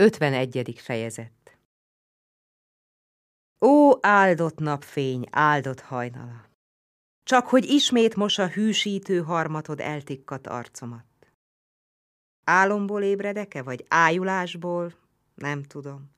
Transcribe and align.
51. 0.00 0.74
fejezet 0.76 1.58
Ó, 3.60 3.92
áldott 4.00 4.58
napfény, 4.58 5.26
áldott 5.30 5.80
hajnala! 5.80 6.48
Csak 7.22 7.46
hogy 7.46 7.64
ismét 7.64 8.14
mos 8.14 8.38
a 8.38 8.48
hűsítő 8.48 9.22
harmatod 9.22 9.80
eltikkat 9.80 10.46
arcomat. 10.46 11.04
Álomból 12.44 13.02
ébredek-e, 13.02 13.62
vagy 13.62 13.84
ájulásból? 13.88 14.94
Nem 15.34 15.62
tudom. 15.62 16.10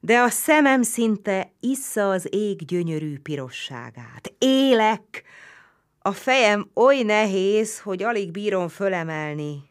De 0.00 0.20
a 0.20 0.28
szemem 0.28 0.82
szinte 0.82 1.52
issza 1.60 2.10
az 2.10 2.34
ég 2.34 2.64
gyönyörű 2.64 3.18
pirosságát. 3.18 4.34
Élek! 4.38 5.22
A 5.98 6.12
fejem 6.12 6.70
oly 6.74 7.02
nehéz, 7.02 7.80
hogy 7.80 8.02
alig 8.02 8.30
bírom 8.30 8.68
fölemelni. 8.68 9.70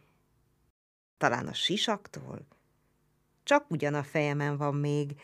Talán 1.18 1.48
a 1.48 1.54
sisaktól? 1.54 2.54
Csak 3.46 3.72
ugyan 3.72 3.94
a 3.94 4.04
fejemen 4.04 4.58
van 4.58 4.76
még, 4.76 5.22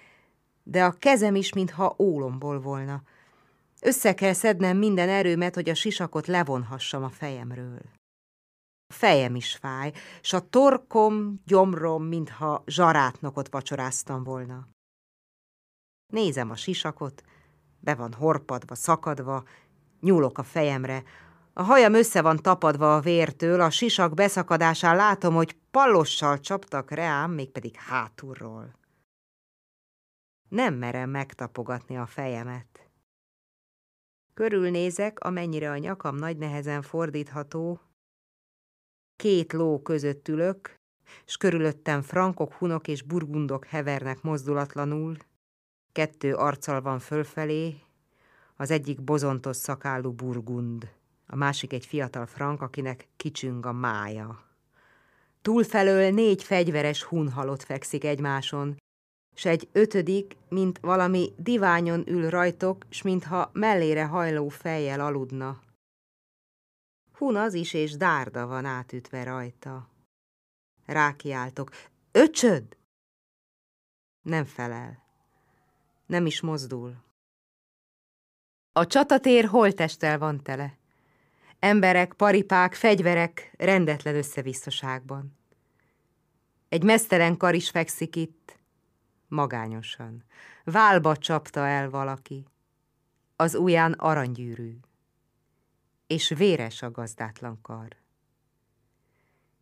de 0.63 0.83
a 0.83 0.91
kezem 0.91 1.35
is, 1.35 1.53
mintha 1.53 1.95
ólomból 1.99 2.59
volna. 2.59 3.03
Össze 3.81 4.13
kell 4.13 4.33
szednem 4.33 4.77
minden 4.77 5.09
erőmet, 5.09 5.55
hogy 5.55 5.69
a 5.69 5.73
sisakot 5.75 6.27
levonhassam 6.27 7.03
a 7.03 7.09
fejemről. 7.09 7.81
A 8.87 8.93
fejem 8.93 9.35
is 9.35 9.55
fáj, 9.55 9.91
s 10.21 10.33
a 10.33 10.49
torkom, 10.49 11.41
gyomrom, 11.45 12.03
mintha 12.03 12.63
zsarátnokot 12.65 13.49
vacsoráztam 13.49 14.23
volna. 14.23 14.67
Nézem 16.13 16.49
a 16.49 16.55
sisakot, 16.55 17.23
be 17.79 17.95
van 17.95 18.13
horpadva, 18.13 18.75
szakadva, 18.75 19.43
nyúlok 19.99 20.37
a 20.37 20.43
fejemre, 20.43 21.03
a 21.53 21.63
hajam 21.63 21.93
össze 21.93 22.21
van 22.21 22.37
tapadva 22.37 22.95
a 22.95 22.99
vértől, 22.99 23.61
a 23.61 23.69
sisak 23.69 24.13
beszakadásán 24.13 24.95
látom, 24.95 25.33
hogy 25.33 25.55
pallossal 25.71 26.39
csaptak 26.39 26.91
reám, 26.91 27.31
mégpedig 27.31 27.75
hátulról. 27.75 28.75
Nem 30.49 30.73
merem 30.73 31.09
megtapogatni 31.09 31.97
a 31.97 32.05
fejemet. 32.05 32.89
Körülnézek, 34.33 35.19
amennyire 35.19 35.71
a 35.71 35.77
nyakam 35.77 36.15
nagy 36.15 36.37
nehezen 36.37 36.81
fordítható. 36.81 37.79
Két 39.15 39.53
ló 39.53 39.81
között 39.81 40.27
ülök, 40.27 40.79
s 41.25 41.37
körülöttem 41.37 42.01
frankok, 42.01 42.53
hunok 42.53 42.87
és 42.87 43.01
burgundok 43.01 43.65
hevernek 43.65 44.21
mozdulatlanul. 44.21 45.17
Kettő 45.91 46.33
arccal 46.33 46.81
van 46.81 46.99
fölfelé, 46.99 47.75
az 48.55 48.71
egyik 48.71 49.01
bozontos 49.01 49.55
szakállú 49.57 50.11
burgund 50.11 50.99
a 51.31 51.35
másik 51.35 51.73
egy 51.73 51.85
fiatal 51.85 52.25
frank, 52.25 52.61
akinek 52.61 53.07
kicsüng 53.17 53.65
a 53.65 53.71
mája. 53.71 54.43
Túlfelől 55.41 56.11
négy 56.11 56.43
fegyveres 56.43 57.03
hunhalott 57.03 57.63
fekszik 57.63 58.03
egymáson, 58.03 58.77
s 59.35 59.45
egy 59.45 59.69
ötödik, 59.71 60.37
mint 60.49 60.79
valami 60.79 61.33
diványon 61.37 62.03
ül 62.07 62.29
rajtok, 62.29 62.85
s 62.89 63.01
mintha 63.01 63.49
mellére 63.53 64.05
hajló 64.05 64.49
fejjel 64.49 64.99
aludna. 64.99 65.61
Hun 67.13 67.35
az 67.35 67.53
is, 67.53 67.73
és 67.73 67.91
dárda 67.91 68.47
van 68.47 68.65
átütve 68.65 69.23
rajta. 69.23 69.89
Rákiáltok. 70.85 71.71
Öcsöd! 72.11 72.77
Nem 74.21 74.45
felel. 74.45 75.03
Nem 76.05 76.25
is 76.25 76.41
mozdul. 76.41 76.95
A 78.71 78.87
csatatér 78.87 79.45
holtestel 79.45 80.17
van 80.17 80.43
tele. 80.43 80.79
Emberek, 81.63 82.13
paripák, 82.13 82.73
fegyverek 82.73 83.53
rendetlen 83.57 84.15
összevisszaságban. 84.15 85.37
Egy 86.69 86.83
mesztelen 86.83 87.37
kar 87.37 87.55
is 87.55 87.69
fekszik 87.69 88.15
itt, 88.15 88.57
magányosan. 89.27 90.23
Válba 90.63 91.17
csapta 91.17 91.67
el 91.67 91.89
valaki. 91.89 92.45
Az 93.35 93.55
ujján 93.55 93.91
aranygyűrű. 93.91 94.77
És 96.07 96.29
véres 96.29 96.81
a 96.81 96.91
gazdátlan 96.91 97.61
kar. 97.61 97.87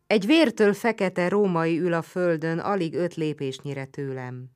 Egy 0.06 0.26
vértől 0.26 0.74
fekete 0.74 1.28
római 1.28 1.78
ül 1.78 1.92
a 1.92 2.02
földön, 2.02 2.58
alig 2.58 2.94
öt 2.94 3.14
lépésnyire 3.14 3.84
tőlem. 3.84 4.50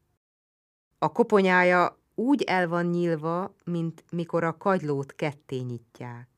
A 0.98 1.12
koponyája 1.12 1.98
úgy 2.14 2.42
el 2.42 2.68
van 2.68 2.86
nyílva, 2.86 3.54
mint 3.64 4.04
mikor 4.10 4.44
a 4.44 4.56
kagylót 4.56 5.14
ketté 5.14 5.58
nyitják 5.58 6.33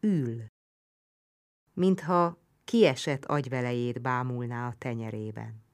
ül, 0.00 0.46
mintha 1.72 2.38
kiesett 2.64 3.24
agyvelejét 3.24 4.00
bámulná 4.00 4.68
a 4.68 4.74
tenyerében. 4.78 5.64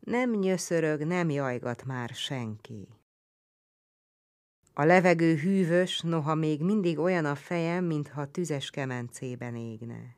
Nem 0.00 0.30
nyöszörög, 0.30 1.04
nem 1.04 1.30
jajgat 1.30 1.84
már 1.84 2.08
senki. 2.08 2.88
A 4.72 4.84
levegő 4.84 5.36
hűvös, 5.36 6.00
noha 6.00 6.34
még 6.34 6.62
mindig 6.62 6.98
olyan 6.98 7.24
a 7.24 7.34
fejem, 7.34 7.84
mintha 7.84 8.30
tüzes 8.30 8.70
kemencében 8.70 9.56
égne. 9.56 10.16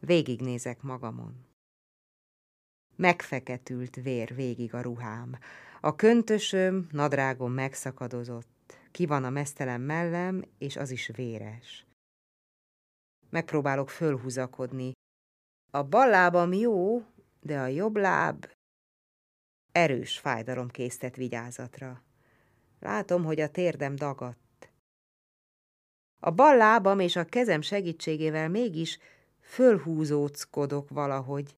Végignézek 0.00 0.82
magamon. 0.82 1.46
Megfeketült 2.96 3.96
vér 3.96 4.34
végig 4.34 4.74
a 4.74 4.80
ruhám. 4.80 5.38
A 5.80 5.96
köntösöm, 5.96 6.86
nadrágom 6.90 7.52
megszakadozott 7.52 8.51
ki 8.92 9.06
van 9.06 9.24
a 9.24 9.30
mesztelen 9.30 9.80
mellem, 9.80 10.44
és 10.58 10.76
az 10.76 10.90
is 10.90 11.06
véres. 11.06 11.86
Megpróbálok 13.30 13.90
fölhúzakodni. 13.90 14.92
A 15.70 15.82
bal 15.82 16.08
lábam 16.08 16.52
jó, 16.52 17.04
de 17.40 17.60
a 17.60 17.66
jobb 17.66 17.96
láb 17.96 18.46
erős 19.72 20.18
fájdalom 20.18 20.68
késztet 20.68 21.16
vigyázatra. 21.16 22.02
Látom, 22.80 23.24
hogy 23.24 23.40
a 23.40 23.50
térdem 23.50 23.96
dagadt. 23.96 24.72
A 26.20 26.30
bal 26.30 26.56
lábam 26.56 26.98
és 26.98 27.16
a 27.16 27.24
kezem 27.24 27.60
segítségével 27.60 28.48
mégis 28.48 28.98
fölhúzóckodok 29.40 30.88
valahogy. 30.88 31.56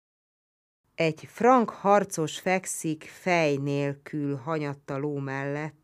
Egy 0.95 1.25
frank 1.25 1.71
harcos 1.71 2.41
fekszik 2.41 3.05
fej 3.05 3.57
nélkül 3.57 4.37
hanyatta 4.37 4.99
ló 4.99 5.19
mellett, 5.19 5.82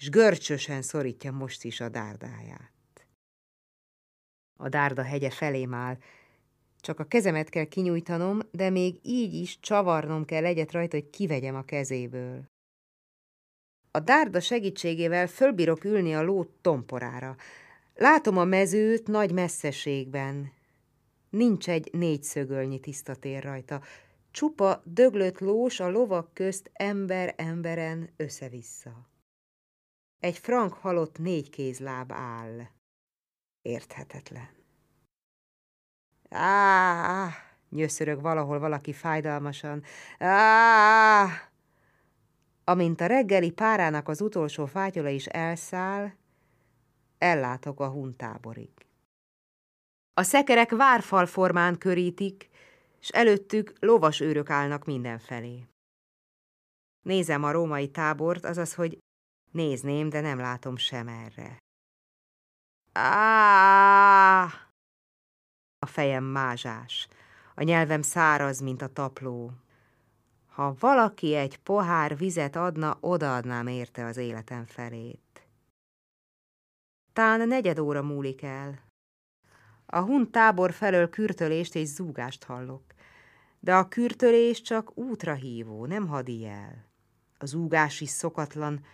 s 0.00 0.08
görcsösen 0.08 0.82
szorítja 0.82 1.32
most 1.32 1.64
is 1.64 1.80
a 1.80 1.88
dárdáját. 1.88 3.06
A 4.58 4.68
dárda 4.68 5.02
hegye 5.02 5.30
felém 5.30 5.74
áll, 5.74 5.98
csak 6.80 7.00
a 7.00 7.04
kezemet 7.04 7.48
kell 7.48 7.64
kinyújtanom, 7.64 8.38
de 8.50 8.70
még 8.70 8.98
így 9.02 9.34
is 9.34 9.60
csavarnom 9.60 10.24
kell 10.24 10.44
egyet 10.44 10.72
rajta, 10.72 10.96
hogy 10.96 11.10
kivegyem 11.10 11.54
a 11.54 11.62
kezéből. 11.62 12.44
A 13.90 14.00
dárda 14.00 14.40
segítségével 14.40 15.26
fölbírok 15.26 15.84
ülni 15.84 16.14
a 16.14 16.22
ló 16.22 16.44
tomporára. 16.44 17.36
Látom 17.94 18.38
a 18.38 18.44
mezőt 18.44 19.06
nagy 19.06 19.32
messzeségben. 19.32 20.52
Nincs 21.30 21.68
egy 21.68 21.88
négyszögölnyi 21.92 22.80
tiszta 22.80 23.14
tér 23.14 23.42
rajta. 23.42 23.82
Csupa 24.30 24.82
döglött 24.84 25.38
lós 25.38 25.80
a 25.80 25.88
lovak 25.88 26.34
közt 26.34 26.70
ember-emberen 26.72 28.10
össze-vissza. 28.16 29.08
Egy 30.20 30.38
frank 30.38 30.72
halott 30.72 31.18
négy 31.18 31.50
kézláb 31.50 32.12
áll. 32.12 32.68
Érthetetlen. 33.62 34.48
Á, 36.30 37.28
nyöszörög 37.68 38.20
valahol 38.20 38.58
valaki 38.58 38.92
fájdalmasan. 38.92 39.82
Á, 40.18 41.26
amint 42.64 43.00
a 43.00 43.06
reggeli 43.06 43.50
párának 43.50 44.08
az 44.08 44.20
utolsó 44.20 44.66
fátyola 44.66 45.08
is 45.08 45.26
elszáll, 45.26 46.12
ellátok 47.18 47.80
a 47.80 47.88
huntáborig. 47.88 48.70
A 50.14 50.22
szekerek 50.22 50.70
várfal 50.70 51.26
formán 51.26 51.78
körítik, 51.78 52.48
s 52.98 53.08
előttük 53.08 53.72
lovas 53.78 54.20
őrök 54.20 54.50
állnak 54.50 54.84
mindenfelé. 54.84 55.66
Nézem 57.02 57.44
a 57.44 57.50
római 57.50 57.90
tábort, 57.90 58.44
azaz, 58.44 58.74
hogy 58.74 58.98
Nézném, 59.50 60.08
de 60.08 60.20
nem 60.20 60.38
látom 60.38 60.76
sem 60.76 61.08
erre. 61.08 61.58
Á! 62.92 64.44
A 65.78 65.86
fejem 65.86 66.24
mázsás, 66.24 67.08
a 67.54 67.62
nyelvem 67.62 68.02
száraz, 68.02 68.60
mint 68.60 68.82
a 68.82 68.92
tapló. 68.92 69.52
Ha 70.46 70.74
valaki 70.78 71.34
egy 71.34 71.58
pohár 71.58 72.16
vizet 72.16 72.56
adna, 72.56 72.96
odaadnám 73.00 73.66
érte 73.66 74.04
az 74.04 74.16
életem 74.16 74.64
felét. 74.64 75.46
Tán 77.12 77.48
negyed 77.48 77.78
óra 77.78 78.02
múlik 78.02 78.42
el. 78.42 78.88
A 79.86 80.00
hun 80.00 80.30
tábor 80.30 80.72
felől 80.72 81.08
kürtölést 81.08 81.74
és 81.74 81.88
zúgást 81.88 82.44
hallok, 82.44 82.82
de 83.60 83.74
a 83.74 83.88
kürtölés 83.88 84.60
csak 84.62 84.98
útra 84.98 85.34
hívó, 85.34 85.86
nem 85.86 86.06
hadi 86.06 86.46
el. 86.46 86.84
Az 87.38 87.54
úgás 87.54 88.00
is 88.00 88.10
szokatlan, 88.10 88.84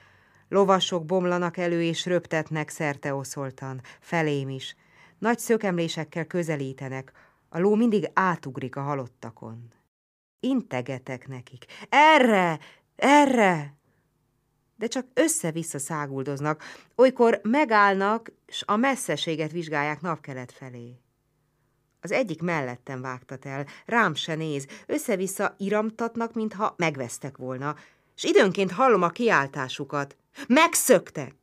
Lovasok 0.49 1.05
bomlanak 1.05 1.57
elő 1.57 1.83
és 1.83 2.07
röptetnek 2.07 2.69
szerte 2.69 3.15
oszoltan, 3.15 3.81
felém 4.01 4.49
is. 4.49 4.77
Nagy 5.19 5.39
szökemlésekkel 5.39 6.27
közelítenek, 6.27 7.13
a 7.49 7.59
ló 7.59 7.75
mindig 7.75 8.11
átugrik 8.13 8.77
a 8.77 8.81
halottakon. 8.81 9.73
Integetek 10.41 11.29
nekik. 11.29 11.65
Erre! 11.89 12.59
Erre! 12.97 13.75
De 14.77 14.87
csak 14.87 15.07
össze-vissza 15.15 15.79
száguldoznak, 15.79 16.63
olykor 16.95 17.41
megállnak, 17.43 18.33
s 18.49 18.63
a 18.67 18.77
messzeséget 18.77 19.53
vizsgálják 19.53 20.01
napkelet 20.01 20.53
felé. 20.53 21.01
Az 22.01 22.13
egyik 22.13 22.43
mellettem 22.43 23.01
vágtat 23.01 23.45
el, 23.45 23.67
rám 23.87 24.15
se 24.15 24.35
néz, 24.35 24.67
össze-vissza 24.87 25.55
iramtatnak, 25.59 26.35
mintha 26.35 26.75
megvesztek 26.77 27.37
volna, 27.37 27.77
és 28.17 28.25
időnként 28.25 28.71
hallom 28.71 29.03
a 29.03 29.09
kiáltásukat. 29.09 30.17
Megszöktek! 30.49 31.35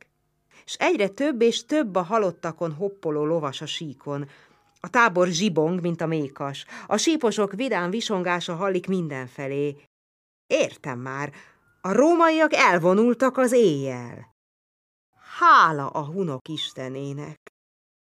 És 0.66 0.74
egyre 0.74 1.08
több 1.08 1.42
és 1.42 1.66
több 1.66 1.96
a 1.96 2.02
halottakon 2.02 2.74
hoppoló 2.74 3.26
lovas 3.26 3.62
a 3.62 3.66
síkon. 3.66 4.30
A 4.80 4.90
tábor 4.90 5.28
zsibong, 5.28 5.82
mint 5.82 6.02
a 6.02 6.06
mékas. 6.06 6.66
A 6.88 6.98
síposok 6.98 7.54
vidám 7.54 7.90
visongása 7.90 8.56
hallik 8.56 8.88
mindenfelé. 8.88 9.76
Értem 10.48 11.00
már, 11.00 11.34
a 11.82 11.92
rómaiak 11.92 12.54
elvonultak 12.54 13.38
az 13.38 13.52
éjjel. 13.52 14.32
Hála 15.40 15.88
a 15.88 16.06
hunok 16.06 16.48
istenének! 16.48 17.40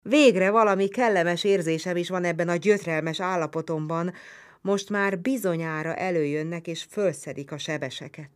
Végre 0.01 0.51
valami 0.51 0.87
kellemes 0.87 1.43
érzésem 1.43 1.97
is 1.97 2.09
van 2.09 2.23
ebben 2.23 2.49
a 2.49 2.55
gyötrelmes 2.55 3.19
állapotomban, 3.19 4.13
most 4.61 4.89
már 4.89 5.19
bizonyára 5.19 5.95
előjönnek 5.95 6.67
és 6.67 6.83
fölszedik 6.89 7.51
a 7.51 7.57
sebeseket. 7.57 8.29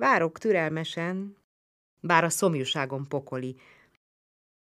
Várok 0.00 0.38
türelmesen, 0.38 1.36
bár 2.00 2.24
a 2.24 2.28
szomjúságom 2.28 3.08
pokoli. 3.08 3.56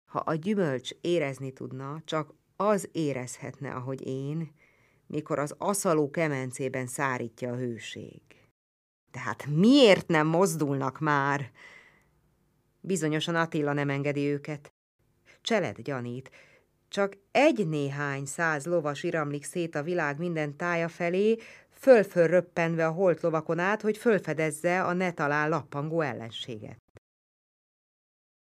Ha 0.05 0.19
a 0.19 0.33
gyümölcs 0.33 0.89
érezni 1.01 1.51
tudna, 1.51 2.01
csak 2.05 2.33
az 2.55 2.89
érezhetne, 2.91 3.71
ahogy 3.73 4.07
én, 4.07 4.51
mikor 5.07 5.39
az 5.39 5.55
aszaló 5.57 6.09
kemencében 6.09 6.87
szárítja 6.87 7.51
a 7.51 7.55
hőség. 7.55 8.21
Tehát 9.11 9.45
miért 9.45 10.07
nem 10.07 10.27
mozdulnak 10.27 10.99
már? 10.99 11.51
Bizonyosan 12.81 13.35
Attila 13.35 13.73
nem 13.73 13.89
engedi 13.89 14.31
őket. 14.31 14.73
Cseled 15.41 15.81
gyanít. 15.81 16.29
Csak 16.87 17.17
egy-néhány 17.31 18.25
száz 18.25 18.65
lovas 18.65 19.03
iramlik 19.03 19.43
szét 19.43 19.75
a 19.75 19.83
világ 19.83 20.17
minden 20.17 20.57
tája 20.57 20.87
felé, 20.87 21.37
fölföl 21.85 22.27
röppenve 22.27 22.87
a 22.87 22.91
holt 22.91 23.21
lovakon 23.21 23.59
át, 23.59 23.81
hogy 23.81 23.97
fölfedezze 23.97 24.83
a 24.83 24.93
ne 24.93 25.11
talán 25.11 25.49
lappangó 25.49 26.01
ellenséget. 26.01 26.79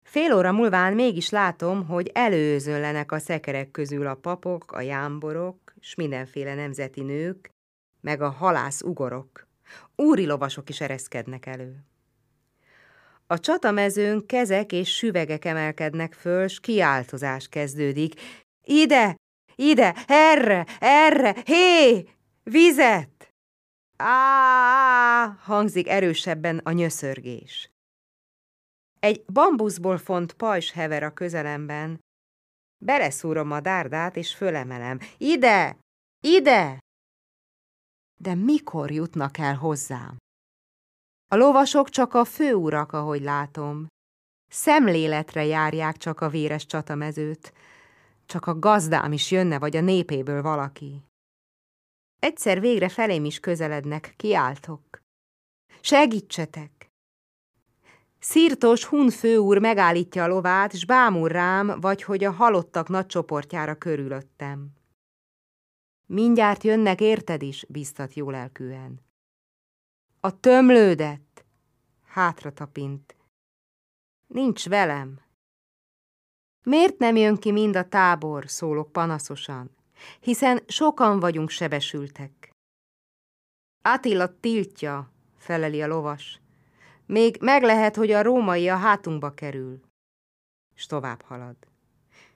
Fél 0.03 0.33
óra 0.33 0.53
múlván 0.53 0.95
mégis 0.95 1.31
látom, 1.31 1.87
hogy 1.87 2.11
előzöllenek 2.15 3.13
a 3.13 3.19
szekerek 3.19 3.71
közül 3.71 4.07
a 4.07 4.15
papok, 4.15 4.73
a 4.73 4.81
jámborok, 4.81 5.75
s 5.81 5.95
mindenféle 5.95 6.55
nemzeti 6.55 7.01
nők, 7.01 7.51
meg 8.01 8.21
a 8.21 8.31
halász 8.31 8.83
ugorok. 8.83 9.47
Úri 9.97 10.27
lovasok 10.27 10.69
is 10.69 10.81
ereszkednek 10.81 11.47
elő. 11.47 11.85
A 13.27 13.41
csatamezőn 13.41 14.27
kezek 14.27 14.73
és 14.73 14.97
süvegek 14.97 15.45
emelkednek 15.45 16.13
föl, 16.13 16.49
s 16.49 16.61
kiáltozás 16.61 17.49
kezdődik. 17.49 18.21
Ide! 18.65 19.17
Ide! 19.55 19.95
Erre! 20.07 20.67
Erre! 20.81 21.35
Hé! 21.45 22.05
Vizet! 22.45 23.12
Á! 23.97 25.27
hangzik 25.27 25.89
erősebben 25.89 26.59
a 26.59 26.71
nyöszörgés. 26.71 27.71
Egy 29.01 29.25
bambuszból 29.25 29.99
font 29.99 30.33
pajzs 30.33 30.71
hever 30.71 31.03
a 31.03 31.13
közelemben. 31.13 32.01
Beleszúrom 32.85 33.51
a 33.51 33.61
dárdát, 33.61 34.17
és 34.17 34.35
fölemelem. 34.35 34.99
Ide! 35.19 35.77
Ide! 36.21 36.79
De 38.21 38.35
mikor 38.35 38.91
jutnak 38.91 39.39
el 39.39 39.57
hozzám? 39.57 40.17
A 41.29 41.37
lovasok 41.37 41.89
csak 41.89 42.15
a 42.15 42.25
főurak, 42.25 42.93
ahogy 42.93 43.23
látom. 43.23 43.87
Szemléletre 44.49 45.45
járják 45.45 45.97
csak 45.97 46.21
a 46.21 46.29
véres 46.29 46.67
csatamezőt. 46.67 47.53
Csak 48.27 48.47
a 48.47 48.59
gazdám 48.59 49.13
is 49.13 49.31
jönne, 49.31 49.59
vagy 49.59 49.77
a 49.77 49.81
népéből 49.81 50.43
valaki. 50.43 51.05
Egyszer 52.23 52.61
végre 52.61 52.89
felém 52.89 53.25
is 53.25 53.41
közelednek, 53.41 54.15
kiáltok. 54.17 55.03
Segítsetek! 55.81 56.91
Szirtos 58.19 58.85
hun 58.85 59.11
főúr 59.11 59.59
megállítja 59.59 60.23
a 60.25 60.27
lovát, 60.27 60.77
s 60.77 60.85
bámul 60.85 61.29
rám, 61.29 61.81
vagy 61.81 62.03
hogy 62.03 62.25
a 62.25 62.31
halottak 62.31 62.89
nagy 62.89 63.07
csoportjára 63.07 63.75
körülöttem. 63.75 64.73
Mindjárt 66.07 66.65
jönnek, 66.65 67.01
érted 67.01 67.43
is, 67.43 67.65
biztat 67.69 68.15
lelkűen. 68.15 69.01
A 70.21 70.41
tömlődett, 70.41 71.45
hátra 72.07 72.53
tapint. 72.53 73.17
Nincs 74.27 74.69
velem. 74.69 75.21
Miért 76.63 76.99
nem 76.99 77.17
jön 77.17 77.37
ki 77.37 77.53
mind 77.53 77.77
a 77.77 77.89
tábor, 77.89 78.45
szólok 78.49 78.93
panaszosan, 78.93 79.77
hiszen 80.21 80.63
sokan 80.67 81.21
vagyunk 81.21 81.51
sebesültek. 81.51 82.51
Attila 83.83 84.39
tiltja, 84.41 85.11
feleli 85.39 85.83
a 85.83 85.87
lovas. 85.87 86.41
Még 87.07 87.37
meg 87.41 87.63
lehet, 87.63 87.97
hogy 87.97 88.11
a 88.11 88.23
római 88.23 88.69
a 88.69 88.77
hátunkba 88.77 89.35
kerül. 89.35 89.81
És 90.75 90.87
tovább 90.87 91.23
halad. 91.23 91.57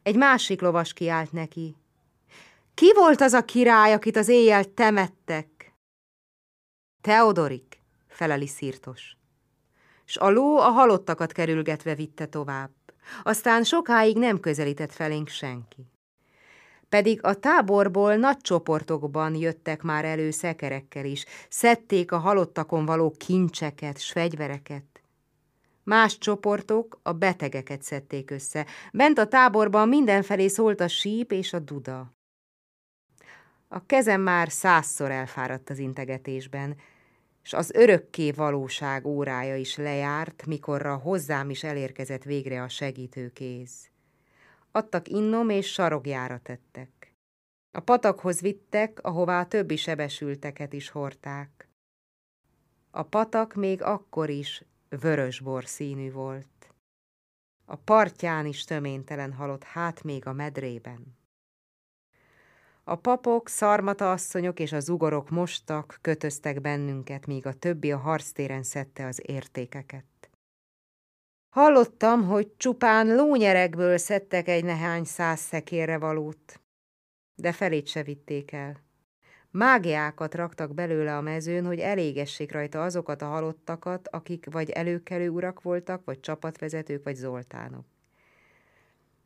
Egy 0.02 0.16
másik 0.16 0.60
lovas 0.60 0.92
kiált 0.92 1.32
neki. 1.32 1.76
Ki 2.74 2.92
volt 2.94 3.20
az 3.20 3.32
a 3.32 3.44
király, 3.44 3.92
akit 3.92 4.16
az 4.16 4.28
éjjel 4.28 4.74
temettek? 4.74 5.74
Teodorik, 7.02 7.80
feleli 8.06 8.46
szírtos. 8.46 9.16
S 10.04 10.16
a 10.16 10.30
ló 10.30 10.58
a 10.58 10.70
halottakat 10.70 11.32
kerülgetve 11.32 11.94
vitte 11.94 12.26
tovább. 12.26 12.70
Aztán 13.22 13.64
sokáig 13.64 14.16
nem 14.16 14.40
közelített 14.40 14.92
felénk 14.92 15.28
senki. 15.28 15.86
Pedig 16.96 17.24
a 17.24 17.34
táborból 17.34 18.14
nagy 18.14 18.36
csoportokban 18.36 19.34
jöttek 19.34 19.82
már 19.82 20.04
elő 20.04 20.30
szekerekkel 20.30 21.04
is, 21.04 21.24
szedték 21.48 22.12
a 22.12 22.18
halottakon 22.18 22.84
való 22.84 23.14
kincseket, 23.18 24.00
s 24.00 24.12
fegyvereket. 24.12 25.02
Más 25.82 26.18
csoportok 26.18 27.00
a 27.02 27.12
betegeket 27.12 27.82
szedték 27.82 28.30
össze. 28.30 28.66
Bent 28.92 29.18
a 29.18 29.26
táborban 29.26 29.88
mindenfelé 29.88 30.48
szólt 30.48 30.80
a 30.80 30.88
síp 30.88 31.32
és 31.32 31.52
a 31.52 31.58
duda. 31.58 32.14
A 33.68 33.86
kezem 33.86 34.20
már 34.20 34.50
százszor 34.50 35.10
elfáradt 35.10 35.70
az 35.70 35.78
integetésben, 35.78 36.76
és 37.42 37.52
az 37.52 37.70
örökké 37.74 38.30
valóság 38.30 39.06
órája 39.06 39.56
is 39.56 39.76
lejárt, 39.76 40.46
mikorra 40.46 40.96
hozzám 40.96 41.50
is 41.50 41.64
elérkezett 41.64 42.22
végre 42.22 42.62
a 42.62 42.68
segítőkéz. 42.68 43.72
Adtak 44.76 45.08
innom 45.08 45.48
és 45.48 45.72
sarogjára 45.72 46.40
tettek. 46.42 46.95
A 47.76 47.80
patakhoz 47.80 48.40
vittek, 48.40 48.98
ahová 49.02 49.40
a 49.40 49.46
többi 49.46 49.76
sebesülteket 49.76 50.72
is 50.72 50.88
hordták. 50.88 51.68
A 52.90 53.02
patak 53.02 53.54
még 53.54 53.82
akkor 53.82 54.30
is 54.30 54.64
vörösbor 54.88 55.66
színű 55.66 56.12
volt. 56.12 56.74
A 57.64 57.76
partján 57.76 58.46
is 58.46 58.64
töménytelen 58.64 59.32
halott, 59.32 59.64
hát 59.64 60.02
még 60.02 60.26
a 60.26 60.32
medrében. 60.32 61.18
A 62.84 62.96
papok, 62.96 63.48
szarmata 63.48 64.12
asszonyok 64.12 64.60
és 64.60 64.72
az 64.72 64.88
ugorok 64.88 65.30
mostak, 65.30 65.98
kötöztek 66.00 66.60
bennünket, 66.60 67.26
míg 67.26 67.46
a 67.46 67.54
többi 67.54 67.92
a 67.92 67.98
harctéren 67.98 68.62
szedte 68.62 69.06
az 69.06 69.22
értékeket. 69.26 70.30
Hallottam, 71.48 72.24
hogy 72.26 72.56
csupán 72.56 73.14
lónyerekből 73.14 73.98
szedtek 73.98 74.48
egy 74.48 74.64
nehány 74.64 75.04
száz 75.04 75.40
szekérre 75.40 75.98
valót, 75.98 76.60
de 77.36 77.52
felét 77.52 77.86
se 77.86 78.02
vitték 78.02 78.52
el. 78.52 78.84
Mágiákat 79.50 80.34
raktak 80.34 80.74
belőle 80.74 81.16
a 81.16 81.20
mezőn, 81.20 81.66
hogy 81.66 81.78
elégessék 81.78 82.52
rajta 82.52 82.82
azokat 82.82 83.22
a 83.22 83.26
halottakat, 83.26 84.08
akik 84.08 84.46
vagy 84.50 84.70
előkelő 84.70 85.28
urak 85.28 85.62
voltak, 85.62 86.04
vagy 86.04 86.20
csapatvezetők, 86.20 87.04
vagy 87.04 87.14
zoltánok. 87.14 87.84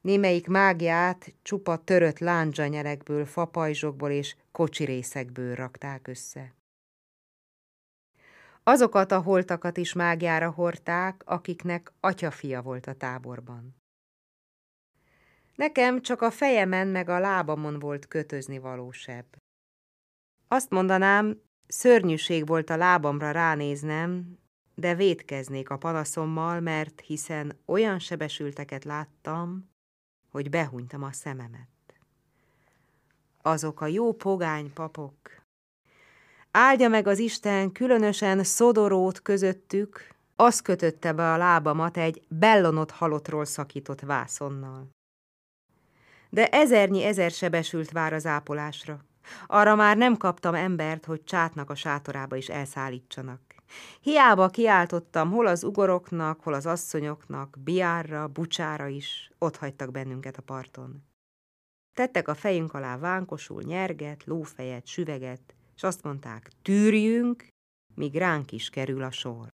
Némelyik 0.00 0.46
mágiát 0.46 1.34
csupa 1.42 1.76
törött 1.76 2.18
lándzsanyelekből, 2.18 3.24
fapajzsokból 3.24 4.10
és 4.10 4.36
kocsirészekből 4.52 5.54
rakták 5.54 6.08
össze. 6.08 6.54
Azokat 8.62 9.12
a 9.12 9.20
holtakat 9.20 9.76
is 9.76 9.92
mágiára 9.92 10.50
hordták, 10.50 11.22
akiknek 11.24 11.92
atyafia 12.00 12.62
volt 12.62 12.86
a 12.86 12.94
táborban. 12.94 13.79
Nekem 15.60 16.02
csak 16.02 16.22
a 16.22 16.30
fejemen 16.30 16.88
meg 16.88 17.08
a 17.08 17.18
lábamon 17.18 17.78
volt 17.78 18.08
kötözni 18.08 18.58
valósebb. 18.58 19.36
Azt 20.48 20.70
mondanám, 20.70 21.40
szörnyűség 21.66 22.46
volt 22.46 22.70
a 22.70 22.76
lábamra 22.76 23.30
ránéznem, 23.30 24.38
de 24.74 24.94
vétkeznék 24.94 25.70
a 25.70 25.76
panaszommal, 25.76 26.60
mert 26.60 27.00
hiszen 27.00 27.58
olyan 27.64 27.98
sebesülteket 27.98 28.84
láttam, 28.84 29.70
hogy 30.30 30.50
behunytam 30.50 31.02
a 31.02 31.12
szememet. 31.12 31.68
Azok 33.42 33.80
a 33.80 33.86
jó 33.86 34.12
pogány 34.12 34.72
papok, 34.72 35.16
Áldja 36.50 36.88
meg 36.88 37.06
az 37.06 37.18
Isten 37.18 37.72
különösen 37.72 38.44
Szodorót 38.44 39.22
közöttük, 39.22 40.14
az 40.36 40.60
kötötte 40.60 41.12
be 41.12 41.32
a 41.32 41.36
lábamat 41.36 41.96
egy 41.96 42.22
bellonott 42.28 42.90
halottról 42.90 43.44
szakított 43.44 44.00
vászonnal. 44.00 44.98
De 46.30 46.46
ezernyi 46.46 47.04
ezer 47.04 47.30
sebesült 47.30 47.90
vár 47.90 48.12
az 48.12 48.26
ápolásra. 48.26 49.04
Arra 49.46 49.74
már 49.74 49.96
nem 49.96 50.16
kaptam 50.16 50.54
embert, 50.54 51.04
hogy 51.04 51.24
csátnak 51.24 51.70
a 51.70 51.74
sátorába 51.74 52.36
is 52.36 52.48
elszállítsanak. 52.48 53.40
Hiába 54.00 54.48
kiáltottam 54.48 55.30
hol 55.30 55.46
az 55.46 55.64
ugoroknak, 55.64 56.40
hol 56.40 56.54
az 56.54 56.66
asszonyoknak, 56.66 57.56
biárra, 57.64 58.28
bucsára 58.28 58.86
is, 58.86 59.30
ott 59.38 59.56
hagytak 59.56 59.90
bennünket 59.90 60.36
a 60.36 60.42
parton. 60.42 61.04
Tettek 61.96 62.28
a 62.28 62.34
fejünk 62.34 62.74
alá 62.74 62.98
vánkosul 62.98 63.62
nyerget, 63.62 64.24
lófejet, 64.24 64.86
süveget, 64.86 65.54
és 65.76 65.82
azt 65.82 66.02
mondták, 66.02 66.50
tűrjünk, 66.62 67.46
míg 67.94 68.14
ránk 68.14 68.52
is 68.52 68.70
kerül 68.70 69.02
a 69.02 69.10
sor. 69.10 69.48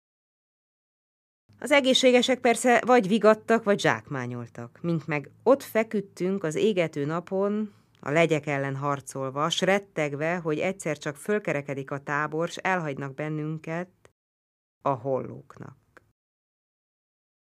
Az 1.59 1.71
egészségesek 1.71 2.39
persze 2.39 2.81
vagy 2.85 3.07
vigadtak, 3.07 3.63
vagy 3.63 3.79
zsákmányoltak, 3.79 4.79
mint 4.81 5.07
meg 5.07 5.29
ott 5.43 5.63
feküdtünk 5.63 6.43
az 6.43 6.55
égető 6.55 7.05
napon, 7.05 7.73
a 7.99 8.11
legyek 8.11 8.45
ellen 8.45 8.75
harcolva, 8.75 9.49
s 9.49 9.61
rettegve, 9.61 10.37
hogy 10.37 10.59
egyszer 10.59 10.97
csak 10.97 11.15
fölkerekedik 11.15 11.91
a 11.91 11.99
tábor, 11.99 12.49
s 12.49 12.57
elhagynak 12.57 13.13
bennünket 13.13 13.89
a 14.81 14.89
hollóknak. 14.89 15.77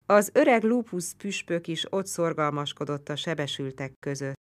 Az 0.06 0.30
öreg 0.34 0.64
lúpusz 0.64 1.14
püspök 1.14 1.68
is 1.68 1.94
ott 1.94 2.06
szorgalmaskodott 2.06 3.10
a 3.10 3.16
sebesültek 3.16 3.94
között. 4.00 4.38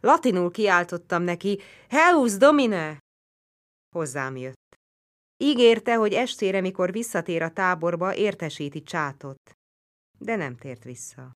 Latinul 0.00 0.50
kiáltottam 0.50 1.22
neki, 1.22 1.60
Heus 1.88 2.36
Domine! 2.36 2.98
Hozzám 3.94 4.36
jött. 4.36 4.78
Ígérte, 5.36 5.94
hogy 5.94 6.12
estére, 6.12 6.60
mikor 6.60 6.92
visszatér 6.92 7.42
a 7.42 7.52
táborba, 7.52 8.14
értesíti 8.14 8.82
csátot. 8.82 9.56
De 10.18 10.36
nem 10.36 10.56
tért 10.56 10.84
vissza. 10.84 11.32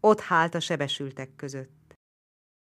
Ott 0.00 0.20
hált 0.20 0.54
a 0.54 0.60
sebesültek 0.60 1.36
között. 1.36 1.94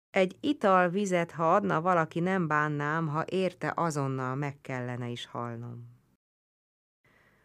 Egy 0.09 0.37
ital 0.39 0.89
vizet, 0.89 1.31
ha 1.31 1.55
adna 1.55 1.81
valaki, 1.81 2.19
nem 2.19 2.47
bánnám, 2.47 3.07
ha 3.07 3.25
érte 3.29 3.73
azonnal 3.75 4.35
meg 4.35 4.61
kellene 4.61 5.07
is 5.07 5.25
halnom. 5.25 5.93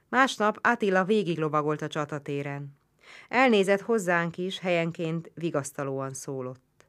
Másnap 0.08 0.58
Attila 0.62 1.04
végiglovagolt 1.04 1.82
a 1.82 1.88
csatatéren. 1.88 2.78
Elnézett 3.28 3.80
hozzánk 3.80 4.38
is, 4.38 4.58
helyenként 4.58 5.30
vigasztalóan 5.34 6.14
szólott. 6.14 6.86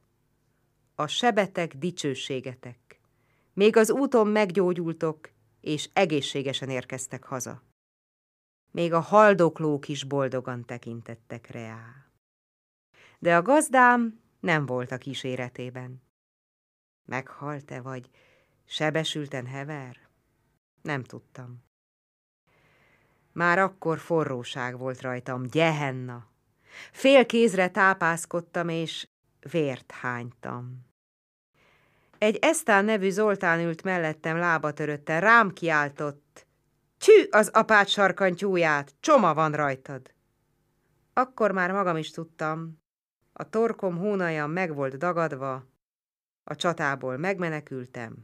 A 0.94 1.06
sebetek 1.06 1.74
dicsőségetek. 1.74 3.00
Még 3.52 3.76
az 3.76 3.90
úton 3.90 4.26
meggyógyultok, 4.26 5.30
és 5.62 5.88
egészségesen 5.92 6.68
érkeztek 6.68 7.24
haza. 7.24 7.62
Még 8.70 8.92
a 8.92 9.00
haldoklók 9.00 9.88
is 9.88 10.04
boldogan 10.04 10.64
tekintettek 10.64 11.46
reá. 11.46 12.06
De 13.18 13.36
a 13.36 13.42
gazdám 13.42 14.20
nem 14.40 14.66
volt 14.66 14.90
a 14.90 14.98
kíséretében. 14.98 16.02
Meghalt-e, 17.08 17.80
vagy 17.80 18.10
sebesülten 18.64 19.46
hever? 19.46 20.08
Nem 20.82 21.02
tudtam. 21.02 21.62
Már 23.32 23.58
akkor 23.58 23.98
forróság 23.98 24.78
volt 24.78 25.00
rajtam, 25.00 25.46
gyehenna. 25.46 26.30
Fél 26.92 27.26
kézre 27.26 27.70
tápászkodtam, 27.70 28.68
és 28.68 29.06
vért 29.50 29.90
hánytam. 29.90 30.91
Egy 32.22 32.36
Esztán 32.40 32.84
nevű 32.84 33.10
Zoltán 33.10 33.60
ült 33.60 33.82
mellettem 33.82 34.36
lábatörötten, 34.36 35.20
rám 35.20 35.52
kiáltott. 35.52 36.46
Csű 36.98 37.22
az 37.30 37.48
apát 37.48 37.88
sarkantyúját, 37.88 38.94
csoma 39.00 39.34
van 39.34 39.52
rajtad. 39.52 40.14
Akkor 41.12 41.52
már 41.52 41.72
magam 41.72 41.96
is 41.96 42.10
tudtam. 42.10 42.82
A 43.32 43.48
torkom 43.48 43.96
hónajam 43.96 44.50
meg 44.50 44.74
volt 44.74 44.98
dagadva, 44.98 45.66
a 46.44 46.56
csatából 46.56 47.16
megmenekültem, 47.16 48.16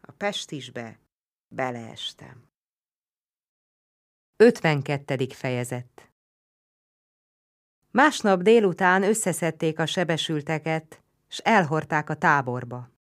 a 0.00 0.12
pestisbe 0.12 0.98
beleestem. 1.48 2.48
52. 4.36 5.26
fejezet 5.28 6.10
Másnap 7.90 8.42
délután 8.42 9.02
összeszedték 9.02 9.78
a 9.78 9.86
sebesülteket, 9.86 11.02
s 11.28 11.38
elhorták 11.38 12.10
a 12.10 12.14
táborba. 12.14 12.94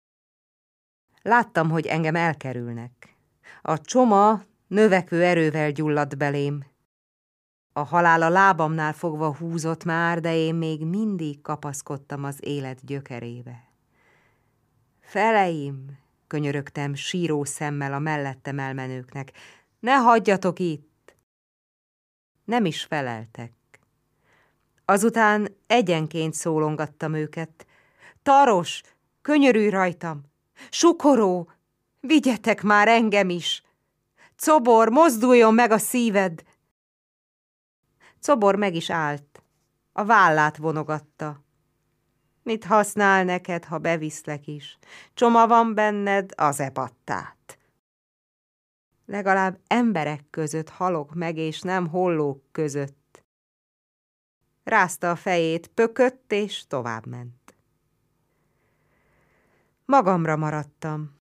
Láttam, 1.24 1.70
hogy 1.70 1.86
engem 1.86 2.14
elkerülnek. 2.14 3.16
A 3.62 3.80
csoma 3.80 4.42
növekvő 4.66 5.22
erővel 5.22 5.70
gyulladt 5.70 6.16
belém. 6.16 6.64
A 7.72 7.82
halál 7.82 8.22
a 8.22 8.28
lábamnál 8.28 8.92
fogva 8.92 9.36
húzott 9.36 9.84
már, 9.84 10.20
de 10.20 10.34
én 10.34 10.54
még 10.54 10.86
mindig 10.86 11.40
kapaszkodtam 11.40 12.24
az 12.24 12.38
élet 12.40 12.84
gyökerébe. 12.84 13.70
Feleim, 15.00 15.98
könyörögtem 16.26 16.94
síró 16.94 17.44
szemmel 17.44 17.92
a 17.92 17.98
mellettem 17.98 18.58
elmenőknek, 18.58 19.32
ne 19.80 19.94
hagyjatok 19.94 20.58
itt! 20.58 21.16
Nem 22.44 22.64
is 22.64 22.84
feleltek. 22.84 23.52
Azután 24.84 25.56
egyenként 25.66 26.34
szólongattam 26.34 27.14
őket. 27.14 27.66
Taros, 28.22 28.82
könyörülj 29.22 29.68
rajtam! 29.68 30.32
Sukoró, 30.70 31.50
vigyetek 32.00 32.62
már 32.62 32.88
engem 32.88 33.28
is! 33.28 33.62
Cobor, 34.36 34.88
mozduljon 34.88 35.54
meg 35.54 35.70
a 35.70 35.78
szíved! 35.78 36.42
Cobor 38.20 38.56
meg 38.56 38.74
is 38.74 38.90
állt, 38.90 39.42
a 39.92 40.04
vállát 40.04 40.56
vonogatta. 40.56 41.42
Mit 42.42 42.64
használ 42.64 43.24
neked, 43.24 43.64
ha 43.64 43.78
beviszlek 43.78 44.46
is? 44.46 44.78
Csoma 45.14 45.46
van 45.46 45.74
benned, 45.74 46.32
az 46.36 46.60
epattát. 46.60 47.58
Legalább 49.06 49.60
emberek 49.66 50.24
között 50.30 50.68
halok 50.68 51.14
meg, 51.14 51.36
és 51.36 51.60
nem 51.60 51.88
hollók 51.88 52.42
között. 52.52 53.24
Rázta 54.64 55.10
a 55.10 55.16
fejét, 55.16 55.68
pökött, 55.68 56.32
és 56.32 56.66
továbbment. 56.66 57.43
Magamra 59.86 60.36
maradtam. 60.36 61.20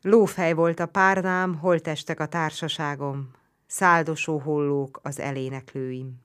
Lófej 0.00 0.52
volt 0.52 0.80
a 0.80 0.86
párnám, 0.86 1.54
holtestek 1.54 2.20
a 2.20 2.26
társaságom, 2.26 3.30
száldosó 3.66 4.38
hollók 4.38 5.00
az 5.02 5.18
eléneklőim. 5.18 6.22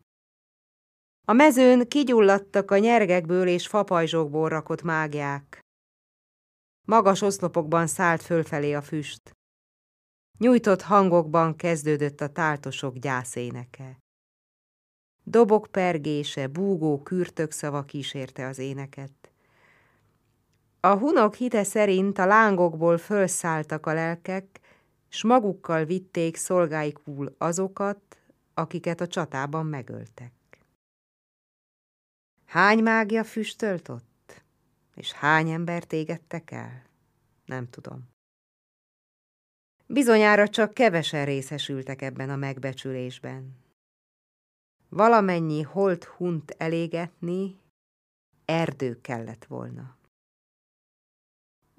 A 1.27 1.33
mezőn 1.33 1.87
kigyulladtak 1.87 2.71
a 2.71 2.77
nyergekből 2.77 3.47
és 3.47 3.67
fapajzsokból 3.67 4.49
rakott 4.49 4.81
mágják. 4.81 5.59
Magas 6.87 7.21
oszlopokban 7.21 7.87
szállt 7.87 8.21
fölfelé 8.21 8.73
a 8.73 8.81
füst. 8.81 9.31
Nyújtott 10.37 10.81
hangokban 10.81 11.55
kezdődött 11.55 12.21
a 12.21 12.31
táltosok 12.31 12.97
gyászéneke. 12.97 13.97
Dobok 15.23 15.67
pergése, 15.71 16.47
búgó 16.47 17.01
kürtök 17.01 17.51
szava 17.51 17.83
kísérte 17.83 18.47
az 18.47 18.57
éneket. 18.57 19.18
A 20.81 20.95
hunok 20.97 21.35
hite 21.35 21.63
szerint 21.63 22.17
a 22.17 22.25
lángokból 22.25 22.97
fölszálltak 22.97 23.85
a 23.85 23.93
lelkek, 23.93 24.59
s 25.07 25.23
magukkal 25.23 25.85
vitték 25.85 26.35
szolgáikul 26.35 27.35
azokat, 27.37 28.17
akiket 28.53 29.01
a 29.01 29.07
csatában 29.07 29.65
megöltek. 29.65 30.33
Hány 32.45 32.83
mágia 32.83 33.23
füstölt 33.23 33.89
ott? 33.89 34.43
És 34.95 35.11
hány 35.11 35.49
embert 35.49 35.93
égettek 35.93 36.51
el? 36.51 36.83
Nem 37.45 37.69
tudom. 37.69 38.09
Bizonyára 39.85 40.47
csak 40.47 40.73
kevesen 40.73 41.25
részesültek 41.25 42.01
ebben 42.01 42.29
a 42.29 42.35
megbecsülésben. 42.35 43.57
Valamennyi 44.89 45.61
holt 45.61 46.03
hunt 46.03 46.55
elégetni, 46.57 47.59
erdő 48.45 49.01
kellett 49.01 49.45
volna. 49.45 49.97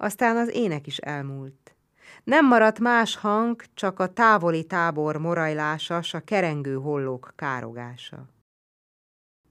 Aztán 0.01 0.37
az 0.37 0.49
ének 0.49 0.87
is 0.87 0.97
elmúlt. 0.97 1.75
Nem 2.23 2.47
maradt 2.47 2.79
más 2.79 3.15
hang, 3.15 3.63
csak 3.73 3.99
a 3.99 4.13
távoli 4.13 4.65
tábor 4.65 5.17
morajlása, 5.17 6.01
s 6.01 6.13
a 6.13 6.19
kerengő 6.19 6.73
hollók 6.75 7.33
károgása. 7.35 8.29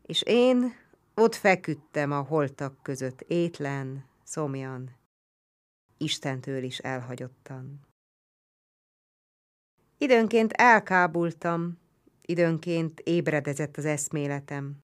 És 0.03 0.23
én 0.23 0.75
ott 1.15 1.35
feküdtem 1.35 2.13
a 2.13 2.21
holtak 2.21 2.83
között, 2.83 3.21
étlen, 3.21 4.05
szomjan, 4.23 4.91
Istentől 5.97 6.63
is 6.63 6.79
elhagyottan. 6.79 7.81
Időnként 9.99 10.53
elkábultam, 10.53 11.79
időnként 12.23 13.01
ébredezett 13.01 13.77
az 13.77 13.85
eszméletem. 13.85 14.79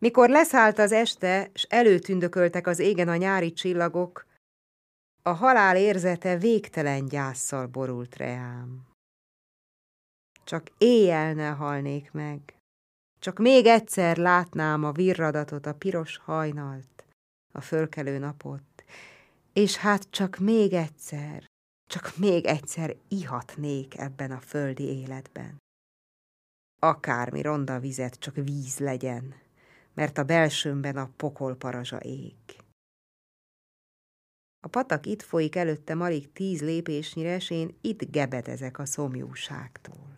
Mikor 0.00 0.28
leszállt 0.28 0.78
az 0.78 0.92
este, 0.92 1.50
s 1.54 1.62
előtündököltek 1.62 2.66
az 2.66 2.78
égen 2.78 3.08
a 3.08 3.16
nyári 3.16 3.52
csillagok, 3.52 4.26
A 5.22 5.30
halál 5.30 5.76
érzete 5.76 6.38
végtelen 6.38 7.06
gyászsal 7.06 7.66
borult 7.66 8.16
reám. 8.16 8.86
Csak 10.44 10.70
éjjel 10.78 11.34
ne 11.34 11.48
halnék 11.48 12.12
meg, 12.12 12.40
csak 13.18 13.38
még 13.38 13.66
egyszer 13.66 14.16
látnám 14.16 14.84
a 14.84 14.92
virradatot, 14.92 15.66
a 15.66 15.74
piros 15.74 16.16
hajnalt, 16.16 17.04
a 17.52 17.60
fölkelő 17.60 18.18
napot, 18.18 18.84
és 19.52 19.76
hát 19.76 20.10
csak 20.10 20.38
még 20.38 20.72
egyszer, 20.72 21.46
csak 21.90 22.16
még 22.16 22.44
egyszer 22.44 22.96
ihatnék 23.08 23.98
ebben 23.98 24.30
a 24.30 24.40
földi 24.40 24.84
életben. 24.84 25.56
Akármi 26.78 27.42
ronda 27.42 27.78
vizet, 27.78 28.14
csak 28.14 28.34
víz 28.34 28.78
legyen, 28.78 29.34
mert 29.94 30.18
a 30.18 30.24
belsőmben 30.24 30.96
a 30.96 31.10
pokol 31.16 31.56
parazsa 31.56 31.98
ég. 31.98 32.34
A 34.62 34.68
patak 34.68 35.06
itt 35.06 35.22
folyik 35.22 35.56
előtte 35.56 35.92
alig 35.92 36.32
tíz 36.32 36.62
lépésnyire, 36.62 37.38
s 37.38 37.50
én 37.50 37.78
itt 37.80 38.10
gebedezek 38.10 38.78
a 38.78 38.84
szomjúságtól. 38.84 40.16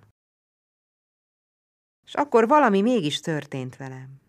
És 2.04 2.14
akkor 2.14 2.48
valami 2.48 2.80
mégis 2.80 3.20
történt 3.20 3.76
velem. 3.76 4.20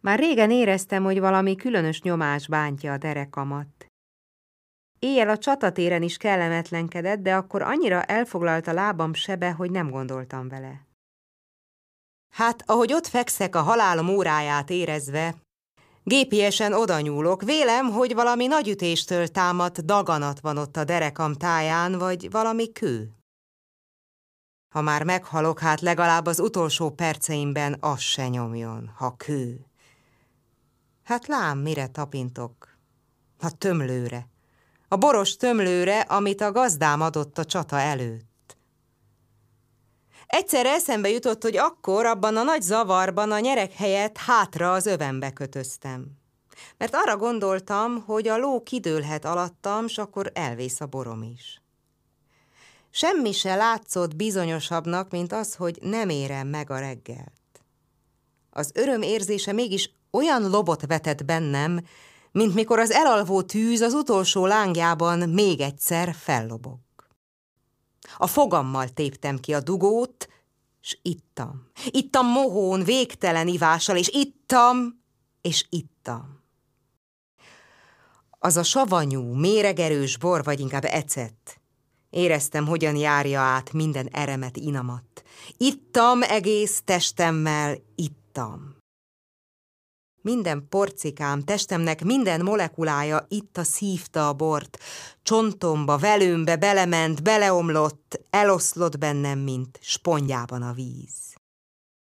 Már 0.00 0.18
régen 0.18 0.50
éreztem, 0.50 1.04
hogy 1.04 1.20
valami 1.20 1.56
különös 1.56 2.02
nyomás 2.02 2.48
bántja 2.48 2.92
a 2.92 2.98
derekamat. 2.98 3.86
Éjjel 4.98 5.28
a 5.28 5.38
csatatéren 5.38 6.02
is 6.02 6.16
kellemetlenkedett, 6.16 7.20
de 7.20 7.36
akkor 7.36 7.62
annyira 7.62 8.02
elfoglalt 8.02 8.66
a 8.66 8.72
lábam 8.72 9.14
sebe, 9.14 9.52
hogy 9.52 9.70
nem 9.70 9.90
gondoltam 9.90 10.48
vele. 10.48 10.86
Hát, 12.32 12.62
ahogy 12.66 12.92
ott 12.92 13.06
fekszek 13.06 13.56
a 13.56 13.62
halálom 13.62 14.08
óráját 14.08 14.70
érezve, 14.70 15.34
gépiesen 16.04 16.72
oda 16.72 17.00
nyúlok, 17.00 17.42
vélem, 17.42 17.90
hogy 17.90 18.14
valami 18.14 18.46
nagyütéstől 18.46 19.28
támadt 19.28 19.84
daganat 19.84 20.40
van 20.40 20.56
ott 20.56 20.76
a 20.76 20.84
derekam 20.84 21.34
táján, 21.34 21.98
vagy 21.98 22.30
valami 22.30 22.72
kő. 22.72 23.10
Ha 24.74 24.80
már 24.80 25.02
meghalok, 25.02 25.58
hát 25.58 25.80
legalább 25.80 26.26
az 26.26 26.40
utolsó 26.40 26.90
perceimben 26.90 27.76
az 27.80 28.00
se 28.00 28.28
nyomjon, 28.28 28.92
ha 28.96 29.16
kő. 29.16 29.66
Hát 31.02 31.26
lám, 31.26 31.58
mire 31.58 31.86
tapintok? 31.86 32.76
A 33.38 33.50
tömlőre. 33.58 34.28
A 34.88 34.96
boros 34.96 35.36
tömlőre, 35.36 36.00
amit 36.00 36.40
a 36.40 36.52
gazdám 36.52 37.00
adott 37.00 37.38
a 37.38 37.44
csata 37.44 37.78
előtt. 37.78 38.31
Egyszer 40.34 40.66
eszembe 40.66 41.08
jutott, 41.08 41.42
hogy 41.42 41.56
akkor 41.56 42.06
abban 42.06 42.36
a 42.36 42.42
nagy 42.42 42.62
zavarban 42.62 43.32
a 43.32 43.38
nyerek 43.38 43.72
helyett 43.72 44.16
hátra 44.16 44.72
az 44.72 44.86
övembe 44.86 45.30
kötöztem. 45.30 46.06
Mert 46.78 46.94
arra 46.94 47.16
gondoltam, 47.16 48.02
hogy 48.06 48.28
a 48.28 48.38
ló 48.38 48.62
kidőlhet 48.62 49.24
alattam, 49.24 49.86
s 49.86 49.98
akkor 49.98 50.30
elvész 50.34 50.80
a 50.80 50.86
borom 50.86 51.22
is. 51.22 51.62
Semmi 52.90 53.32
se 53.32 53.54
látszott 53.54 54.16
bizonyosabbnak, 54.16 55.10
mint 55.10 55.32
az, 55.32 55.54
hogy 55.54 55.78
nem 55.80 56.08
érem 56.08 56.48
meg 56.48 56.70
a 56.70 56.78
reggelt. 56.78 57.62
Az 58.50 58.70
öröm 58.74 59.02
érzése 59.02 59.52
mégis 59.52 59.90
olyan 60.10 60.50
lobot 60.50 60.86
vetett 60.86 61.24
bennem, 61.24 61.80
mint 62.30 62.54
mikor 62.54 62.78
az 62.78 62.90
elalvó 62.90 63.42
tűz 63.42 63.80
az 63.80 63.92
utolsó 63.92 64.46
lángjában 64.46 65.28
még 65.28 65.60
egyszer 65.60 66.14
fellobog. 66.14 66.78
A 68.16 68.26
fogammal 68.26 68.88
téptem 68.88 69.38
ki 69.38 69.54
a 69.54 69.60
dugót, 69.60 70.28
s 70.80 70.98
ittam. 71.02 71.66
Ittam 71.90 72.26
mohón, 72.26 72.84
végtelen 72.84 73.48
ivással, 73.48 73.96
és 73.96 74.08
ittam, 74.08 75.02
és 75.40 75.66
ittam. 75.68 76.40
Az 78.38 78.56
a 78.56 78.62
savanyú, 78.62 79.22
méregerős 79.22 80.16
bor, 80.16 80.44
vagy 80.44 80.60
inkább 80.60 80.84
ecet. 80.84 81.60
Éreztem, 82.10 82.66
hogyan 82.66 82.96
járja 82.96 83.40
át 83.40 83.72
minden 83.72 84.08
eremet 84.12 84.56
inamat. 84.56 85.22
Ittam 85.56 86.22
egész 86.22 86.82
testemmel, 86.84 87.76
ittam. 87.94 88.71
Minden 90.22 90.68
porcikám, 90.68 91.42
testemnek 91.42 92.04
minden 92.04 92.42
molekulája 92.42 93.26
itt 93.28 93.56
a 93.56 93.62
szívta 93.62 94.28
a 94.28 94.32
bort, 94.32 94.78
csontomba, 95.22 95.98
velőmbe 95.98 96.56
belement, 96.56 97.22
beleomlott, 97.22 98.20
eloszlott 98.30 98.98
bennem, 98.98 99.38
mint 99.38 99.78
spongyában 99.80 100.62
a 100.62 100.72
víz. 100.72 101.34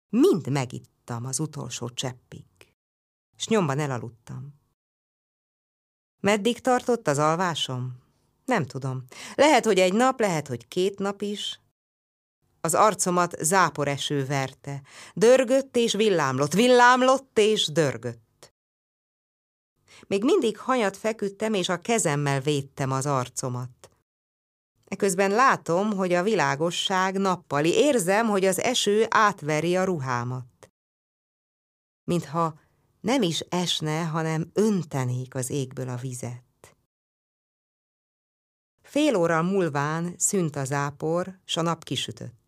Mind 0.09 0.51
megittam 0.51 1.25
az 1.25 1.41
utolsó 1.41 1.89
cseppig, 1.89 2.45
s 3.37 3.47
nyomban 3.49 3.79
elaludtam. 3.79 4.55
Meddig 6.21 6.61
tartott 6.61 7.09
az 7.09 7.19
alvásom? 7.19 8.03
Nem 8.45 8.67
tudom. 8.67 9.05
Lehet, 9.35 9.65
hogy 9.65 9.79
egy 9.79 9.93
nap, 9.93 10.21
lehet, 10.21 10.49
hogy 10.49 10.69
két 10.69 10.99
nap 10.99 11.23
is, 11.23 11.61
az 12.65 12.75
arcomat 12.75 13.37
záporeső 13.41 14.27
verte. 14.27 14.83
Dörgött 15.15 15.77
és 15.77 15.93
villámlott, 15.93 16.53
villámlott 16.53 17.39
és 17.39 17.67
dörgött. 17.67 18.53
Még 20.07 20.25
mindig 20.25 20.59
hanyat 20.59 20.97
feküdtem, 20.97 21.55
és 21.55 21.69
a 21.69 21.81
kezemmel 21.81 22.41
védtem 22.41 22.93
az 22.93 23.07
arcomat. 23.07 23.91
Eközben 24.85 25.31
látom, 25.31 25.93
hogy 25.93 26.13
a 26.13 26.23
világosság 26.23 27.19
nappali, 27.19 27.75
érzem, 27.75 28.27
hogy 28.27 28.45
az 28.45 28.61
eső 28.61 29.07
átveri 29.09 29.77
a 29.77 29.85
ruhámat. 29.85 30.71
Mintha 32.05 32.59
nem 33.01 33.23
is 33.23 33.41
esne, 33.41 34.05
hanem 34.05 34.51
öntenék 34.53 35.35
az 35.35 35.51
égből 35.51 35.89
a 35.89 35.97
vizet. 35.97 36.77
Fél 38.83 39.17
óra 39.17 39.43
múlván 39.43 40.15
szűnt 40.17 40.57
a 40.57 40.65
zápor, 40.65 41.39
s 41.45 41.57
a 41.57 41.63
nap 41.63 41.85
kisütött. 41.85 42.44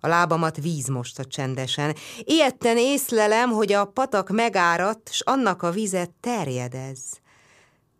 A 0.00 0.06
lábamat 0.06 0.56
víz 0.56 0.88
mosta 0.88 1.24
csendesen. 1.24 1.94
Ilyetten 2.20 2.78
észlelem, 2.78 3.50
hogy 3.50 3.72
a 3.72 3.84
patak 3.84 4.28
megáradt, 4.30 5.12
s 5.12 5.20
annak 5.20 5.62
a 5.62 5.70
vize 5.70 6.08
terjedez. 6.20 7.00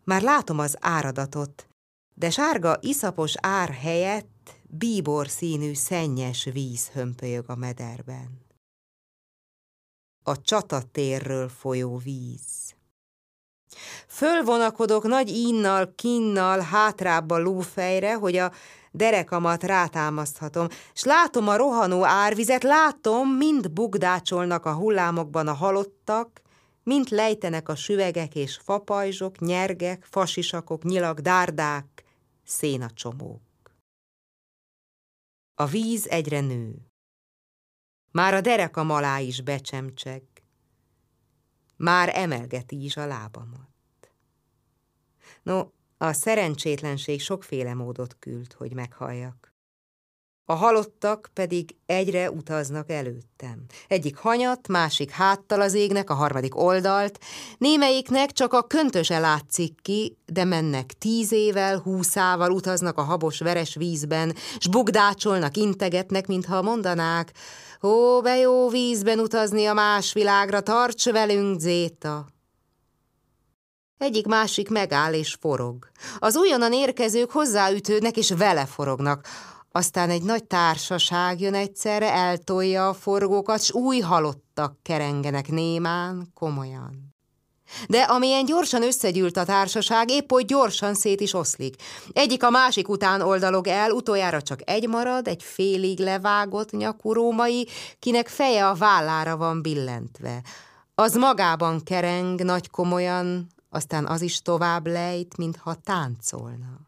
Már 0.03 0.21
látom 0.21 0.59
az 0.59 0.77
áradatot, 0.79 1.67
de 2.13 2.29
sárga 2.29 2.77
iszapos 2.81 3.33
ár 3.37 3.69
helyett 3.69 4.55
bíbor 4.63 5.27
színű 5.27 5.73
szennyes 5.73 6.43
víz 6.53 6.87
hömpölyög 6.87 7.49
a 7.49 7.55
mederben. 7.55 8.45
A 10.23 10.41
csatatérről 10.41 11.49
folyó 11.49 11.97
víz. 11.97 12.75
Fölvonakodok 14.07 15.03
nagy 15.03 15.29
innal, 15.29 15.93
kinnal, 15.95 16.59
hátrább 16.59 17.31
a 17.31 17.37
lófejre, 17.37 18.15
hogy 18.15 18.35
a 18.35 18.51
derekamat 18.91 19.63
rátámaszthatom, 19.63 20.67
s 20.93 21.03
látom 21.03 21.47
a 21.47 21.55
rohanó 21.55 22.05
árvizet, 22.05 22.63
látom, 22.63 23.29
mind 23.29 23.71
bugdácsolnak 23.71 24.65
a 24.65 24.73
hullámokban 24.73 25.47
a 25.47 25.53
halottak, 25.53 26.41
mint 26.83 27.09
lejtenek 27.09 27.69
a 27.69 27.75
süvegek 27.75 28.35
és 28.35 28.59
fapajzsok, 28.63 29.39
nyergek, 29.39 30.05
fasisakok, 30.09 30.83
nyilak, 30.83 31.19
dárdák, 31.19 32.03
szénacsomók. 32.43 33.41
A 35.55 35.65
víz 35.65 36.07
egyre 36.07 36.39
nő. 36.39 36.91
Már 38.11 38.33
a 38.33 38.41
derekam 38.41 38.89
alá 38.89 39.19
is 39.19 39.41
becsemcseg. 39.41 40.23
Már 41.75 42.11
emelgeti 42.13 42.83
is 42.83 42.97
a 42.97 43.05
lábamat. 43.05 43.69
No, 45.43 45.67
a 45.97 46.13
szerencsétlenség 46.13 47.21
sokféle 47.21 47.73
módot 47.73 48.15
küld, 48.19 48.53
hogy 48.53 48.73
meghalljak. 48.73 49.55
A 50.49 50.53
halottak 50.53 51.29
pedig 51.33 51.75
egyre 51.85 52.31
utaznak 52.31 52.89
előttem. 52.89 53.65
Egyik 53.87 54.17
hanyat, 54.17 54.67
másik 54.67 55.09
háttal 55.09 55.61
az 55.61 55.73
égnek, 55.73 56.09
a 56.09 56.13
harmadik 56.13 56.55
oldalt. 56.55 57.19
Némelyiknek 57.57 58.31
csak 58.31 58.53
a 58.53 58.61
köntöse 58.61 59.19
látszik 59.19 59.81
ki, 59.81 60.17
de 60.25 60.43
mennek 60.43 60.93
tízével, 60.93 61.77
húszával 61.77 62.51
utaznak 62.51 62.97
a 62.97 63.01
habos 63.01 63.39
veres 63.39 63.75
vízben, 63.75 64.35
s 64.57 64.67
bugdácsolnak, 64.67 65.57
integetnek, 65.57 66.27
mintha 66.27 66.61
mondanák, 66.61 67.31
ó, 67.81 68.21
be 68.21 68.37
jó 68.37 68.69
vízben 68.69 69.19
utazni 69.19 69.65
a 69.65 69.73
más 69.73 70.13
világra, 70.13 70.61
tarts 70.61 71.09
velünk, 71.09 71.59
Zéta! 71.59 72.36
Egyik-másik 73.97 74.69
megáll 74.69 75.13
és 75.13 75.37
forog. 75.39 75.89
Az 76.19 76.35
újonnan 76.35 76.73
érkezők 76.73 77.31
hozzáütődnek 77.31 78.17
és 78.17 78.31
vele 78.31 78.65
forognak. 78.65 79.27
Aztán 79.71 80.09
egy 80.09 80.23
nagy 80.23 80.43
társaság 80.43 81.41
jön 81.41 81.53
egyszerre, 81.53 82.13
eltolja 82.13 82.87
a 82.87 82.93
forgókat, 82.93 83.63
s 83.63 83.71
új 83.71 83.99
halottak 83.99 84.77
kerengenek 84.83 85.47
némán, 85.47 86.31
komolyan. 86.33 87.15
De 87.87 88.01
amilyen 88.01 88.45
gyorsan 88.45 88.83
összegyűlt 88.83 89.37
a 89.37 89.45
társaság, 89.45 90.09
épp 90.09 90.31
hogy 90.31 90.45
gyorsan 90.45 90.93
szét 90.93 91.21
is 91.21 91.33
oszlik. 91.33 91.75
Egyik 92.13 92.43
a 92.43 92.49
másik 92.49 92.89
után 92.89 93.21
oldalog 93.21 93.67
el, 93.67 93.91
utoljára 93.91 94.41
csak 94.41 94.59
egy 94.69 94.87
marad, 94.87 95.27
egy 95.27 95.43
félig 95.43 95.99
levágott 95.99 96.71
nyakú 96.71 97.13
római, 97.13 97.67
kinek 97.99 98.27
feje 98.27 98.67
a 98.67 98.73
vállára 98.73 99.37
van 99.37 99.61
billentve. 99.61 100.41
Az 100.95 101.15
magában 101.15 101.83
kereng, 101.83 102.43
nagy 102.43 102.69
komolyan, 102.69 103.47
aztán 103.69 104.05
az 104.05 104.21
is 104.21 104.41
tovább 104.41 104.87
lejt, 104.87 105.37
mintha 105.37 105.75
táncolna. 105.75 106.79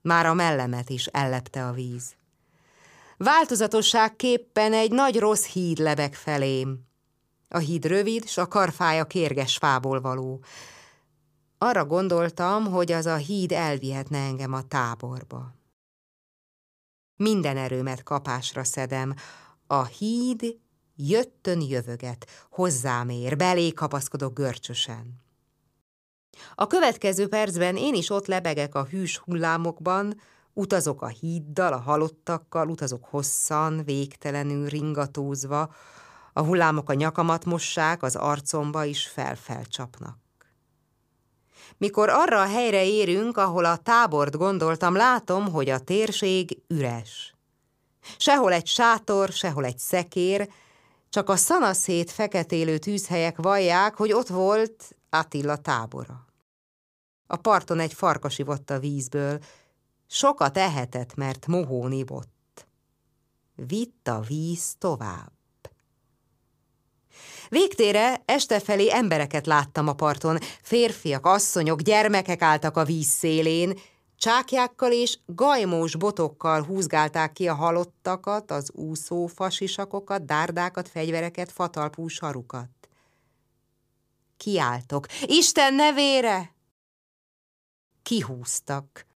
Már 0.00 0.26
a 0.26 0.34
mellemet 0.34 0.90
is 0.90 1.06
ellepte 1.06 1.66
a 1.66 1.72
víz. 1.72 2.14
Változatosságképpen 3.16 4.72
egy 4.72 4.90
nagy 4.90 5.18
rossz 5.18 5.44
híd 5.44 5.78
lebeg 5.78 6.14
felém. 6.14 6.86
A 7.48 7.58
híd 7.58 7.84
rövid, 7.84 8.26
s 8.26 8.36
a 8.36 8.48
karfája 8.48 9.04
kérges 9.04 9.56
fából 9.56 10.00
való. 10.00 10.44
Arra 11.58 11.84
gondoltam, 11.84 12.64
hogy 12.64 12.92
az 12.92 13.06
a 13.06 13.16
híd 13.16 13.52
elvihetne 13.52 14.18
engem 14.18 14.52
a 14.52 14.62
táborba. 14.62 15.54
Minden 17.16 17.56
erőmet 17.56 18.02
kapásra 18.02 18.64
szedem. 18.64 19.14
A 19.66 19.84
híd 19.84 20.60
jöttön 21.08 21.60
jövöget, 21.60 22.26
hozzám 22.50 23.08
ér, 23.08 23.36
belé 23.36 23.72
kapaszkodok 23.72 24.34
görcsösen. 24.34 25.20
A 26.54 26.66
következő 26.66 27.28
percben 27.28 27.76
én 27.76 27.94
is 27.94 28.10
ott 28.10 28.26
lebegek 28.26 28.74
a 28.74 28.84
hűs 28.84 29.18
hullámokban, 29.18 30.20
utazok 30.52 31.02
a 31.02 31.06
híddal, 31.06 31.72
a 31.72 31.80
halottakkal, 31.80 32.68
utazok 32.68 33.04
hosszan, 33.04 33.84
végtelenül 33.84 34.68
ringatózva, 34.68 35.74
a 36.32 36.42
hullámok 36.42 36.90
a 36.90 36.94
nyakamat 36.94 37.44
mossák, 37.44 38.02
az 38.02 38.16
arcomba 38.16 38.84
is 38.84 39.06
felfelcsapnak. 39.06 40.18
Mikor 41.76 42.08
arra 42.08 42.40
a 42.40 42.46
helyre 42.46 42.84
érünk, 42.84 43.36
ahol 43.36 43.64
a 43.64 43.76
tábort 43.76 44.36
gondoltam, 44.36 44.94
látom, 44.94 45.50
hogy 45.50 45.68
a 45.68 45.78
térség 45.78 46.62
üres. 46.68 47.34
Sehol 48.16 48.52
egy 48.52 48.66
sátor, 48.66 49.28
sehol 49.28 49.64
egy 49.64 49.78
szekér, 49.78 50.48
csak 51.12 51.28
a 51.28 51.36
szanaszét 51.36 52.10
feketélő 52.10 52.78
tűzhelyek 52.78 53.36
vallják, 53.36 53.94
hogy 53.94 54.12
ott 54.12 54.28
volt 54.28 54.96
Attila 55.10 55.56
tábora. 55.56 56.26
A 57.26 57.36
parton 57.36 57.80
egy 57.80 57.92
farkas 57.92 58.38
ivott 58.38 58.70
a 58.70 58.78
vízből, 58.78 59.38
sokat 60.06 60.58
ehetett, 60.58 61.14
mert 61.14 61.46
mohón 61.46 61.92
ivott. 61.92 62.66
Vitt 63.54 64.08
a 64.08 64.20
víz 64.20 64.74
tovább. 64.78 65.32
Végtére 67.48 68.22
este 68.24 68.60
felé 68.60 68.90
embereket 68.90 69.46
láttam 69.46 69.88
a 69.88 69.94
parton, 69.94 70.38
férfiak, 70.62 71.26
asszonyok, 71.26 71.80
gyermekek 71.80 72.42
álltak 72.42 72.76
a 72.76 72.84
víz 72.84 73.08
szélén, 73.08 73.78
csákjákkal 74.22 74.92
és 74.92 75.18
gajmós 75.26 75.96
botokkal 75.96 76.62
húzgálták 76.62 77.32
ki 77.32 77.48
a 77.48 77.54
halottakat, 77.54 78.50
az 78.50 78.70
úszó 78.72 79.26
fasisakokat, 79.26 80.24
dárdákat, 80.24 80.88
fegyvereket, 80.88 81.52
fatalpú 81.52 82.08
sarukat. 82.08 82.68
Kiáltok, 84.36 85.06
Isten 85.22 85.74
nevére! 85.74 86.54
Kihúztak. 88.02 89.06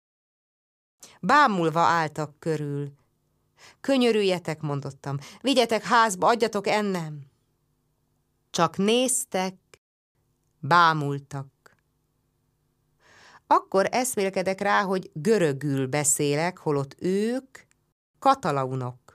Bámulva 1.21 1.81
álltak 1.81 2.39
körül. 2.39 2.93
Könyörüljetek, 3.81 4.61
mondottam, 4.61 5.19
vigyetek 5.41 5.83
házba, 5.83 6.27
adjatok 6.27 6.67
ennem. 6.67 7.21
Csak 8.51 8.77
néztek, 8.77 9.55
bámultak. 10.59 11.56
Akkor 13.47 13.89
eszmélkedek 13.91 14.61
rá, 14.61 14.83
hogy 14.83 15.11
görögül 15.13 15.87
beszélek, 15.87 16.59
holott 16.59 16.95
ők 16.99 17.59
katalaunok. 18.19 19.15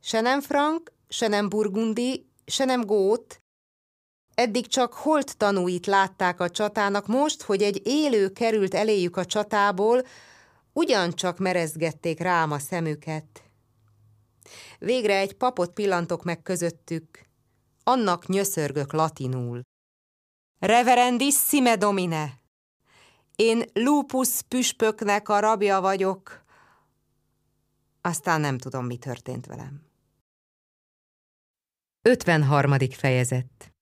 Se 0.00 0.20
nem 0.20 0.40
frank, 0.40 0.92
se 1.08 1.28
nem 1.28 1.48
burgundi, 1.48 2.26
se 2.44 2.64
nem 2.64 2.80
gót, 2.80 3.42
Eddig 4.34 4.66
csak 4.66 4.94
holt 4.94 5.36
tanúit 5.36 5.86
látták 5.86 6.40
a 6.40 6.50
csatának, 6.50 7.06
most, 7.06 7.42
hogy 7.42 7.62
egy 7.62 7.80
élő 7.84 8.28
került 8.28 8.74
eléjük 8.74 9.16
a 9.16 9.24
csatából, 9.24 10.06
ugyancsak 10.72 11.38
merezgették 11.38 12.20
rám 12.20 12.50
a 12.50 12.58
szemüket. 12.58 13.42
Végre 14.78 15.16
egy 15.16 15.34
papot 15.34 15.72
pillantok 15.72 16.24
meg 16.24 16.42
közöttük, 16.42 17.26
annak 17.84 18.26
nyöszörgök 18.26 18.92
latinul. 18.92 19.60
Reverendissime 20.58 21.76
domine! 21.76 22.41
Én 23.42 23.64
lupus 23.72 24.42
püspöknek 24.42 25.28
a 25.28 25.40
rabja 25.40 25.80
vagyok. 25.80 26.44
Aztán 28.00 28.40
nem 28.40 28.58
tudom, 28.58 28.86
mi 28.86 28.96
történt 28.96 29.46
velem. 29.46 29.82
53. 32.02 32.78
fejezet 32.90 33.72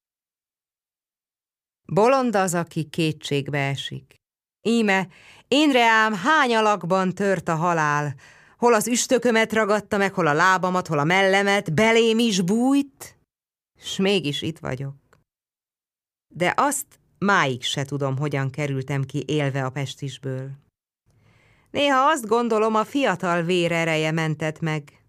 Bolond 1.87 2.37
az, 2.37 2.55
aki 2.55 2.85
kétségbe 2.85 3.59
esik. 3.59 4.14
Íme, 4.62 5.09
én 5.49 5.70
reám 5.70 6.14
hány 6.14 6.55
alakban 6.55 7.14
tört 7.14 7.49
a 7.49 7.55
halál, 7.55 8.14
hol 8.57 8.75
az 8.75 8.88
üstökömet 8.88 9.53
ragadta 9.53 9.96
meg, 9.96 10.12
hol 10.14 10.27
a 10.27 10.33
lábamat, 10.33 10.87
hol 10.87 10.99
a 10.99 11.05
mellemet, 11.05 11.75
belém 11.75 12.18
is 12.18 12.40
bújt, 12.40 13.18
s 13.79 13.96
mégis 13.96 14.42
itt 14.42 14.59
vagyok. 14.59 14.96
De 16.35 16.55
azt 16.57 17.00
máig 17.25 17.63
se 17.63 17.85
tudom, 17.85 18.19
hogyan 18.19 18.51
kerültem 18.51 19.03
ki 19.03 19.25
élve 19.27 19.65
a 19.65 19.71
pestisből. 19.71 20.51
Néha 21.71 22.09
azt 22.09 22.27
gondolom, 22.27 22.75
a 22.75 22.85
fiatal 22.85 23.43
vér 23.43 23.73
ereje 23.73 24.11
mentett 24.11 24.61
meg, 24.61 25.01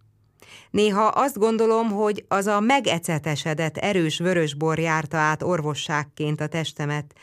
Néha 0.71 1.07
azt 1.07 1.37
gondolom, 1.37 1.89
hogy 1.89 2.25
az 2.27 2.47
a 2.47 2.59
megecetesedett 2.59 3.77
erős 3.77 4.17
vörösbor 4.17 4.79
járta 4.79 5.17
át 5.17 5.43
orvosságként 5.43 6.41
a 6.41 6.47
testemet. 6.47 7.15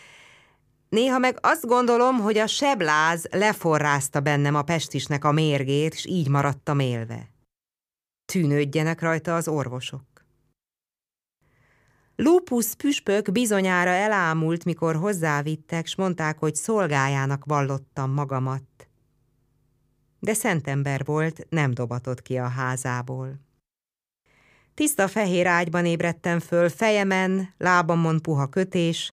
Néha 0.89 1.19
meg 1.19 1.39
azt 1.41 1.67
gondolom, 1.67 2.17
hogy 2.17 2.39
a 2.39 2.47
sebláz 2.47 3.27
leforrázta 3.31 4.21
bennem 4.21 4.55
a 4.55 4.63
pestisnek 4.63 5.25
a 5.25 5.33
mérgét, 5.33 5.95
és 5.95 6.07
így 6.07 6.29
maradtam 6.29 6.79
élve. 6.79 7.31
Tűnődjenek 8.33 9.01
rajta 9.01 9.37
az 9.37 9.49
orvosok. 9.49 10.03
Lupus 12.23 12.75
püspök 12.75 13.33
bizonyára 13.33 13.91
elámult, 13.91 14.65
mikor 14.65 14.97
hozzávittek, 14.97 15.87
s 15.87 15.95
mondták, 15.95 16.39
hogy 16.39 16.55
szolgájának 16.55 17.45
vallottam 17.45 18.11
magamat 18.11 18.63
de 20.21 20.35
szentember 20.35 21.05
volt, 21.05 21.47
nem 21.49 21.75
dobatott 21.75 22.23
ki 22.23 22.37
a 22.37 22.49
házából. 22.49 23.41
Tiszta 24.75 25.09
fehér 25.09 25.47
ágyban 25.47 25.87
ébredtem 25.87 26.41
föl, 26.41 26.69
fejemen, 26.69 27.55
lábamon 27.59 28.23
puha 28.23 28.49
kötés, 28.49 29.11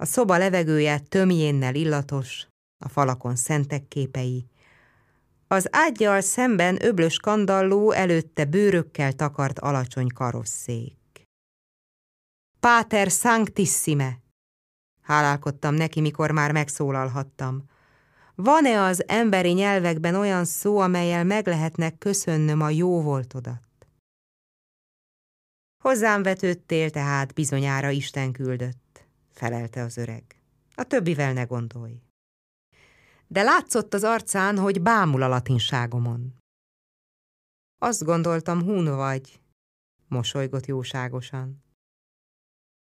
a 0.00 0.04
szoba 0.04 0.36
levegője 0.36 0.98
tömjénnel 0.98 1.74
illatos, 1.74 2.46
a 2.84 2.88
falakon 2.88 3.36
szentek 3.36 3.88
képei. 3.88 4.46
Az 5.48 5.68
ágyjal 5.70 6.20
szemben 6.20 6.84
öblös 6.84 7.16
kandalló 7.18 7.90
előtte 7.90 8.44
bőrökkel 8.44 9.12
takart 9.12 9.58
alacsony 9.58 10.08
karosszék. 10.08 11.03
Páter 12.64 13.10
Sanctissime! 13.10 14.20
Hálálkodtam 15.02 15.74
neki, 15.74 16.00
mikor 16.00 16.30
már 16.30 16.52
megszólalhattam. 16.52 17.64
Van-e 18.34 18.82
az 18.82 19.08
emberi 19.08 19.52
nyelvekben 19.52 20.14
olyan 20.14 20.44
szó, 20.44 20.78
amelyel 20.78 21.24
meg 21.24 21.46
lehetnek 21.46 21.98
köszönnöm 21.98 22.60
a 22.60 22.70
jó 22.70 23.02
voltodat? 23.02 23.86
Hozzám 25.82 26.22
vetődtél, 26.22 26.90
tehát 26.90 27.34
bizonyára 27.34 27.90
Isten 27.90 28.32
küldött, 28.32 29.06
felelte 29.32 29.82
az 29.82 29.96
öreg. 29.96 30.24
A 30.74 30.82
többivel 30.82 31.32
ne 31.32 31.42
gondolj. 31.42 32.02
De 33.26 33.42
látszott 33.42 33.94
az 33.94 34.04
arcán, 34.04 34.58
hogy 34.58 34.82
bámul 34.82 35.22
a 35.22 35.28
latinságomon. 35.28 36.34
Azt 37.78 38.04
gondoltam, 38.04 38.62
hún 38.62 38.96
vagy, 38.96 39.40
mosolygott 40.08 40.66
jóságosan. 40.66 41.63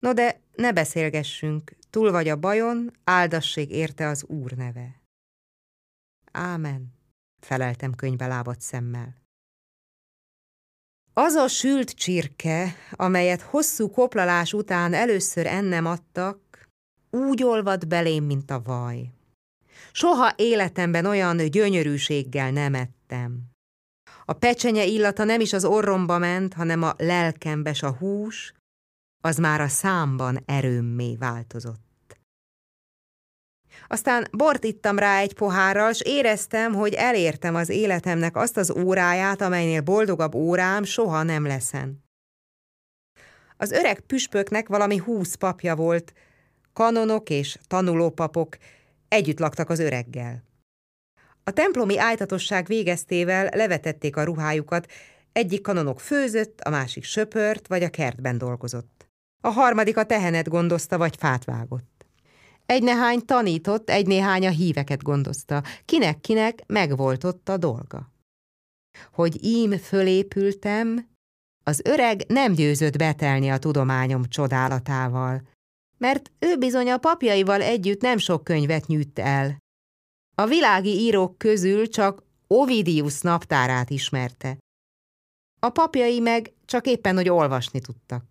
No 0.01 0.13
de 0.13 0.41
ne 0.55 0.71
beszélgessünk, 0.71 1.75
túl 1.89 2.11
vagy 2.11 2.27
a 2.27 2.39
bajon, 2.39 2.91
áldasség 3.03 3.71
érte 3.71 4.07
az 4.07 4.23
Úr 4.23 4.51
neve. 4.51 5.01
Ámen, 6.31 6.93
feleltem 7.39 7.93
könybe 7.95 8.27
lábadt 8.27 8.61
szemmel. 8.61 9.15
Az 11.13 11.33
a 11.33 11.47
sült 11.47 11.91
csirke, 11.91 12.75
amelyet 12.91 13.41
hosszú 13.41 13.89
koplalás 13.89 14.53
után 14.53 14.93
először 14.93 15.45
ennem 15.45 15.85
adtak, 15.85 16.67
úgy 17.09 17.43
olvad 17.43 17.87
belém, 17.87 18.23
mint 18.23 18.51
a 18.51 18.61
vaj. 18.61 19.13
Soha 19.91 20.33
életemben 20.35 21.05
olyan 21.05 21.37
gyönyörűséggel 21.49 22.51
nem 22.51 22.73
ettem. 22.73 23.49
A 24.25 24.33
pecsenye 24.33 24.85
illata 24.85 25.23
nem 25.23 25.39
is 25.39 25.53
az 25.53 25.65
orromba 25.65 26.17
ment, 26.17 26.53
hanem 26.53 26.83
a 26.83 26.93
lelkembe, 26.97 27.75
a 27.81 27.91
hús, 27.91 28.53
az 29.21 29.37
már 29.37 29.61
a 29.61 29.67
számban 29.67 30.43
erőmmé 30.45 31.15
változott. 31.15 32.19
Aztán 33.87 34.27
bort 34.31 34.63
ittam 34.63 34.99
rá 34.99 35.19
egy 35.19 35.33
pohárral, 35.33 35.93
s 35.93 36.01
éreztem, 36.01 36.73
hogy 36.73 36.93
elértem 36.93 37.55
az 37.55 37.69
életemnek 37.69 38.35
azt 38.35 38.57
az 38.57 38.71
óráját, 38.71 39.41
amelynél 39.41 39.81
boldogabb 39.81 40.35
órám 40.35 40.83
soha 40.83 41.23
nem 41.23 41.45
leszen. 41.45 42.03
Az 43.57 43.71
öreg 43.71 43.99
püspöknek 43.99 44.67
valami 44.67 44.97
húsz 44.97 45.35
papja 45.35 45.75
volt, 45.75 46.13
kanonok 46.73 47.29
és 47.29 47.57
tanulópapok 47.67 48.57
együtt 49.07 49.39
laktak 49.39 49.69
az 49.69 49.79
öreggel. 49.79 50.43
A 51.43 51.51
templomi 51.51 51.99
ájtatosság 51.99 52.65
végeztével 52.65 53.49
levetették 53.53 54.15
a 54.15 54.23
ruhájukat, 54.23 54.91
egyik 55.31 55.61
kanonok 55.61 55.99
főzött, 55.99 56.59
a 56.61 56.69
másik 56.69 57.03
söpört 57.03 57.67
vagy 57.67 57.83
a 57.83 57.89
kertben 57.89 58.37
dolgozott. 58.37 59.10
A 59.41 59.49
harmadik 59.49 59.97
a 59.97 60.05
tehenet 60.05 60.49
gondozta 60.49 60.97
vagy 60.97 61.15
fát 61.15 61.45
vágott. 61.45 62.05
Egy 62.65 62.83
nehány 62.83 63.25
tanított, 63.25 63.89
egy 63.89 64.07
néhány 64.07 64.47
a 64.47 64.49
híveket 64.49 65.03
gondozta, 65.03 65.63
kinek-kinek 65.85 66.63
megvolt 66.67 67.23
ott 67.23 67.49
a 67.49 67.57
dolga. 67.57 68.11
Hogy 69.13 69.43
ím 69.43 69.77
fölépültem, 69.77 71.09
az 71.63 71.81
öreg 71.83 72.23
nem 72.27 72.53
győzött 72.53 72.97
betelni 72.97 73.49
a 73.49 73.57
tudományom 73.57 74.25
csodálatával, 74.25 75.41
mert 75.97 76.31
ő 76.39 76.57
bizony 76.57 76.89
a 76.89 76.97
papjaival 76.97 77.61
együtt 77.61 78.01
nem 78.01 78.17
sok 78.17 78.43
könyvet 78.43 78.87
nyűtt 78.87 79.19
el. 79.19 79.57
A 80.35 80.45
világi 80.45 80.99
írók 80.99 81.37
közül 81.37 81.87
csak 81.87 82.23
Ovidius 82.47 83.21
naptárát 83.21 83.89
ismerte. 83.89 84.57
A 85.59 85.69
papjai 85.69 86.19
meg 86.19 86.53
csak 86.65 86.87
éppen, 86.87 87.15
hogy 87.15 87.29
olvasni 87.29 87.79
tudtak. 87.79 88.30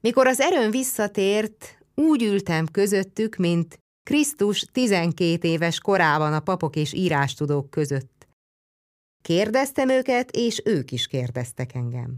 Mikor 0.00 0.26
az 0.26 0.40
erőn 0.40 0.70
visszatért, 0.70 1.78
úgy 1.94 2.22
ültem 2.22 2.66
közöttük, 2.66 3.36
mint 3.36 3.80
Krisztus 4.02 4.66
12 4.72 5.48
éves 5.48 5.80
korában 5.80 6.32
a 6.32 6.40
papok 6.40 6.76
és 6.76 6.92
írástudók 6.92 7.70
között. 7.70 8.26
Kérdeztem 9.22 9.88
őket, 9.88 10.30
és 10.30 10.62
ők 10.64 10.92
is 10.92 11.06
kérdeztek 11.06 11.74
engem. 11.74 12.16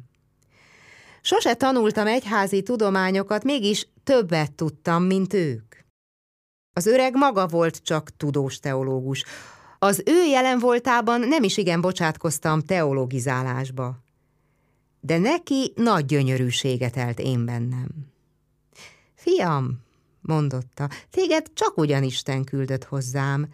Sose 1.21 1.55
tanultam 1.55 2.07
egyházi 2.07 2.63
tudományokat, 2.63 3.45
mégis 3.45 3.89
többet 4.05 4.53
tudtam, 4.53 5.03
mint 5.03 5.35
ők. 5.35 5.75
Az 6.77 6.87
öreg 6.87 7.15
maga 7.15 7.47
volt 7.47 7.83
csak 7.83 8.17
tudós 8.17 8.59
teológus. 8.59 9.25
Az 9.79 10.03
ő 10.07 10.25
jelen 10.25 10.59
voltában 10.59 11.21
nem 11.21 11.43
is 11.43 11.57
igen 11.57 11.81
bocsátkoztam 11.81 12.61
teologizálásba. 12.61 13.97
De 15.01 15.19
neki 15.19 15.73
nagy 15.77 16.05
gyönyörűséget 16.05 16.97
elt 16.97 17.19
én 17.19 17.45
bennem. 17.45 17.89
Fiam, 19.15 19.79
mondotta, 20.21 20.89
téged 21.11 21.47
csak 21.55 21.79
ugyan 21.79 22.03
Isten 22.03 22.45
küldött 22.45 22.85
hozzám. 22.85 23.49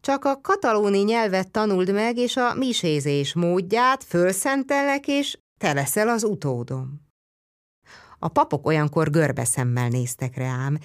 Csak 0.00 0.24
a 0.24 0.40
katalóni 0.40 0.98
nyelvet 0.98 1.50
tanuld 1.50 1.92
meg, 1.92 2.16
és 2.16 2.36
a 2.36 2.54
misézés 2.54 3.34
módját 3.34 4.04
fölszentellek, 4.04 5.06
és 5.06 5.38
te 5.58 5.72
leszel 5.72 6.08
az 6.08 6.24
utódom. 6.24 7.06
A 8.18 8.28
papok 8.28 8.66
olyankor 8.66 9.10
görbeszemmel 9.10 9.88
néztek 9.88 10.36
rám, 10.36 10.78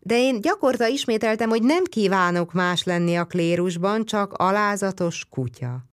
de 0.00 0.18
én 0.18 0.40
gyakorta 0.40 0.86
ismételtem, 0.86 1.48
hogy 1.48 1.62
nem 1.62 1.84
kívánok 1.84 2.52
más 2.52 2.84
lenni 2.84 3.16
a 3.16 3.24
klérusban, 3.24 4.04
csak 4.04 4.32
alázatos 4.32 5.26
kutya. 5.30 5.91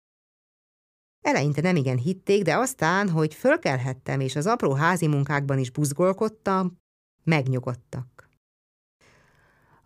Eleinte 1.28 1.62
nem 1.62 1.76
igen 1.76 1.98
hitték, 1.98 2.44
de 2.44 2.56
aztán, 2.56 3.10
hogy 3.10 3.34
fölkelhettem, 3.34 4.20
és 4.20 4.36
az 4.36 4.46
apró 4.46 4.74
házi 4.74 5.08
munkákban 5.08 5.58
is 5.58 5.72
buzgolkodtam, 5.72 6.78
megnyugodtak. 7.24 8.30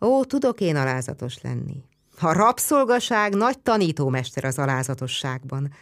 Ó, 0.01 0.23
tudok 0.23 0.61
én 0.61 0.75
alázatos 0.75 1.41
lenni. 1.41 1.83
A 2.19 2.33
rabszolgaság 2.33 3.35
nagy 3.35 3.59
tanítómester 3.59 4.43
az 4.43 4.59
alázatosságban. 4.59 5.73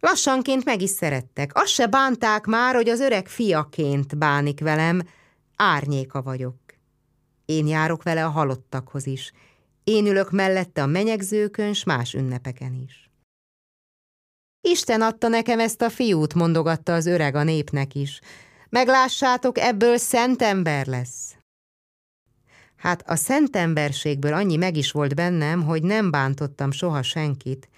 Lassanként 0.00 0.64
meg 0.64 0.82
is 0.82 0.90
szerettek. 0.90 1.50
Azt 1.54 1.72
se 1.72 1.86
bánták 1.86 2.44
már, 2.44 2.74
hogy 2.74 2.88
az 2.88 3.00
öreg 3.00 3.28
fiaként 3.28 4.18
bánik 4.18 4.60
velem, 4.60 5.02
árnyéka 5.56 6.22
vagyok. 6.22 6.56
Én 7.44 7.66
járok 7.66 8.02
vele 8.02 8.24
a 8.24 8.30
halottakhoz 8.30 9.06
is. 9.06 9.32
Én 9.84 10.06
ülök 10.06 10.30
mellette 10.30 10.82
a 10.82 10.86
menyegzőkön, 10.86 11.72
s 11.72 11.84
más 11.84 12.14
ünnepeken 12.14 12.74
is. 12.86 13.05
Isten 14.68 15.02
adta 15.02 15.28
nekem 15.28 15.60
ezt 15.60 15.82
a 15.82 15.90
fiút, 15.90 16.34
mondogatta 16.34 16.94
az 16.94 17.06
öreg 17.06 17.34
a 17.34 17.42
népnek 17.42 17.94
is. 17.94 18.20
Meglássátok, 18.68 19.58
ebből 19.58 19.96
szent 19.96 20.42
ember 20.42 20.86
lesz. 20.86 21.34
Hát 22.76 23.02
a 23.08 23.16
szentemberségből 23.16 24.32
annyi 24.32 24.56
meg 24.56 24.76
is 24.76 24.90
volt 24.90 25.14
bennem, 25.14 25.62
hogy 25.62 25.82
nem 25.82 26.10
bántottam 26.10 26.70
soha 26.70 27.02
senkit, 27.02 27.68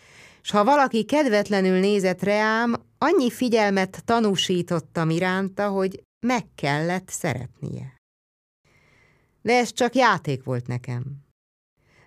s 0.43 0.51
ha 0.51 0.65
valaki 0.65 1.05
kedvetlenül 1.05 1.79
nézett 1.79 2.23
reám, 2.23 2.75
annyi 2.99 3.31
figyelmet 3.31 4.03
tanúsítottam 4.05 5.11
iránta, 5.11 5.69
hogy 5.69 6.03
meg 6.27 6.45
kellett 6.55 7.09
szeretnie 7.09 7.97
de 9.43 9.57
ez 9.57 9.73
csak 9.73 9.95
játék 9.95 10.45
volt 10.45 10.67
nekem. 10.67 11.05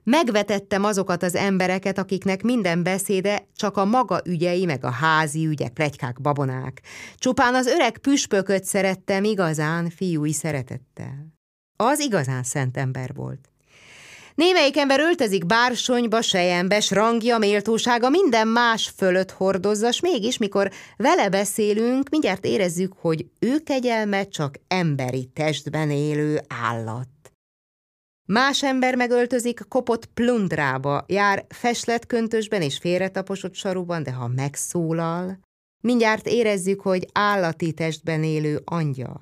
Megvetettem 0.04 0.84
azokat 0.84 1.24
az 1.24 1.36
embereket, 1.36 1.98
akiknek 1.98 2.42
minden 2.42 2.84
beszéde 2.84 3.48
csak 3.56 3.78
a 3.78 3.86
maga 3.86 4.22
ügyei, 4.26 4.66
meg 4.66 4.84
a 4.84 4.90
házi 4.90 5.46
ügyek, 5.46 5.74
plegykák, 5.74 6.22
babonák. 6.22 6.82
Csupán 7.16 7.56
az 7.56 7.68
öreg 7.68 7.98
püspököt 7.98 8.64
szerettem 8.64 9.24
igazán 9.24 9.90
fiúi 9.90 10.34
szeretettel. 10.34 11.28
Az 11.76 12.00
igazán 12.00 12.44
szent 12.44 12.78
ember 12.78 13.14
volt. 13.14 13.52
Némelyik 14.36 14.78
ember 14.78 15.00
öltözik 15.00 15.46
bársonyba, 15.46 16.22
sejembe, 16.22 16.80
s 16.80 16.92
rangja, 16.92 17.38
méltósága 17.38 18.10
minden 18.10 18.48
más 18.48 18.94
fölött 18.98 19.32
hordozza, 19.32 19.92
s 19.92 20.00
mégis, 20.00 20.38
mikor 20.38 20.72
vele 20.98 21.30
beszélünk, 21.30 22.10
mindjárt 22.10 22.46
érezzük, 22.46 22.94
hogy 23.00 23.26
ő 23.40 23.58
kegyelme 23.64 24.28
csak 24.28 24.56
emberi 24.68 25.30
testben 25.34 25.90
élő 25.90 26.42
állat. 26.48 27.08
Más 28.32 28.64
ember 28.64 28.96
megöltözik 28.96 29.60
kopott 29.68 30.06
plundrába, 30.06 31.06
jár 31.08 31.46
köntösben 32.08 32.62
és 32.62 32.78
félretaposott 32.78 33.54
saruban, 33.54 34.04
de 34.04 34.12
ha 34.12 34.28
megszólal, 34.28 35.40
mindjárt 35.82 36.28
érezzük, 36.28 36.82
hogy 36.82 37.08
állati 37.12 37.74
testben 37.74 38.24
élő 38.24 38.62
angyal. 38.66 39.22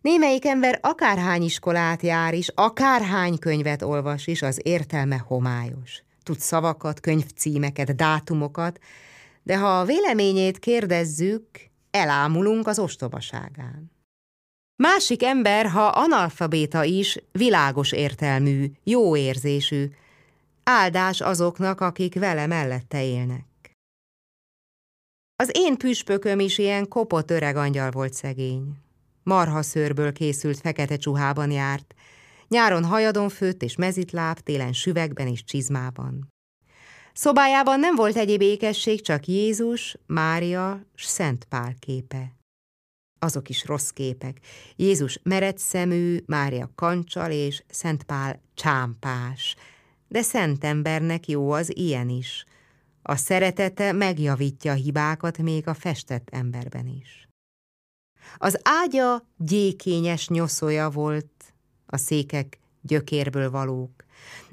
Némelyik 0.00 0.44
ember 0.44 0.78
akárhány 0.82 1.42
iskolát 1.42 2.02
jár 2.02 2.34
is, 2.34 2.48
akárhány 2.54 3.38
könyvet 3.38 3.82
olvas 3.82 4.26
is, 4.26 4.42
az 4.42 4.60
értelme 4.62 5.16
homályos. 5.16 6.02
Tud 6.22 6.38
szavakat, 6.38 7.00
könyvcímeket, 7.00 7.96
dátumokat, 7.96 8.78
de 9.42 9.58
ha 9.58 9.80
a 9.80 9.84
véleményét 9.84 10.58
kérdezzük, 10.58 11.46
elámulunk 11.90 12.66
az 12.66 12.78
ostobaságán. 12.78 13.99
Másik 14.82 15.22
ember, 15.22 15.66
ha 15.66 15.86
analfabéta 15.86 16.84
is, 16.84 17.18
világos 17.32 17.92
értelmű, 17.92 18.70
jó 18.84 19.16
érzésű. 19.16 19.86
Áldás 20.62 21.20
azoknak, 21.20 21.80
akik 21.80 22.14
vele 22.14 22.46
mellette 22.46 23.04
élnek. 23.04 23.44
Az 25.36 25.50
én 25.52 25.76
püspököm 25.76 26.40
is 26.40 26.58
ilyen 26.58 26.88
kopott 26.88 27.30
öreg 27.30 27.56
angyal 27.56 27.90
volt 27.90 28.12
szegény. 28.12 28.76
Marha 29.22 29.62
szőrből 29.62 30.12
készült 30.12 30.60
fekete 30.60 30.96
csuhában 30.96 31.50
járt, 31.50 31.94
nyáron 32.48 32.84
hajadon 32.84 33.28
főtt 33.28 33.62
és 33.62 33.76
mezitláb, 33.76 34.38
télen 34.38 34.72
süvegben 34.72 35.26
és 35.26 35.44
csizmában. 35.44 36.28
Szobájában 37.12 37.80
nem 37.80 37.94
volt 37.94 38.16
egyéb 38.16 38.40
ékesség, 38.40 39.00
csak 39.00 39.26
Jézus, 39.26 39.96
Mária 40.06 40.80
s 40.94 41.04
Szent 41.04 41.44
Pál 41.44 41.74
képe 41.78 42.38
azok 43.20 43.48
is 43.48 43.64
rossz 43.64 43.88
képek. 43.88 44.38
Jézus 44.76 45.20
mered 45.22 45.58
szemű, 45.58 46.18
Mária 46.26 46.70
kancsal 46.74 47.30
és 47.30 47.62
Szent 47.68 48.02
Pál 48.02 48.40
csámpás. 48.54 49.56
De 50.08 50.22
szent 50.22 50.64
embernek 50.64 51.28
jó 51.28 51.50
az 51.50 51.76
ilyen 51.76 52.08
is. 52.08 52.44
A 53.02 53.16
szeretete 53.16 53.92
megjavítja 53.92 54.72
a 54.72 54.74
hibákat 54.74 55.38
még 55.38 55.68
a 55.68 55.74
festett 55.74 56.28
emberben 56.30 56.86
is. 56.86 57.28
Az 58.38 58.60
ágya 58.62 59.26
gyékényes 59.36 60.28
nyoszója 60.28 60.90
volt, 60.90 61.30
a 61.86 61.96
székek 61.96 62.58
gyökérből 62.80 63.50
valók. 63.50 64.04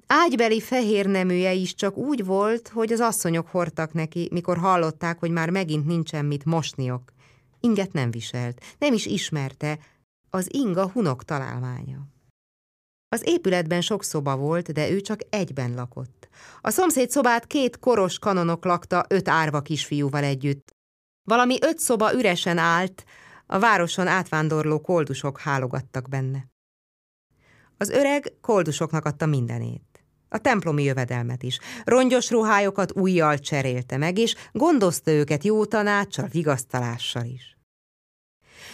Ágybeli 0.08 0.62
fehér 0.62 1.06
neműje 1.06 1.54
is 1.54 1.76
csak 1.76 1.98
úgy 1.98 2.26
volt, 2.26 2.68
hogy 2.68 2.92
az 2.92 3.00
asszonyok 3.00 3.48
hordtak 3.48 3.94
neki, 3.94 4.28
mikor 4.32 4.58
hallották, 4.58 5.20
hogy 5.20 5.32
már 5.32 5.50
megint 5.50 5.86
nincsen 5.86 6.26
mit 6.26 6.46
mosniok. 6.46 7.14
Inget 7.60 7.94
nem 7.94 8.12
viselt, 8.12 8.64
nem 8.80 8.94
is 8.94 9.06
ismerte, 9.06 9.80
az 10.30 10.54
inga 10.54 10.90
hunok 10.90 11.24
találmánya. 11.24 12.08
Az 13.10 13.22
épületben 13.26 13.82
sok 13.82 14.04
szoba 14.04 14.38
volt, 14.38 14.72
de 14.72 14.90
ő 14.90 15.02
csak 15.02 15.20
egyben 15.30 15.74
lakott. 15.74 16.28
A 16.62 16.70
szomszéd 16.70 17.10
szobát 17.10 17.48
két 17.48 17.80
koros 17.80 18.20
kanonok 18.20 18.66
lakta 18.66 19.06
öt 19.10 19.28
árva 19.28 19.62
kisfiúval 19.62 20.24
együtt. 20.24 20.72
Valami 21.24 21.58
öt 21.62 21.80
szoba 21.80 22.14
üresen 22.14 22.58
állt, 22.58 23.06
a 23.46 23.60
városon 23.60 24.08
átvándorló 24.08 24.82
koldusok 24.82 25.40
hálogattak 25.40 26.10
benne. 26.10 26.48
Az 27.78 27.90
öreg 27.90 28.34
koldusoknak 28.42 29.06
adta 29.06 29.26
mindenét. 29.26 29.87
A 30.30 30.38
templomi 30.38 30.84
jövedelmet 30.84 31.44
is. 31.44 31.60
Rongyos 31.84 32.30
ruhájukat 32.30 32.96
újjal 32.96 33.38
cserélte 33.38 33.98
meg, 33.98 34.18
és 34.18 34.36
gondozta 34.52 35.12
őket 35.12 35.44
jó 35.44 35.66
tanácssal, 35.66 36.28
vigasztalással 36.28 37.26
is. 37.26 37.58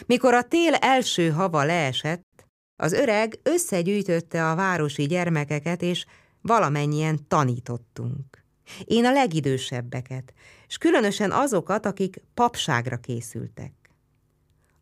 Mikor 0.05 0.33
a 0.33 0.43
tél 0.43 0.73
első 0.73 1.29
hava 1.29 1.63
leesett, 1.63 2.45
az 2.75 2.93
öreg 2.93 3.39
összegyűjtötte 3.43 4.49
a 4.49 4.55
városi 4.55 5.05
gyermekeket, 5.05 5.81
és 5.81 6.05
valamennyien 6.41 7.27
tanítottunk. 7.27 8.43
Én 8.85 9.05
a 9.05 9.11
legidősebbeket, 9.11 10.33
és 10.67 10.77
különösen 10.77 11.31
azokat, 11.31 11.85
akik 11.85 12.21
papságra 12.33 12.97
készültek. 12.97 13.73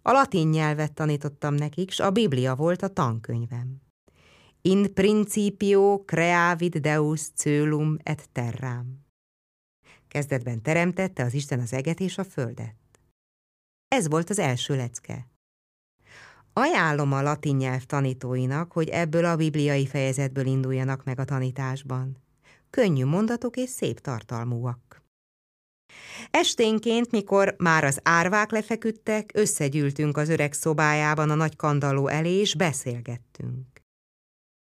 A 0.01 0.11
latin 0.11 0.47
nyelvet 0.47 0.93
tanítottam 0.93 1.53
nekik, 1.53 1.91
s 1.91 1.99
a 1.99 2.11
Biblia 2.11 2.55
volt 2.55 2.81
a 2.81 2.87
tankönyvem. 2.87 3.81
In 4.63 4.93
principio 4.93 6.03
creavit 6.05 6.81
Deus 6.81 7.31
cölum 7.35 7.97
et 8.03 8.29
terram. 8.31 9.05
Kezdetben 10.07 10.61
teremtette 10.61 11.23
az 11.23 11.33
Isten 11.33 11.59
az 11.59 11.73
eget 11.73 11.99
és 11.99 12.17
a 12.17 12.23
földet. 12.23 12.75
Ez 13.87 14.07
volt 14.07 14.29
az 14.29 14.39
első 14.39 14.75
lecke. 14.75 15.27
Ajánlom 16.53 17.11
a 17.11 17.21
latin 17.21 17.55
nyelv 17.55 17.83
tanítóinak, 17.83 18.71
hogy 18.71 18.89
ebből 18.89 19.25
a 19.25 19.35
bibliai 19.35 19.87
fejezetből 19.87 20.45
induljanak 20.45 21.03
meg 21.03 21.19
a 21.19 21.25
tanításban. 21.25 22.17
Könnyű 22.69 23.05
mondatok 23.05 23.57
és 23.57 23.69
szép 23.69 23.99
tartalmúak. 23.99 25.03
Esténként, 26.31 27.11
mikor 27.11 27.55
már 27.57 27.83
az 27.83 27.99
árvák 28.03 28.51
lefeküdtek, 28.51 29.31
összegyűltünk 29.33 30.17
az 30.17 30.29
öreg 30.29 30.53
szobájában 30.53 31.29
a 31.29 31.35
nagy 31.35 31.55
kandalló 31.55 32.07
elé, 32.07 32.39
és 32.39 32.55
beszélgettünk. 32.55 33.70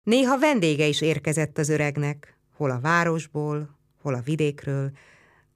Néha 0.07 0.39
vendége 0.39 0.87
is 0.87 1.01
érkezett 1.01 1.59
az 1.59 1.69
öregnek, 1.69 2.37
hol 2.57 2.71
a 2.71 2.81
városból, 2.81 3.79
hol 4.03 4.15
a 4.15 4.21
vidékről, 4.21 4.91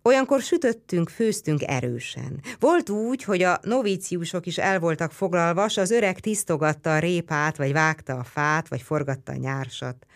Olyankor 0.03 0.41
sütöttünk, 0.41 1.09
főztünk 1.09 1.63
erősen. 1.63 2.41
Volt 2.59 2.91
úgy, 2.91 3.23
hogy 3.23 3.43
a 3.43 3.59
novíciusok 3.63 4.47
is 4.47 4.59
el 4.59 4.79
voltak 4.79 5.13
foglalva, 5.13 5.69
s 5.69 5.77
az 5.77 5.91
öreg 5.91 6.21
tisztogatta 6.21 6.95
a 6.95 6.99
répát, 6.99 7.57
vagy 7.57 7.73
vágta 7.73 8.19
a 8.19 8.25
fát, 8.25 8.69
vagy 8.69 8.83
forgatta 8.83 9.33
a 9.33 9.37
nyársat. 9.37 10.07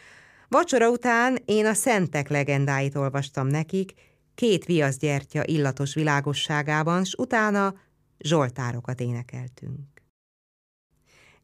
Vacsora 0.48 0.90
után 0.90 1.38
én 1.44 1.66
a 1.66 1.74
szentek 1.74 2.28
legendáit 2.28 2.96
olvastam 2.96 3.46
nekik, 3.46 3.92
két 4.34 4.64
viaszgyertya 4.64 5.44
illatos 5.44 5.94
világosságában, 5.94 7.04
s 7.04 7.14
utána 7.18 7.74
zsoltárokat 8.18 9.00
énekeltünk. 9.00 9.93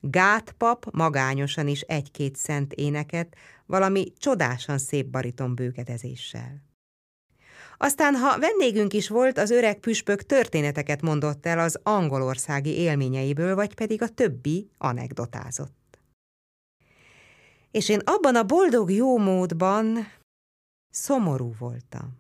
Gátpap 0.01 0.87
magányosan 0.93 1.69
is 1.69 1.81
egy-két 1.81 2.37
szent 2.37 2.73
éneket, 2.73 3.37
valami 3.67 4.13
csodásan 4.19 4.79
szép 4.79 5.07
bariton 5.07 5.55
bőkedezéssel. 5.55 6.63
Aztán, 7.77 8.15
ha 8.15 8.39
vendégünk 8.39 8.93
is 8.93 9.09
volt, 9.09 9.39
az 9.39 9.51
öreg 9.51 9.79
püspök 9.79 10.23
történeteket 10.23 11.03
mondott 11.03 11.47
el 11.47 11.59
az 11.59 11.81
angolországi 11.83 12.71
élményeiből, 12.71 13.55
vagy 13.55 13.75
pedig 13.75 14.03
a 14.03 14.09
többi 14.09 14.71
anekdotázott. 14.79 15.99
És 17.71 17.89
én 17.89 18.01
abban 18.05 18.37
a 18.37 18.45
boldog 18.45 18.91
jó 18.91 19.19
módban 19.19 20.13
szomorú 20.91 21.55
voltam. 21.59 22.19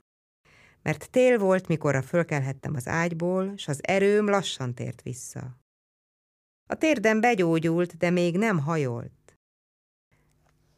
Mert 0.83 1.11
tél 1.11 1.39
volt, 1.39 1.69
mikorra 1.69 2.03
fölkelhettem 2.03 2.75
az 2.75 2.89
ágyból, 2.89 3.57
s 3.57 3.69
az 3.69 3.81
erőm 3.83 4.29
lassan 4.29 4.75
tért 4.75 5.03
vissza. 5.03 5.60
A 6.71 6.75
térdem 6.75 7.21
begyógyult, 7.21 7.97
de 7.97 8.11
még 8.11 8.37
nem 8.37 8.59
hajolt. 8.59 9.39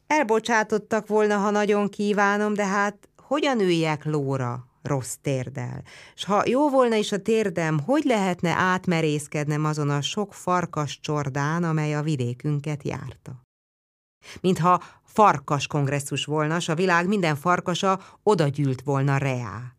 Elbocsátottak 0.07 1.07
volna, 1.07 1.37
ha 1.37 1.49
nagyon 1.49 1.89
kívánom, 1.89 2.53
de 2.53 2.65
hát 2.65 3.09
hogyan 3.17 3.59
üljek 3.59 4.05
lóra, 4.05 4.67
rossz 4.81 5.15
térdel. 5.21 5.83
S 6.15 6.23
ha 6.25 6.43
jó 6.45 6.69
volna 6.69 6.95
is 6.95 7.11
a 7.11 7.21
térdem, 7.21 7.79
hogy 7.79 8.03
lehetne 8.03 8.49
átmerészkednem 8.49 9.65
azon 9.65 9.89
a 9.89 10.01
sok 10.01 10.33
farkas 10.33 10.99
csordán, 10.99 11.63
amely 11.63 11.95
a 11.95 12.01
vidékünket 12.01 12.83
járta? 12.83 13.41
Mintha 14.41 14.83
farkas 15.03 15.67
kongresszus 15.67 16.25
volna, 16.25 16.59
s 16.59 16.69
a 16.69 16.75
világ 16.75 17.07
minden 17.07 17.35
farkasa 17.35 17.99
odagyűlt 18.23 18.81
volna 18.81 19.17
reá. 19.17 19.75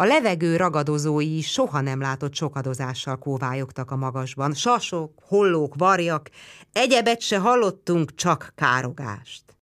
A 0.00 0.04
levegő 0.04 0.56
ragadozói 0.56 1.40
soha 1.40 1.80
nem 1.80 2.00
látott 2.00 2.34
sokadozással 2.34 3.18
kóvályogtak 3.18 3.90
a 3.90 3.96
magasban. 3.96 4.54
Sasok, 4.54 5.18
hollók, 5.22 5.74
varjak, 5.74 6.30
egyebet 6.72 7.20
se 7.20 7.38
hallottunk, 7.38 8.14
csak 8.14 8.52
károgást. 8.54 9.58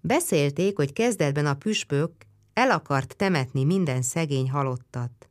Beszélték, 0.00 0.76
hogy 0.76 0.92
kezdetben 0.92 1.46
a 1.46 1.54
püspök 1.54 2.12
el 2.52 2.70
akart 2.70 3.16
temetni 3.16 3.64
minden 3.64 4.02
szegény 4.02 4.50
halottat. 4.50 5.28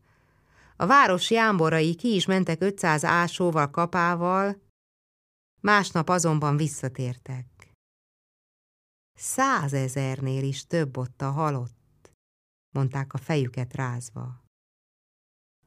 A 0.76 0.86
város 0.86 1.32
jámborai 1.32 1.96
ki 1.96 2.16
is 2.16 2.26
mentek 2.26 2.62
500 2.62 3.06
ásóval, 3.06 3.70
kapával, 3.70 4.62
másnap 5.62 6.10
azonban 6.10 6.58
visszatértek. 6.58 7.46
Százezernél 9.14 10.44
is 10.44 10.66
több 10.66 10.98
ott 10.98 11.22
a 11.22 11.32
halott, 11.32 11.77
mondták 12.78 13.14
a 13.14 13.18
fejüket 13.18 13.76
rázva. 13.76 14.44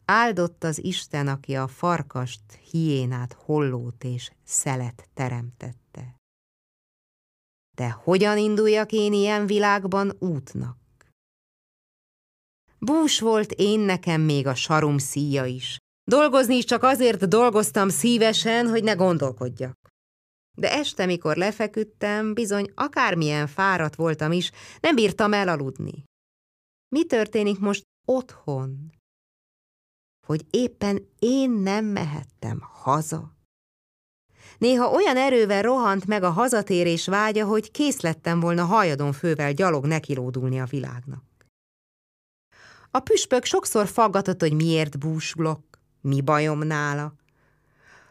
Áldott 0.05 0.65
az 0.65 0.85
Isten, 0.85 1.29
aki 1.29 1.55
a 1.55 1.69
farkast, 1.69 2.41
hiénát, 2.71 3.33
hollót 3.33 4.05
és 4.05 4.31
szelet 4.45 5.09
teremtette. 5.15 6.15
De 7.77 7.91
hogyan 7.91 8.39
induljak 8.39 8.93
én 8.93 9.13
ilyen 9.13 9.47
világban 9.47 10.17
útnak? 10.19 10.79
Bús 12.79 13.21
volt 13.21 13.53
én 13.53 13.81
nekem 13.81 14.21
még 14.21 14.47
a 14.47 14.55
sarum 14.55 14.99
szíja 14.99 15.45
is. 15.45 15.79
Dolgozni 16.11 16.57
is 16.57 16.65
csak 16.65 16.83
azért 16.83 17.29
dolgoztam 17.29 17.89
szívesen, 17.89 18.69
hogy 18.69 18.83
ne 18.85 18.93
gondolkodjak. 18.93 19.79
De 20.59 20.73
este, 20.73 21.07
mikor 21.07 21.37
lefeküdtem, 21.37 22.35
bizony 22.35 22.73
akármilyen 22.75 23.47
fáradt 23.47 23.95
voltam 23.95 24.33
is, 24.33 24.51
nem 24.81 24.95
bírtam 24.95 25.33
elaludni. 25.33 26.09
Mi 26.95 27.05
történik 27.05 27.59
most 27.59 27.83
otthon? 28.07 28.93
Hogy 30.27 30.47
éppen 30.51 31.09
én 31.19 31.51
nem 31.51 31.85
mehettem 31.85 32.61
haza? 32.61 33.35
Néha 34.59 34.91
olyan 34.91 35.17
erővel 35.17 35.63
rohant 35.63 36.07
meg 36.07 36.23
a 36.23 36.31
hazatérés 36.31 37.07
vágya, 37.07 37.47
hogy 37.47 37.71
kész 37.71 38.01
lettem 38.01 38.41
volna 38.41 38.65
hajadon 38.65 39.13
fővel 39.13 39.53
gyalog 39.53 39.87
nekilódulni 39.87 40.61
a 40.61 40.65
világnak. 40.65 41.25
A 42.91 43.01
püspök 43.01 43.45
sokszor 43.45 43.87
faggatott, 43.87 44.41
hogy 44.41 44.53
miért 44.53 44.99
búsulok, 44.99 45.79
mi 46.01 46.21
bajom 46.21 46.59
nála. 46.59 47.15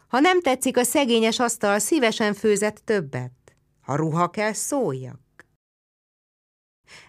Ha 0.08 0.20
nem 0.20 0.42
tetszik 0.42 0.78
a 0.78 0.84
szegényes 0.84 1.40
asztal, 1.40 1.80
szívesen 1.80 2.34
főzett 2.34 2.82
többet. 2.86 3.56
Ha 3.82 3.96
ruha 3.96 4.30
kell, 4.30 4.54
szóljak. 4.54 5.20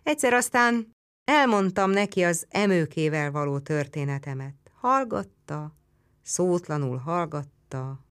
Egyszer 0.03 0.33
aztán 0.33 0.93
elmondtam 1.31 1.91
neki 1.91 2.23
az 2.23 2.47
emőkével 2.49 3.31
való 3.31 3.59
történetemet. 3.59 4.55
Hallgatta, 4.75 5.77
szótlanul 6.23 6.97
hallgatta. 6.97 8.05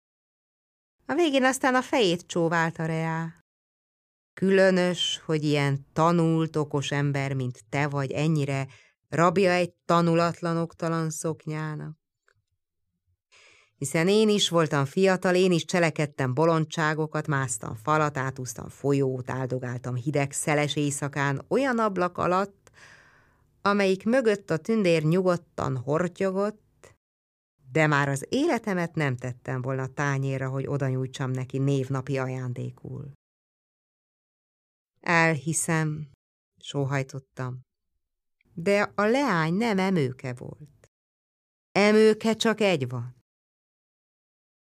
A 1.06 1.14
végén 1.14 1.44
aztán 1.44 1.76
a 1.76 1.82
fejét 1.82 2.28
csóválta 2.28 2.86
reá. 2.86 3.34
Különös, 4.34 5.22
hogy 5.26 5.44
ilyen 5.44 5.86
tanult, 5.94 6.56
okos 6.56 6.92
ember, 6.92 7.34
mint 7.34 7.64
te 7.70 7.88
vagy, 7.88 8.12
ennyire 8.12 8.68
rabja 9.10 9.52
egy 9.52 9.74
tanulatlan 9.86 10.58
oktalan 10.58 11.10
szoknyának. 11.10 11.98
Hiszen 13.76 14.08
én 14.08 14.30
is 14.30 14.50
voltam 14.50 14.86
fiatal, 14.86 15.36
én 15.36 15.52
is 15.52 15.66
cselekedtem 15.66 16.34
bolondságokat, 16.34 17.28
másztam 17.28 17.76
falat, 17.76 18.18
átúztam 18.18 18.70
folyót, 18.70 19.30
áldogáltam 19.30 19.96
hideg, 19.96 20.32
szeles 20.32 20.76
éjszakán 20.76 21.46
olyan 21.48 21.80
ablak 21.80 22.18
alatt, 22.18 22.69
amelyik 23.62 24.06
mögött 24.06 24.50
a 24.50 24.58
tündér 24.58 25.04
nyugodtan 25.04 25.78
hortyogott, 25.78 26.96
de 27.72 27.88
már 27.88 28.10
az 28.10 28.26
életemet 28.30 28.96
nem 28.96 29.18
tettem 29.18 29.62
volna 29.62 29.88
tányéra, 29.88 30.50
hogy 30.50 30.68
oda 30.68 30.88
nyújtsam 30.88 31.32
neki 31.32 31.58
névnapi 31.58 32.18
ajándékul. 32.18 33.12
Elhiszem, 35.00 36.10
sóhajtottam 36.58 37.68
de 38.64 38.92
a 38.96 39.04
leány 39.04 39.54
nem 39.54 39.80
emőke 39.80 40.34
volt. 40.34 40.92
Emőke 41.72 42.34
csak 42.34 42.62
egy 42.62 42.90
van. 42.90 43.16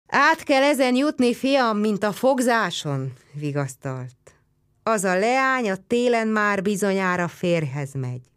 Át 0.08 0.44
kell 0.44 0.64
ezen 0.64 0.96
jutni, 0.96 1.34
fiam, 1.34 1.78
mint 1.78 2.04
a 2.04 2.12
fogzáson, 2.12 3.14
vigasztalt. 3.34 4.36
Az 4.84 5.04
a 5.04 5.20
leány 5.20 5.70
a 5.70 5.76
télen 5.88 6.28
már 6.28 6.62
bizonyára 6.62 7.28
férhez 7.28 7.94
megy, 7.94 8.32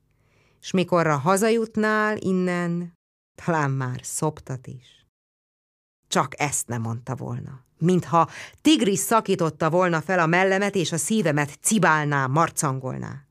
s 0.61 0.71
mikorra 0.71 1.17
hazajutnál 1.17 2.17
innen, 2.17 2.93
talán 3.45 3.71
már 3.71 4.01
szoptat 4.03 4.67
is. 4.67 5.07
Csak 6.09 6.41
ezt 6.41 6.69
nem 6.69 6.81
mondta 6.81 7.17
volna, 7.17 7.65
mintha 7.79 8.29
tigris 8.63 8.99
szakította 8.99 9.71
volna 9.71 10.01
fel 10.01 10.19
a 10.19 10.27
mellemet, 10.27 10.75
és 10.75 10.93
a 10.93 10.97
szívemet 10.97 11.59
cibálná, 11.61 12.27
marcangolná 12.27 13.25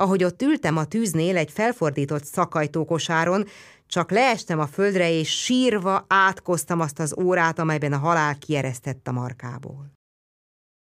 ahogy 0.00 0.24
ott 0.24 0.42
ültem 0.42 0.76
a 0.76 0.84
tűznél 0.84 1.36
egy 1.36 1.50
felfordított 1.50 2.24
szakajtókosáron, 2.24 3.46
Csak 3.86 4.10
leestem 4.10 4.58
a 4.58 4.66
földre, 4.66 5.10
és 5.10 5.42
sírva 5.42 6.04
átkoztam 6.08 6.80
azt 6.80 6.98
az 6.98 7.18
órát, 7.18 7.58
amelyben 7.58 7.92
a 7.92 7.98
halál 7.98 8.38
kieresztett 8.38 9.08
a 9.08 9.12
markából. 9.12 9.92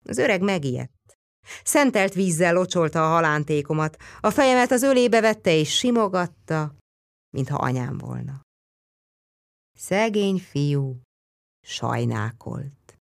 Az 0.06 0.18
öreg 0.18 0.42
megijedt. 0.42 0.99
Szentelt 1.64 2.14
vízzel 2.14 2.54
locsolta 2.54 3.06
a 3.06 3.10
halántékomat, 3.10 3.98
a 4.20 4.30
fejemet 4.30 4.72
az 4.72 4.82
ölébe 4.82 5.22
vette 5.22 5.52
és 5.52 5.78
simogatta, 5.78 6.76
mintha 7.36 7.58
anyám 7.58 7.98
volna. 7.98 8.42
Szegény 9.78 10.40
fiú 10.40 11.02
sajnákolt. 11.62 12.98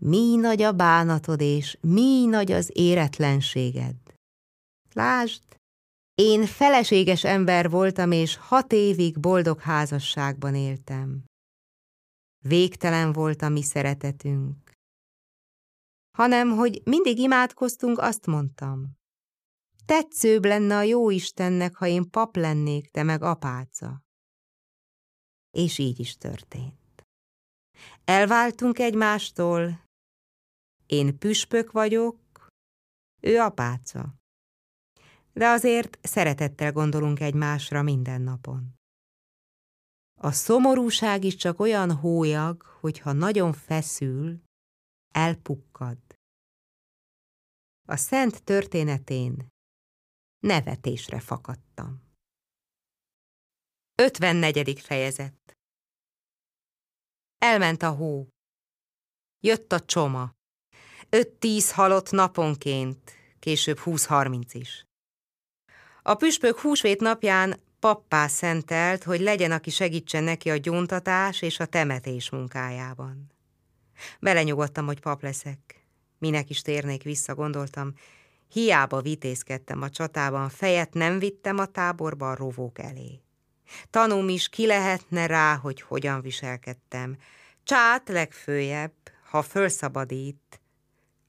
Mi 0.00 0.36
nagy 0.36 0.62
a 0.62 0.72
bánatod, 0.72 1.40
és 1.40 1.78
mi 1.80 2.26
nagy 2.26 2.52
az 2.52 2.70
éretlenséged. 2.72 3.96
Lásd, 4.92 5.42
én 6.14 6.46
feleséges 6.46 7.24
ember 7.24 7.70
voltam, 7.70 8.12
és 8.12 8.36
hat 8.36 8.72
évig 8.72 9.20
boldog 9.20 9.60
házasságban 9.60 10.54
éltem. 10.54 11.24
Végtelen 12.44 13.12
volt 13.12 13.42
a 13.42 13.48
mi 13.48 13.62
szeretetünk. 13.62 14.67
Hanem, 16.18 16.50
hogy 16.50 16.80
mindig 16.84 17.18
imádkoztunk, 17.18 17.98
azt 17.98 18.26
mondtam. 18.26 18.96
Tetszőbb 19.86 20.44
lenne 20.44 20.76
a 20.76 20.82
jó 20.82 21.10
Istennek, 21.10 21.74
ha 21.74 21.86
én 21.86 22.10
pap 22.10 22.36
lennék, 22.36 22.90
te 22.90 23.02
meg 23.02 23.22
apáca. 23.22 24.02
És 25.50 25.78
így 25.78 26.00
is 26.00 26.16
történt. 26.16 27.06
Elváltunk 28.04 28.78
egymástól, 28.78 29.84
én 30.86 31.18
püspök 31.18 31.72
vagyok, 31.72 32.18
ő 33.20 33.38
apáca 33.38 34.18
de 35.38 35.48
azért 35.48 35.98
szeretettel 36.02 36.72
gondolunk 36.72 37.20
egymásra 37.20 37.82
minden 37.82 38.20
napon. 38.20 38.74
A 40.20 40.32
szomorúság 40.32 41.24
is 41.24 41.36
csak 41.36 41.60
olyan 41.60 41.92
hólyag, 41.92 42.62
hogyha 42.62 43.12
nagyon 43.12 43.52
feszül, 43.52 44.42
elpukkad. 45.14 45.98
A 47.90 47.96
szent 47.96 48.42
történetén 48.44 49.48
nevetésre 50.38 51.20
fakadtam. 51.20 52.02
54. 53.94 54.80
fejezet 54.80 55.56
Elment 57.38 57.82
a 57.82 57.90
hó. 57.90 58.28
Jött 59.40 59.72
a 59.72 59.80
csoma. 59.80 60.32
Öt-tíz 61.08 61.72
halott 61.72 62.10
naponként, 62.10 63.12
később 63.38 63.78
húsz-harminc 63.78 64.54
is. 64.54 64.84
A 66.02 66.14
püspök 66.14 66.58
húsvét 66.58 67.00
napján 67.00 67.60
pappá 67.78 68.26
szentelt, 68.26 69.02
hogy 69.02 69.20
legyen, 69.20 69.52
aki 69.52 69.70
segítsen 69.70 70.24
neki 70.24 70.50
a 70.50 70.56
gyóntatás 70.56 71.42
és 71.42 71.60
a 71.60 71.66
temetés 71.66 72.30
munkájában. 72.30 73.32
Belenyugodtam, 74.20 74.86
hogy 74.86 75.00
pap 75.00 75.22
leszek. 75.22 75.87
Minek 76.18 76.50
is 76.50 76.62
térnék 76.62 77.02
vissza, 77.02 77.34
gondoltam. 77.34 77.92
Hiába 78.48 79.00
vitézkedtem 79.00 79.82
a 79.82 79.90
csatában, 79.90 80.48
fejet 80.48 80.94
nem 80.94 81.18
vittem 81.18 81.58
a 81.58 81.66
táborba 81.66 82.30
a 82.30 82.34
rovók 82.34 82.78
elé. 82.78 83.20
Tanúm 83.90 84.28
is 84.28 84.48
ki 84.48 84.66
lehetne 84.66 85.26
rá, 85.26 85.56
hogy 85.56 85.80
hogyan 85.80 86.20
viselkedtem. 86.20 87.16
Csát 87.64 88.08
legfőjebb, 88.08 88.92
ha 89.30 89.42
fölszabadít, 89.42 90.60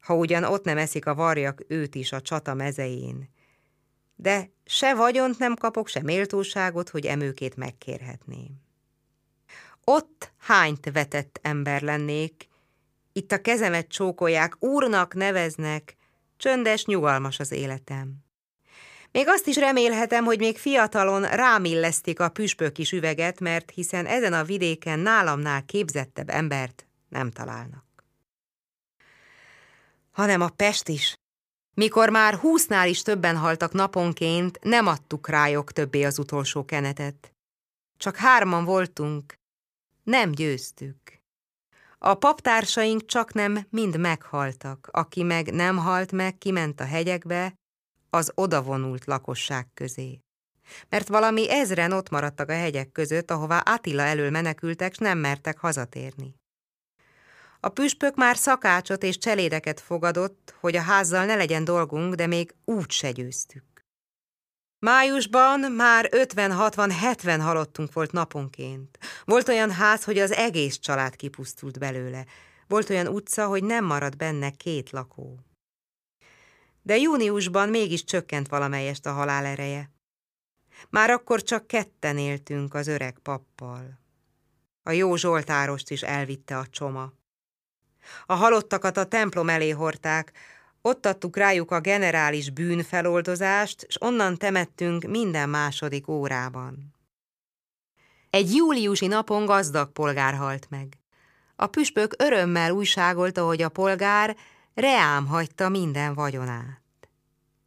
ha 0.02 0.16
ugyan 0.16 0.44
ott 0.44 0.64
nem 0.64 0.78
eszik 0.78 1.06
a 1.06 1.16
varjak 1.16 1.64
őt 1.68 1.96
is 1.96 2.12
a 2.12 2.22
csata 2.22 2.54
mezején, 2.54 3.30
de 4.16 4.50
se 4.66 4.96
vagyont 4.96 5.38
nem 5.38 5.56
kapok, 5.56 5.88
se 5.88 6.02
méltóságot, 6.02 6.90
hogy 6.90 7.06
emőkét 7.06 7.56
megkérhetném. 7.56 8.62
Ott 9.84 10.32
hányt 10.38 10.92
vetett 10.92 11.40
ember 11.42 11.82
lennék, 11.82 12.49
itt 13.20 13.32
a 13.32 13.42
kezemet 13.42 13.88
csókolják, 13.88 14.56
úrnak 14.60 15.14
neveznek, 15.14 15.96
csöndes, 16.38 16.86
nyugalmas 16.86 17.40
az 17.40 17.52
életem. 17.52 18.16
Még 19.12 19.28
azt 19.28 19.48
is 19.48 19.56
remélhetem, 19.56 20.26
hogy 20.26 20.40
még 20.40 20.58
fiatalon 20.58 21.24
rám 21.24 21.66
illesztik 21.66 22.20
a 22.20 22.30
püspök 22.30 22.78
is 22.78 22.92
üveget, 22.92 23.40
mert 23.40 23.72
hiszen 23.72 24.06
ezen 24.06 24.34
a 24.34 24.44
vidéken 24.44 25.00
nálamnál 25.00 25.66
képzettebb 25.66 26.30
embert 26.30 26.88
nem 27.10 27.32
találnak. 27.32 27.86
Hanem 30.12 30.42
a 30.42 30.50
Pest 30.50 30.88
is, 30.88 31.16
mikor 31.74 32.10
már 32.10 32.34
húsznál 32.34 32.88
is 32.88 33.02
többen 33.02 33.38
haltak 33.38 33.72
naponként, 33.72 34.60
nem 34.62 34.88
adtuk 34.88 35.28
rájuk 35.28 35.72
többé 35.72 36.04
az 36.04 36.20
utolsó 36.20 36.66
kenetet. 36.66 37.34
Csak 37.98 38.16
hárman 38.16 38.66
voltunk, 38.66 39.34
nem 40.04 40.32
győztük. 40.32 41.19
A 42.02 42.14
paptársaink 42.14 43.06
csak 43.06 43.34
nem 43.34 43.68
mind 43.70 43.98
meghaltak, 43.98 44.90
aki 44.92 45.24
meg 45.24 45.54
nem 45.54 45.78
halt 45.78 46.12
meg, 46.12 46.38
kiment 46.38 46.80
a 46.80 46.86
hegyekbe, 46.86 47.54
az 48.10 48.32
odavonult 48.36 49.06
lakosság 49.06 49.68
közé. 49.74 50.20
Mert 50.90 51.08
valami 51.08 51.52
ezren 51.52 51.92
ott 51.92 52.10
maradtak 52.10 52.50
a 52.50 52.54
hegyek 52.54 52.92
között, 52.92 53.32
ahová 53.32 53.60
Attila 53.60 54.02
elől 54.02 54.30
menekültek, 54.30 54.94
s 54.94 54.98
nem 54.98 55.18
mertek 55.18 55.58
hazatérni. 55.58 56.36
A 57.60 57.70
püspök 57.70 58.16
már 58.16 58.38
szakácsot 58.38 59.04
és 59.04 59.18
cselédeket 59.18 59.80
fogadott, 59.80 60.56
hogy 60.60 60.76
a 60.76 60.82
házzal 60.82 61.26
ne 61.26 61.36
legyen 61.36 61.64
dolgunk, 61.64 62.14
de 62.14 62.28
még 62.28 62.56
úgy 62.66 62.92
se 62.92 63.12
győztük. 63.12 63.69
Májusban 64.80 65.60
már 65.60 66.10
50-60-70 66.12 67.40
halottunk 67.42 67.94
volt 67.94 68.12
naponként. 68.12 68.98
Volt 69.26 69.48
olyan 69.48 69.72
ház, 69.72 70.04
hogy 70.04 70.18
az 70.18 70.32
egész 70.32 70.78
család 70.78 71.16
kipusztult 71.16 71.80
belőle. 71.80 72.26
Volt 72.68 72.90
olyan 72.90 73.08
utca, 73.08 73.48
hogy 73.48 73.64
nem 73.64 73.86
maradt 73.86 74.18
benne 74.18 74.50
két 74.50 74.90
lakó. 74.90 75.40
De 76.82 76.98
júniusban 76.98 77.70
mégis 77.70 78.04
csökkent 78.04 78.48
valamelyest 78.48 79.06
a 79.06 79.12
halál 79.12 79.46
ereje. 79.46 79.92
Már 80.90 81.10
akkor 81.10 81.44
csak 81.44 81.68
ketten 81.68 82.18
éltünk 82.18 82.74
az 82.74 82.88
öreg 82.88 83.20
pappal. 83.20 84.00
A 84.84 84.92
jó 84.92 85.16
Zsoltárost 85.16 85.90
is 85.90 86.02
elvitte 86.02 86.58
a 86.58 86.68
csoma. 86.68 87.14
A 88.26 88.34
halottakat 88.34 88.98
a 88.98 89.06
templom 89.06 89.50
elé 89.50 89.70
hordták, 89.70 90.32
ott 90.82 91.06
adtuk 91.06 91.38
rájuk 91.38 91.72
a 91.72 91.80
generális 91.80 92.50
bűnfeloldozást, 92.50 93.82
és 93.82 94.02
onnan 94.02 94.38
temettünk 94.38 95.04
minden 95.04 95.50
második 95.50 96.08
órában. 96.08 96.94
Egy 98.30 98.56
júliusi 98.56 99.08
napon 99.08 99.46
gazdag 99.46 99.92
polgár 99.92 100.34
halt 100.34 100.70
meg. 100.70 100.98
A 101.56 101.68
püspök 101.68 102.14
örömmel 102.18 102.72
újságolta, 102.72 103.46
hogy 103.46 103.62
a 103.62 103.70
polgár 103.70 104.38
reám 104.74 105.26
hagyta 105.26 105.70
minden 105.70 106.14
vagyonát. 106.14 106.82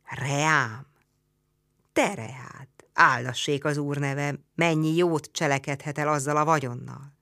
Reám? 0.05 0.87
Te 1.93 2.15
reát, 2.15 2.69
állassék 2.93 3.65
az 3.65 3.77
úr 3.77 3.97
neve, 3.97 4.35
mennyi 4.55 4.97
jót 4.97 5.29
cselekedhet 5.33 5.99
el 5.99 6.09
azzal 6.09 6.37
a 6.37 6.45
vagyonnal. 6.45 7.13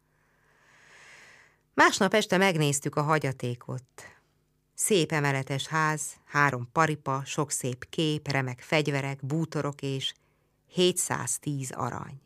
Másnap 1.74 2.14
este 2.14 2.36
megnéztük 2.36 2.96
a 2.96 3.02
hagyatékot. 3.02 3.84
Szép 4.82 5.12
emeletes 5.12 5.66
ház, 5.66 6.16
három 6.24 6.68
paripa, 6.72 7.22
sok 7.24 7.50
szép 7.50 7.88
kép, 7.90 8.28
remek 8.28 8.60
fegyverek, 8.60 9.26
bútorok 9.26 9.82
és 9.82 10.14
710 10.66 11.70
arany. 11.70 12.20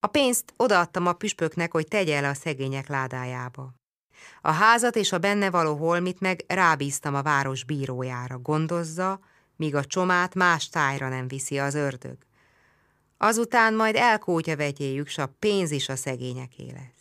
A 0.00 0.06
pénzt 0.06 0.52
odaadtam 0.56 1.06
a 1.06 1.12
püspöknek, 1.12 1.72
hogy 1.72 1.88
tegye 1.88 2.16
el 2.16 2.24
a 2.24 2.34
szegények 2.34 2.88
ládájába. 2.88 3.74
A 4.40 4.50
házat 4.50 4.96
és 4.96 5.12
a 5.12 5.18
benne 5.18 5.50
való 5.50 5.76
holmit 5.76 6.20
meg 6.20 6.44
rábíztam 6.46 7.14
a 7.14 7.22
város 7.22 7.64
bírójára, 7.64 8.38
gondozza, 8.38 9.20
míg 9.56 9.74
a 9.74 9.84
csomát 9.84 10.34
más 10.34 10.68
tájra 10.68 11.08
nem 11.08 11.28
viszi 11.28 11.58
az 11.58 11.74
ördög. 11.74 12.16
Azután 13.16 13.74
majd 13.74 13.96
elkótya 13.96 14.56
vegyéjük, 14.56 15.08
s 15.08 15.18
a 15.18 15.34
pénz 15.38 15.70
is 15.70 15.88
a 15.88 15.96
szegényeké 15.96 16.70
lesz 16.72 16.93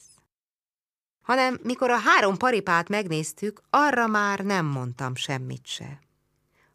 hanem 1.24 1.59
mikor 1.63 1.89
a 1.89 1.97
három 1.97 2.38
paripát 2.38 2.89
megnéztük, 2.89 3.61
arra 3.69 4.07
már 4.07 4.39
nem 4.39 4.65
mondtam 4.65 5.15
semmit 5.15 5.65
se. 5.65 5.99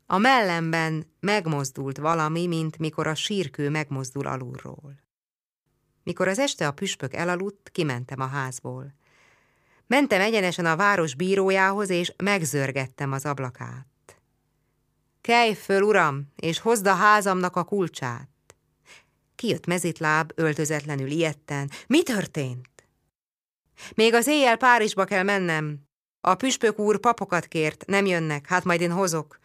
A 0.06 0.18
mellemben 0.18 1.06
megmozdult 1.20 1.98
valami, 1.98 2.46
mint 2.46 2.78
mikor 2.78 3.06
a 3.06 3.14
sírkő 3.14 3.70
megmozdul 3.70 4.26
alulról. 4.26 4.94
Mikor 6.02 6.28
az 6.28 6.38
este 6.38 6.66
a 6.66 6.72
püspök 6.72 7.14
elaludt, 7.14 7.68
kimentem 7.72 8.20
a 8.20 8.26
házból. 8.26 8.94
Mentem 9.86 10.20
egyenesen 10.20 10.66
a 10.66 10.76
város 10.76 11.14
bírójához, 11.14 11.90
és 11.90 12.12
megzörgettem 12.16 13.12
az 13.12 13.24
ablakát. 13.26 13.86
Kelj 15.20 15.54
föl, 15.54 15.82
uram, 15.82 16.32
és 16.36 16.58
hozd 16.58 16.86
a 16.86 16.94
házamnak 16.94 17.56
a 17.56 17.64
kulcsát. 17.64 18.28
Kijött 19.34 19.66
mezitláb, 19.66 20.32
öltözetlenül 20.34 21.10
ilyetten. 21.10 21.70
Mi 21.86 22.02
történt? 22.02 22.77
Még 23.94 24.14
az 24.14 24.26
éjjel 24.26 24.56
Párizsba 24.56 25.04
kell 25.04 25.22
mennem. 25.22 25.78
A 26.20 26.34
püspök 26.34 26.78
úr 26.78 26.98
papokat 27.00 27.46
kért, 27.46 27.84
nem 27.86 28.06
jönnek, 28.06 28.46
hát 28.46 28.64
majd 28.64 28.80
én 28.80 28.92
hozok. 28.92 29.38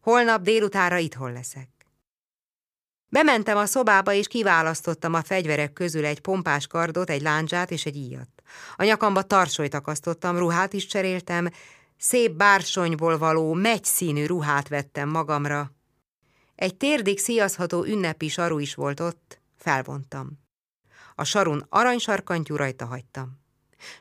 Holnap 0.00 0.42
délutára 0.42 0.98
itthon 0.98 1.32
leszek. 1.32 1.68
Bementem 3.08 3.56
a 3.56 3.66
szobába, 3.66 4.12
és 4.12 4.26
kiválasztottam 4.26 5.14
a 5.14 5.22
fegyverek 5.22 5.72
közül 5.72 6.04
egy 6.04 6.20
pompás 6.20 6.66
kardot, 6.66 7.10
egy 7.10 7.22
láncsát 7.22 7.70
és 7.70 7.86
egy 7.86 7.96
íjat. 7.96 8.28
A 8.76 8.84
nyakamba 8.84 9.22
tarsolyt 9.22 9.74
akasztottam, 9.74 10.38
ruhát 10.38 10.72
is 10.72 10.86
cseréltem, 10.86 11.50
szép 11.96 12.32
bársonyból 12.32 13.18
való, 13.18 13.52
megyszínű 13.52 14.26
ruhát 14.26 14.68
vettem 14.68 15.08
magamra. 15.08 15.72
Egy 16.54 16.76
térdig 16.76 17.18
szíjazható 17.18 17.84
ünnepi 17.84 18.28
saru 18.28 18.58
is 18.58 18.74
volt 18.74 19.00
ott, 19.00 19.40
felvontam. 19.56 20.28
A 21.14 21.24
sarun 21.24 21.66
aranysarkantyú 21.68 22.56
rajta 22.56 22.84
hagytam. 22.84 23.43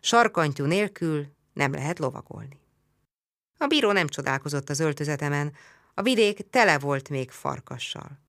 Sarkantyú 0.02 0.66
nélkül 0.66 1.28
nem 1.54 1.72
lehet 1.72 2.00
lovagolni. 2.00 2.60
A 3.58 3.68
bíró 3.68 3.92
nem 3.92 4.08
csodálkozott 4.08 4.70
az 4.70 4.80
öltözetemen, 4.80 5.54
a 5.94 6.02
vidék 6.02 6.50
tele 6.50 6.80
volt 6.80 7.10
még 7.10 7.32
farkassal. 7.32 8.20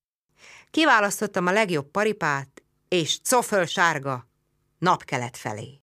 Kiválasztottam 0.70 1.46
a 1.46 1.52
legjobb 1.52 1.90
paripát, 1.90 2.62
és 2.88 3.20
coföl 3.22 3.66
sárga, 3.66 4.28
napkelet 4.78 5.36
felé. 5.36 5.80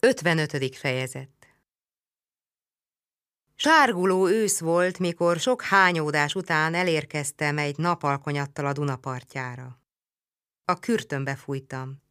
55. 0.00 0.76
fejezet 0.76 1.30
Sárguló 3.58 4.28
ősz 4.28 4.60
volt, 4.60 4.98
mikor 4.98 5.38
sok 5.38 5.62
hányódás 5.62 6.34
után 6.34 6.74
elérkeztem 6.74 7.58
egy 7.58 7.76
napalkonyattal 7.76 8.66
a 8.66 8.72
Dunapartjára. 8.72 9.80
A 10.64 10.78
kürtönbe 10.78 11.36
fújtam. 11.36 12.02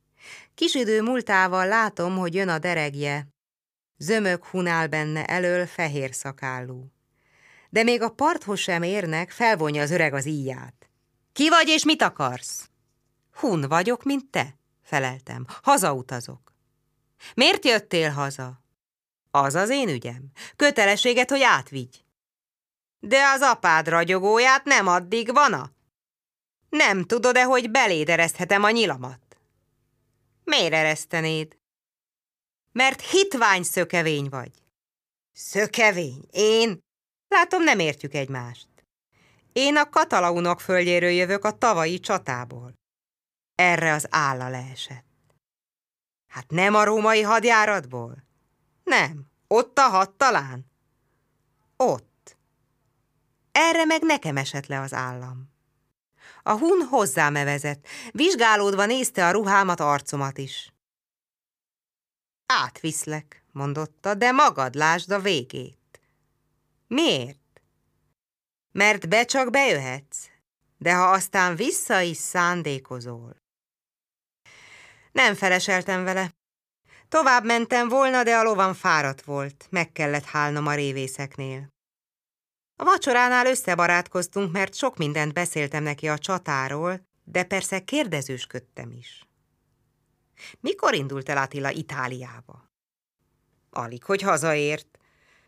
Kis 0.56 0.74
idő 0.74 1.02
múltával 1.02 1.68
látom, 1.68 2.18
hogy 2.18 2.34
jön 2.34 2.50
a 2.50 2.60
deregje. 2.60 3.28
Zömök 3.98 4.46
hunál 4.46 4.88
benne 4.88 5.26
elől 5.26 5.66
fehér 5.66 6.14
szakállú. 6.14 6.92
De 7.70 7.84
még 7.84 8.02
a 8.02 8.10
parthoz 8.10 8.60
sem 8.60 8.84
érnek, 8.84 9.32
felvonja 9.32 9.82
az 9.82 9.92
öreg 9.92 10.14
az 10.14 10.26
íját. 10.26 10.90
Ki 11.34 11.50
vagy 11.50 11.68
és 11.68 11.86
mit 11.86 12.02
akarsz? 12.02 12.70
Hun 13.34 13.62
vagyok, 13.62 14.04
mint 14.04 14.30
te, 14.30 14.56
feleltem. 14.84 15.46
Hazautazok. 15.62 16.54
Miért 17.34 17.66
jöttél 17.66 18.10
haza? 18.10 18.64
Az 19.32 19.56
az 19.56 19.70
én 19.70 19.90
ügyem. 19.90 20.32
Kötelességet, 20.56 21.30
hogy 21.30 21.42
átvigy. 21.42 22.06
De 23.00 23.28
az 23.28 23.42
apád 23.42 23.88
ragyogóját 23.88 24.64
nem 24.64 24.88
addig 24.88 25.34
van-a? 25.34 25.72
Nem 26.70 27.04
tudod-e, 27.04 27.44
hogy 27.44 27.72
beléd 27.72 28.10
ereszthetem 28.10 28.64
a 28.64 28.70
nyilamat? 28.70 29.25
Miért 30.46 30.74
eresztenéd? 30.74 31.58
Mert 32.72 33.02
hitvány 33.02 33.64
szökevény 33.64 34.30
vagy. 34.30 34.52
Szökevény? 35.32 36.28
Én? 36.32 36.80
Látom, 37.28 37.64
nem 37.64 37.80
értjük 37.80 38.14
egymást. 38.14 38.68
Én 39.54 39.78
a 39.78 39.90
katalaunok 39.90 40.60
földjéről 40.60 41.10
jövök 41.10 41.44
a 41.44 41.58
tavalyi 41.58 42.00
csatából. 42.00 42.74
Erre 43.56 43.94
az 43.94 44.08
álla 44.10 44.50
leesett. 44.50 45.06
Hát 46.28 46.50
nem 46.50 46.76
a 46.76 46.84
római 46.84 47.22
hadjáratból? 47.22 48.24
Nem. 48.84 49.26
Ott 49.48 49.78
a 49.78 49.90
hat 49.90 50.12
talán? 50.12 50.72
Ott. 51.78 52.38
Erre 53.52 53.86
meg 53.86 54.02
nekem 54.02 54.38
esett 54.38 54.66
le 54.66 54.80
az 54.80 54.94
állam. 54.94 55.55
A 56.48 56.58
hun 56.58 56.82
hozzám 56.82 57.36
evezett, 57.36 57.88
vizsgálódva 58.12 58.86
nézte 58.86 59.28
a 59.28 59.32
ruhámat, 59.32 59.80
arcomat 59.80 60.38
is. 60.38 60.74
Átviszlek, 62.46 63.44
mondotta, 63.52 64.14
de 64.14 64.32
magad 64.32 64.76
lásd 64.76 65.12
a 65.12 65.20
végét. 65.20 66.02
Miért? 66.88 67.62
Mert 68.72 69.10
be 69.10 69.26
csak 69.26 69.50
bejöhetsz, 69.50 70.28
de 70.78 70.96
ha 70.96 71.12
aztán 71.12 71.56
vissza 71.56 72.00
is 72.00 72.18
szándékozol. 72.18 73.36
Nem 75.12 75.36
feleseltem 75.36 76.04
vele. 76.04 76.34
Tovább 77.08 77.46
mentem 77.46 77.88
volna, 77.88 78.24
de 78.24 78.38
a 78.38 78.44
lovam 78.44 78.74
fáradt 78.74 79.22
volt, 79.22 79.68
meg 79.70 79.92
kellett 79.92 80.26
hálnom 80.26 80.68
a 80.68 80.76
révészeknél. 80.76 81.75
A 82.76 82.84
vacsoránál 82.84 83.46
összebarátkoztunk, 83.46 84.52
mert 84.52 84.76
sok 84.76 84.98
mindent 84.98 85.34
beszéltem 85.34 85.84
neki 85.84 86.08
a 86.08 86.18
csatáról, 86.18 87.08
de 87.24 87.44
persze 87.44 87.80
kérdezősködtem 87.80 88.92
is. 88.92 89.28
Mikor 90.60 90.94
indult 90.94 91.30
el 91.30 91.38
Attila 91.38 91.70
Itáliába? 91.70 92.70
Alig, 93.70 94.04
hogy 94.04 94.22
hazaért. 94.22 95.00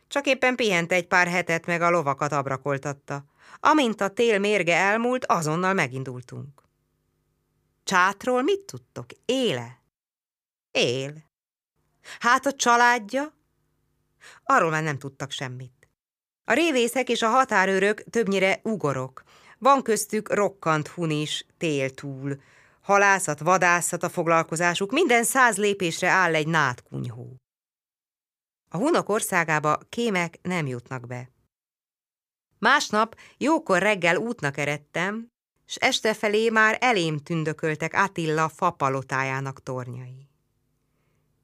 Csak 0.07 0.25
éppen 0.25 0.55
pihent 0.55 0.91
egy 0.91 1.07
pár 1.07 1.28
hetet, 1.28 1.65
meg 1.65 1.82
a 1.82 1.89
lovakat 1.89 2.32
abrakoltatta. 2.32 3.25
Amint 3.59 4.01
a 4.01 4.07
tél 4.07 4.39
mérge 4.39 4.75
elmúlt, 4.75 5.25
azonnal 5.25 5.73
megindultunk. 5.73 6.61
Csátról 7.84 8.41
mit 8.41 8.59
tudtok? 8.59 9.05
Éle? 9.25 9.82
Él. 10.71 11.32
Hát 12.19 12.45
a 12.45 12.53
családja? 12.53 13.34
Arról 14.43 14.69
már 14.69 14.84
nem 14.84 14.97
tudtak 14.97 15.32
semmit. 15.32 15.76
A 16.49 16.53
révészek 16.53 17.09
és 17.09 17.21
a 17.21 17.29
határőrök 17.29 18.03
többnyire 18.09 18.59
ugorok. 18.63 19.23
Van 19.57 19.81
köztük 19.81 20.33
rokkant 20.33 20.87
hun 20.87 21.09
is, 21.09 21.45
tél 21.57 21.89
túl. 21.89 22.41
Halászat, 22.81 23.39
vadászat 23.39 24.03
a 24.03 24.09
foglalkozásuk, 24.09 24.91
minden 24.91 25.23
száz 25.23 25.57
lépésre 25.57 26.09
áll 26.09 26.35
egy 26.35 26.47
nátkunyhó. 26.47 27.35
A 28.69 28.77
hunok 28.77 29.09
országába 29.09 29.79
kémek 29.89 30.39
nem 30.41 30.67
jutnak 30.67 31.07
be. 31.07 31.31
Másnap 32.59 33.17
jókor 33.37 33.81
reggel 33.81 34.17
útnak 34.17 34.57
eredtem, 34.57 35.27
s 35.65 35.75
este 35.75 36.13
felé 36.13 36.49
már 36.49 36.77
elém 36.81 37.17
tündököltek 37.17 37.93
Attila 37.93 38.49
fapalotájának 38.49 39.63
tornyai. 39.63 40.29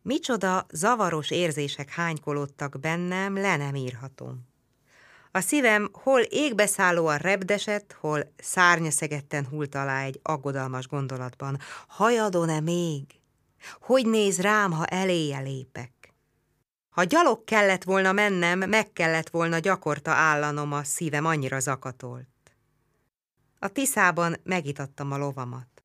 Micsoda 0.01 0.66
zavaros 0.70 1.32
érzések 1.32 1.89
hánykolódtak 1.89 2.80
bennem, 2.80 3.36
le 3.36 3.58
nem 3.58 3.76
írhatom. 3.76 4.51
A 5.36 5.40
szívem 5.40 5.90
hol 5.92 6.20
égbeszállóan 6.20 7.18
repdesett, 7.18 7.96
hol 8.00 8.34
szárnyaszegetten 8.38 9.46
hult 9.46 9.76
alá 9.76 10.04
egy 10.04 10.20
aggodalmas 10.24 10.88
gondolatban. 10.88 11.60
Hajadon-e 11.88 12.60
még? 12.60 13.04
Hogy 13.80 14.08
néz 14.08 14.42
rám, 14.42 14.72
ha 14.72 14.86
eléje 14.86 15.40
lépek? 15.40 16.14
Ha 16.90 17.04
gyalog 17.04 17.44
kellett 17.44 17.84
volna 17.84 18.12
mennem, 18.12 18.60
meg 18.60 18.92
kellett 18.92 19.30
volna 19.30 19.60
gyakorta 19.60 20.12
állanom, 20.12 20.72
a 20.72 20.84
szívem 20.84 21.26
annyira 21.26 21.60
zakatolt. 21.60 22.28
A 23.60 23.68
tiszában 23.68 24.40
megitattam 24.44 25.12
a 25.12 25.18
lovamat. 25.18 25.84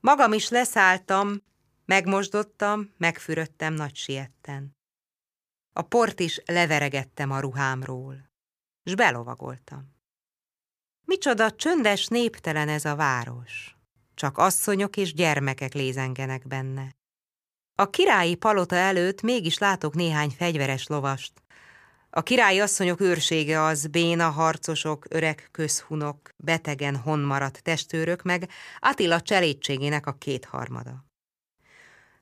Magam 0.00 0.32
is 0.32 0.48
leszálltam, 0.48 1.42
megmosdottam, 1.84 2.94
megfürödtem 2.96 3.74
nagy 3.74 3.96
sietten. 3.96 4.73
A 5.76 5.82
port 5.82 6.20
is 6.20 6.42
leveregettem 6.46 7.30
a 7.30 7.40
ruhámról, 7.40 8.30
s 8.84 8.94
belovagoltam. 8.94 9.94
Micsoda 11.04 11.50
csöndes, 11.50 12.06
néptelen 12.06 12.68
ez 12.68 12.84
a 12.84 12.96
város. 12.96 13.76
Csak 14.14 14.38
asszonyok 14.38 14.96
és 14.96 15.14
gyermekek 15.14 15.72
lézengenek 15.72 16.46
benne. 16.46 16.96
A 17.74 17.90
királyi 17.90 18.34
palota 18.34 18.76
előtt 18.76 19.22
mégis 19.22 19.58
látok 19.58 19.94
néhány 19.94 20.30
fegyveres 20.30 20.86
lovast. 20.86 21.32
A 22.10 22.22
királyi 22.22 22.60
asszonyok 22.60 23.00
őrsége 23.00 23.62
az 23.62 23.86
béna 23.86 24.30
harcosok, 24.30 25.06
öreg 25.08 25.48
közhunok, 25.50 26.28
betegen 26.36 26.96
honmaradt 26.96 27.62
testőrök, 27.62 28.22
meg 28.22 28.48
Attila 28.78 29.20
cselédségének 29.20 30.06
a 30.06 30.12
kétharmada. 30.12 31.04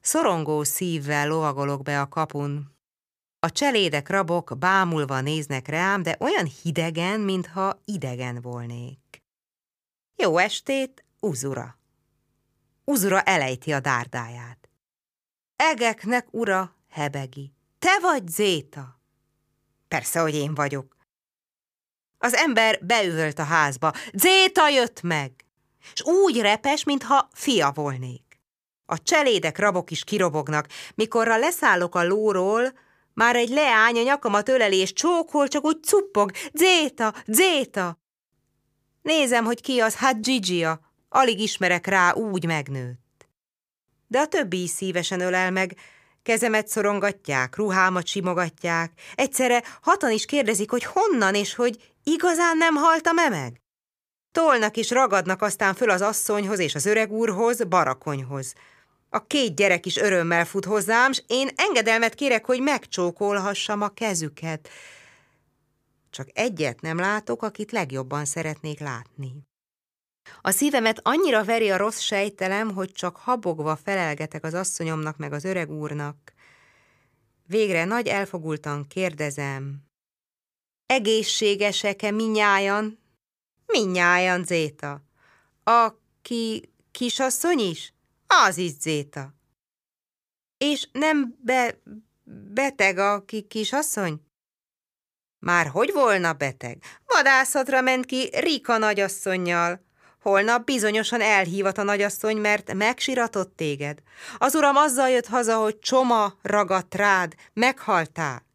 Szorongó 0.01 0.63
szívvel 0.63 1.29
lovagolok 1.29 1.83
be 1.83 2.01
a 2.01 2.09
kapun, 2.09 2.73
a 3.45 3.51
cselédek 3.51 4.09
rabok 4.09 4.59
bámulva 4.59 5.21
néznek 5.21 5.69
rám, 5.69 6.03
de 6.03 6.17
olyan 6.21 6.45
hidegen, 6.63 7.21
mintha 7.21 7.81
idegen 7.85 8.41
volnék. 8.41 9.23
Jó 10.17 10.39
estét, 10.39 11.05
Uzura! 11.21 11.79
Uzura 12.85 13.21
elejti 13.23 13.73
a 13.73 13.81
dárdáját. 13.81 14.69
Egeknek 15.57 16.27
ura, 16.31 16.77
hebegi. 16.91 17.53
Te 17.79 17.99
vagy 18.01 18.29
Zéta? 18.29 19.01
Persze, 19.89 20.21
hogy 20.21 20.35
én 20.35 20.55
vagyok. 20.55 20.97
Az 22.19 22.35
ember 22.35 22.79
beüvölt 22.85 23.39
a 23.39 23.45
házba. 23.45 23.93
Zéta 24.13 24.69
jött 24.69 25.03
meg! 25.03 25.45
És 25.93 26.03
úgy 26.03 26.41
repes, 26.41 26.85
mintha 26.85 27.29
fia 27.33 27.71
volnék. 27.71 28.41
A 28.87 29.03
cselédek 29.03 29.59
rabok 29.59 29.91
is 29.91 30.05
kirobognak. 30.05 30.69
Mikorra 30.95 31.37
leszállok 31.37 31.95
a 31.95 32.05
lóról, 32.05 32.73
már 33.15 33.37
egy 33.37 33.49
leány 33.49 33.99
a 33.99 34.03
nyakamat 34.03 34.49
öleli 34.49 34.77
és 34.77 34.93
csókol, 34.93 35.49
csak 35.49 35.65
úgy 35.65 35.83
cuppog. 35.83 36.31
Zéta, 36.53 37.15
Zéta! 37.27 38.01
Nézem, 39.03 39.45
hogy 39.45 39.61
ki 39.61 39.81
az, 39.81 39.95
hát 39.95 40.23
Gigia. 40.23 40.81
Alig 41.09 41.41
ismerek 41.41 41.87
rá, 41.87 42.13
úgy 42.13 42.47
megnőtt. 42.47 43.29
De 44.07 44.19
a 44.19 44.27
többi 44.27 44.63
is 44.63 44.71
szívesen 44.71 45.21
ölel 45.21 45.51
meg, 45.51 45.77
kezemet 46.23 46.69
szorongatják, 46.69 47.57
ruhámat 47.57 48.07
simogatják. 48.07 48.93
Egyszerre 49.15 49.63
hatan 49.81 50.11
is 50.11 50.25
kérdezik, 50.25 50.71
hogy 50.71 50.85
honnan, 50.85 51.35
és 51.35 51.55
hogy 51.55 51.93
igazán 52.05 52.57
nem 52.57 52.75
haltam-e 52.75 53.29
meg? 53.29 53.61
Tolnak 54.33 54.77
és 54.77 54.91
ragadnak 54.91 55.43
aztán 55.43 55.75
föl 55.75 55.91
az 55.91 56.01
asszonyhoz 56.01 56.59
és 56.59 56.75
az 56.75 56.87
öreg 56.87 57.13
úrhoz, 57.13 57.65
barakonyhoz. 57.65 58.55
A 59.15 59.27
két 59.27 59.57
gyerek 59.57 59.87
is 59.87 59.97
örömmel 59.97 60.45
fut 60.45 60.65
hozzám, 60.65 61.13
s 61.13 61.23
én 61.27 61.49
engedelmet 61.55 62.15
kérek, 62.15 62.45
hogy 62.45 62.61
megcsókolhassam 62.61 63.81
a 63.81 63.89
kezüket. 63.89 64.69
Csak 66.11 66.29
egyet 66.33 66.81
nem 66.81 66.99
látok, 66.99 67.43
akit 67.43 67.73
legjobban 67.73 68.25
szeretnék 68.25 68.81
látni. 68.81 69.33
A 70.41 70.51
szívemet 70.51 71.01
annyira 71.03 71.45
veri 71.45 71.71
a 71.71 71.77
rossz 71.77 71.99
sejtelem, 71.99 72.75
hogy 72.75 72.93
csak 72.93 73.17
habogva 73.17 73.77
felelgetek 73.77 74.45
az 74.45 74.55
asszonyomnak 74.55 75.17
meg 75.17 75.33
az 75.33 75.45
öreg 75.45 75.71
úrnak. 75.71 76.33
Végre 77.47 77.85
nagy 77.85 78.07
elfogultan 78.07 78.87
kérdezem. 78.87 79.83
Egészségesek-e 80.87 82.11
minnyájan? 82.11 82.99
Minnyájan, 83.67 84.45
Zéta. 84.45 85.03
Aki 85.65 86.73
kisasszony 86.91 87.59
is? 87.59 87.93
Az 88.41 88.57
is 88.57 88.73
Zéta. 88.81 89.35
És 90.59 90.89
nem 90.93 91.39
be, 91.45 91.81
beteg 92.55 92.99
a 92.99 93.25
ki 93.25 93.43
kisasszony? 93.43 94.21
Már 95.39 95.67
hogy 95.67 95.93
volna 95.93 96.33
beteg? 96.33 96.83
Vadászatra 97.07 97.81
ment 97.81 98.07
ki 98.07 98.31
Rika 98.33 98.79
nagyasszonynal. 98.79 99.85
Holnap 100.21 100.65
bizonyosan 100.65 101.21
elhívat 101.21 101.79
a 101.79 101.83
nagyasszony, 101.83 102.37
mert 102.37 102.75
megsiratott 102.75 103.57
téged. 103.57 103.99
Az 104.39 104.55
uram 104.55 104.77
azzal 104.77 105.09
jött 105.09 105.27
haza, 105.27 105.57
hogy 105.57 105.79
csoma 105.79 106.35
ragadt 106.43 106.95
rád, 106.95 107.35
meghaltál. 107.53 108.47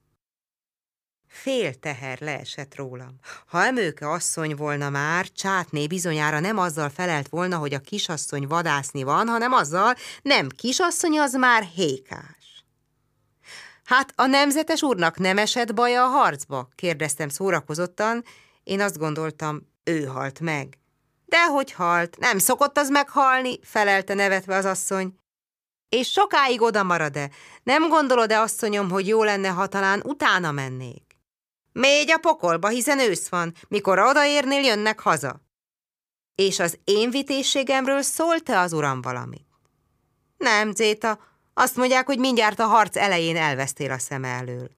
Fél 1.42 1.74
teher 1.74 2.20
leesett 2.20 2.76
rólam. 2.76 3.16
Ha 3.48 3.66
emőke 3.66 4.10
asszony 4.10 4.56
volna 4.56 4.90
már, 4.90 5.32
csátné 5.32 5.88
bizonyára 5.88 6.40
nem 6.40 6.58
azzal 6.58 6.90
felelt 6.90 7.28
volna, 7.28 7.58
hogy 7.58 7.74
a 7.74 7.80
kisasszony 7.80 8.48
vadászni 8.48 9.04
van, 9.04 9.28
hanem 9.28 9.54
azzal, 9.54 9.96
nem 10.22 10.50
kisasszony, 10.50 11.20
az 11.20 11.34
már 11.34 11.64
hékás. 11.64 12.64
Hát 13.84 14.14
a 14.16 14.26
nemzetes 14.26 14.82
úrnak 14.84 15.18
nem 15.18 15.38
esett 15.38 15.74
baja 15.74 16.04
a 16.04 16.08
harcba? 16.08 16.68
kérdeztem 16.76 17.30
szórakozottan. 17.30 18.24
Én 18.64 18.82
azt 18.82 18.98
gondoltam, 18.98 19.62
ő 19.84 20.04
halt 20.04 20.40
meg. 20.40 20.78
Dehogy 21.26 21.72
halt, 21.72 22.18
nem 22.18 22.38
szokott 22.38 22.78
az 22.78 22.90
meghalni, 22.90 23.60
felelte 23.64 24.14
nevetve 24.14 24.56
az 24.56 24.66
asszony. 24.66 25.14
És 25.90 26.12
sokáig 26.12 26.62
oda 26.62 26.84
marad-e? 26.84 27.30
Nem 27.64 27.90
gondolod-e, 27.90 28.42
asszonyom, 28.42 28.90
hogy 28.90 29.08
jó 29.08 29.24
lenne, 29.24 29.50
ha 29.50 29.68
talán 29.68 30.02
utána 30.06 30.52
mennék? 30.52 31.07
Mégy 31.78 32.12
a 32.12 32.18
pokolba, 32.18 32.68
hiszen 32.68 33.00
ősz 33.00 33.28
van, 33.28 33.54
mikor 33.68 34.00
odaérnél, 34.00 34.62
jönnek 34.62 35.00
haza. 35.00 35.42
És 36.36 36.60
az 36.60 36.80
én 36.84 37.10
vitészségemről 37.10 38.02
szólt-e 38.02 38.60
az 38.60 38.74
uram 38.74 39.02
valamit? 39.02 39.48
Nem, 40.38 40.72
Zéta, 40.72 41.20
azt 41.54 41.76
mondják, 41.76 42.06
hogy 42.06 42.20
mindjárt 42.20 42.60
a 42.60 42.66
harc 42.66 42.96
elején 42.96 43.36
elvesztél 43.36 43.92
a 43.92 43.98
szeme 43.98 44.28
elől. 44.28 44.70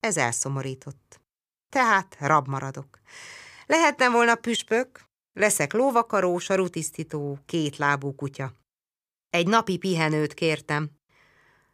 Ez 0.00 0.16
elszomorított. 0.16 1.20
Tehát 1.68 2.16
rab 2.20 2.48
maradok. 2.48 3.00
Lehettem 3.66 4.12
volna 4.12 4.34
püspök, 4.34 5.00
leszek 5.32 5.72
lóvakaró, 5.72 6.38
sarutisztító, 6.38 7.38
kétlábú 7.46 8.14
kutya. 8.14 8.52
Egy 9.30 9.46
napi 9.46 9.78
pihenőt 9.78 10.34
kértem, 10.34 10.90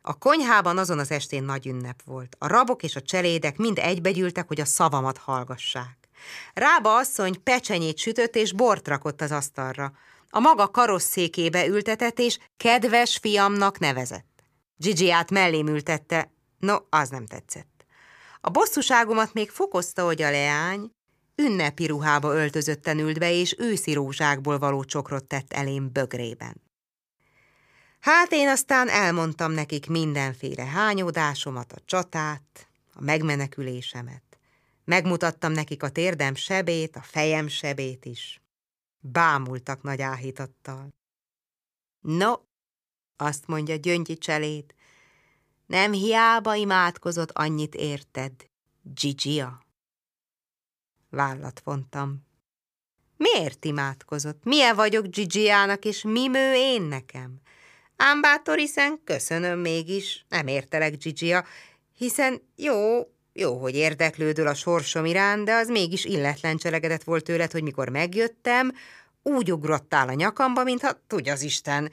a 0.08 0.18
konyhában 0.18 0.78
azon 0.78 0.98
az 0.98 1.10
estén 1.10 1.44
nagy 1.44 1.66
ünnep 1.66 2.02
volt. 2.04 2.36
A 2.38 2.46
rabok 2.46 2.82
és 2.82 2.96
a 2.96 3.02
cselédek 3.02 3.56
mind 3.56 3.78
egybegyűltek, 3.78 4.48
hogy 4.48 4.60
a 4.60 4.64
szavamat 4.64 5.18
hallgassák. 5.18 6.08
Rába 6.54 6.96
asszony 6.96 7.42
pecsenyét 7.42 7.98
sütött 7.98 8.36
és 8.36 8.52
bort 8.52 8.88
rakott 8.88 9.20
az 9.20 9.30
asztalra. 9.30 9.92
A 10.30 10.40
maga 10.40 10.70
karosszékébe 10.70 11.66
ültetett 11.66 12.18
és 12.18 12.38
kedves 12.56 13.16
fiamnak 13.16 13.78
nevezett. 13.78 14.42
Gigi-át 14.76 15.30
mellém 15.30 15.66
ültette, 15.66 16.32
no, 16.58 16.76
az 16.90 17.08
nem 17.08 17.26
tetszett. 17.26 17.84
A 18.40 18.50
bosszúságomat 18.50 19.32
még 19.32 19.50
fokozta, 19.50 20.04
hogy 20.04 20.22
a 20.22 20.30
leány 20.30 20.90
ünnepi 21.36 21.86
ruhába 21.86 22.34
öltözötten 22.34 22.98
ült 22.98 23.18
be, 23.18 23.32
és 23.32 23.54
őszi 23.58 23.92
rózsákból 23.92 24.58
való 24.58 24.84
csokrot 24.84 25.24
tett 25.24 25.52
elém 25.52 25.92
bögrében. 25.92 26.65
Hát 28.06 28.32
én 28.32 28.48
aztán 28.48 28.88
elmondtam 28.88 29.52
nekik 29.52 29.86
mindenféle 29.86 30.64
hányódásomat, 30.64 31.72
a 31.72 31.78
csatát, 31.84 32.68
a 32.92 33.02
megmenekülésemet. 33.02 34.38
Megmutattam 34.84 35.52
nekik 35.52 35.82
a 35.82 35.90
térdem 35.90 36.34
sebét, 36.34 36.96
a 36.96 37.02
fejem 37.02 37.48
sebét 37.48 38.04
is. 38.04 38.40
Bámultak 38.98 39.82
nagy 39.82 40.02
áhítattal. 40.02 40.94
No, 42.00 42.32
azt 43.16 43.46
mondja 43.46 43.76
Gyöngyi 43.76 44.18
cselét, 44.18 44.74
nem 45.66 45.92
hiába 45.92 46.54
imádkozott 46.54 47.30
annyit 47.30 47.74
érted, 47.74 48.32
Gigia. 48.82 49.66
Vállat 51.10 51.60
vontam. 51.64 52.26
Miért 53.16 53.64
imádkozott? 53.64 54.44
Milyen 54.44 54.76
vagyok 54.76 55.06
Gigiának, 55.06 55.84
és 55.84 56.02
mi 56.02 56.28
mő 56.28 56.54
én 56.54 56.82
nekem? 56.82 57.40
Ám 57.96 58.20
bátor, 58.20 58.58
hiszen 58.58 59.00
köszönöm 59.04 59.58
mégis, 59.58 60.24
nem 60.28 60.46
értelek, 60.46 60.96
Gigia, 60.96 61.44
hiszen 61.96 62.42
jó, 62.56 63.00
jó, 63.32 63.58
hogy 63.58 63.74
érdeklődöl 63.74 64.46
a 64.46 64.54
sorsom 64.54 65.04
irán, 65.04 65.44
de 65.44 65.54
az 65.54 65.68
mégis 65.68 66.04
illetlen 66.04 66.56
cselegedet 66.56 67.04
volt 67.04 67.24
tőled, 67.24 67.52
hogy 67.52 67.62
mikor 67.62 67.88
megjöttem, 67.88 68.72
úgy 69.22 69.52
ugrottál 69.52 70.08
a 70.08 70.12
nyakamba, 70.12 70.62
mintha 70.62 71.02
tudja 71.06 71.32
az 71.32 71.42
Isten. 71.42 71.92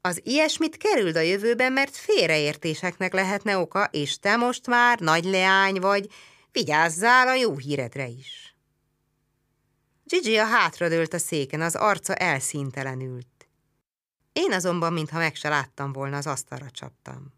Az 0.00 0.20
ilyesmit 0.24 0.76
kerüld 0.76 1.16
a 1.16 1.20
jövőben, 1.20 1.72
mert 1.72 1.96
félreértéseknek 1.96 3.12
lehetne 3.12 3.58
oka, 3.58 3.88
és 3.92 4.18
te 4.18 4.36
most 4.36 4.66
már 4.66 4.98
nagy 4.98 5.24
leány 5.24 5.80
vagy, 5.80 6.08
vigyázzál 6.52 7.28
a 7.28 7.34
jó 7.34 7.56
híredre 7.56 8.06
is. 8.06 8.56
Gigi 10.04 10.36
a 10.36 10.44
hátradőlt 10.44 11.14
a 11.14 11.18
széken, 11.18 11.60
az 11.60 11.74
arca 11.74 12.14
elszíntelenült. 12.14 13.33
Én 14.34 14.52
azonban, 14.52 14.92
mintha 14.92 15.18
meg 15.18 15.34
se 15.34 15.48
láttam 15.48 15.92
volna, 15.92 16.16
az 16.16 16.26
asztalra 16.26 16.70
csaptam. 16.70 17.32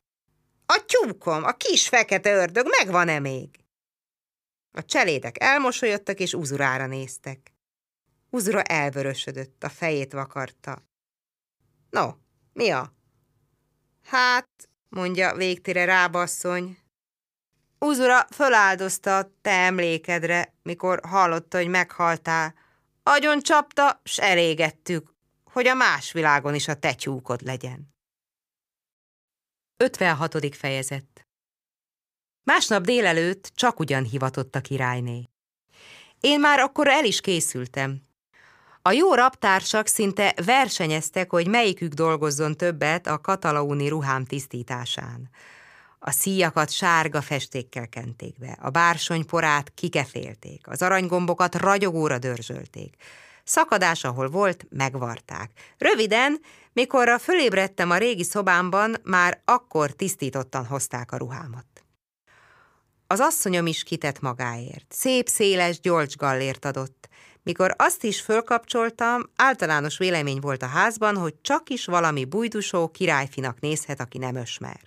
A 0.67 0.85
tyúkom, 0.87 1.45
a 1.45 1.53
kis 1.53 1.89
fekete 1.89 2.35
ördög 2.35 2.67
megvan-e 2.69 3.19
még? 3.19 3.65
A 4.73 4.85
cselédek 4.85 5.43
elmosolyodtak 5.43 6.21
és 6.21 6.35
uzurára 6.35 6.87
néztek. 6.87 7.53
Uzura 8.31 8.63
elvörösödött, 8.63 9.65
a 9.65 9.69
fejét 9.69 10.13
vakarta. 10.13 10.83
No, 11.91 12.11
mi 12.53 12.71
a? 12.71 12.93
Hát, 14.05 14.69
mondja 14.89 15.35
végtére 15.35 15.85
rábasszony. 15.85 16.79
Uzura 17.79 18.27
föláldozta 18.35 19.19
a 19.19 19.31
te 19.41 19.51
emlékedre, 19.51 20.55
mikor 20.63 21.01
hallotta, 21.03 21.57
hogy 21.57 21.69
meghaltál. 21.69 22.55
Agyon 23.03 23.41
csapta, 23.41 24.01
s 24.05 24.19
elégettük 24.19 25.16
hogy 25.57 25.67
a 25.67 25.75
más 25.75 26.13
világon 26.13 26.55
is 26.55 26.69
a 26.69 26.75
te 26.75 26.95
tyúkod 26.95 27.43
legyen. 27.43 27.95
56. 29.77 30.55
fejezet 30.57 31.27
Másnap 32.43 32.83
délelőtt 32.83 33.53
csak 33.55 33.81
ugyan 33.81 34.05
hivatott 34.05 34.55
a 34.55 34.61
királyné. 34.61 35.29
Én 36.21 36.41
már 36.41 36.59
akkor 36.59 36.89
el 36.89 37.05
is 37.05 37.21
készültem. 37.21 38.01
A 38.83 38.93
jó 38.93 39.15
raptársak 39.15 39.87
szinte 39.87 40.35
versenyeztek, 40.45 41.31
hogy 41.31 41.49
melyikük 41.49 41.93
dolgozzon 41.93 42.57
többet 42.57 43.07
a 43.07 43.21
katalauni 43.21 43.89
ruhám 43.89 44.25
tisztításán. 44.25 45.31
A 45.99 46.11
szíjakat 46.11 46.71
sárga 46.71 47.23
festékkel 47.23 47.89
kenték 47.89 48.39
be, 48.39 48.59
a 48.61 48.71
bársonyporát 48.71 49.71
kikefélték, 49.75 50.69
az 50.69 50.83
aranygombokat 50.83 51.55
ragyogóra 51.55 52.19
dörzsölték, 52.19 52.97
Szakadás, 53.49 54.05
ahol 54.05 54.29
volt, 54.29 54.67
megvarták. 54.71 55.51
Röviden, 55.79 56.41
mikorra 56.73 57.19
fölébredtem 57.19 57.91
a 57.91 57.97
régi 57.97 58.25
szobámban, 58.25 58.97
már 59.03 59.41
akkor 59.45 59.91
tisztítottan 59.91 60.67
hozták 60.67 61.13
a 61.13 61.17
ruhámat. 61.17 61.67
Az 63.07 63.21
asszonyom 63.21 63.67
is 63.67 63.83
kitett 63.83 64.21
magáért. 64.21 64.87
Szép, 64.89 65.29
széles, 65.29 65.81
gyolcs 65.81 66.17
gallért 66.17 66.65
adott. 66.65 67.09
Mikor 67.43 67.75
azt 67.79 68.05
is 68.05 68.21
fölkapcsoltam, 68.21 69.23
általános 69.37 69.99
vélemény 69.99 70.41
volt 70.41 70.63
a 70.63 70.67
házban, 70.67 71.17
hogy 71.17 71.35
csak 71.41 71.71
is 71.71 71.85
valami 71.85 72.25
bujdusó 72.25 72.89
királyfinak 72.89 73.61
nézhet, 73.61 74.01
aki 74.01 74.19
nem 74.19 74.35
ösmer. 74.35 74.81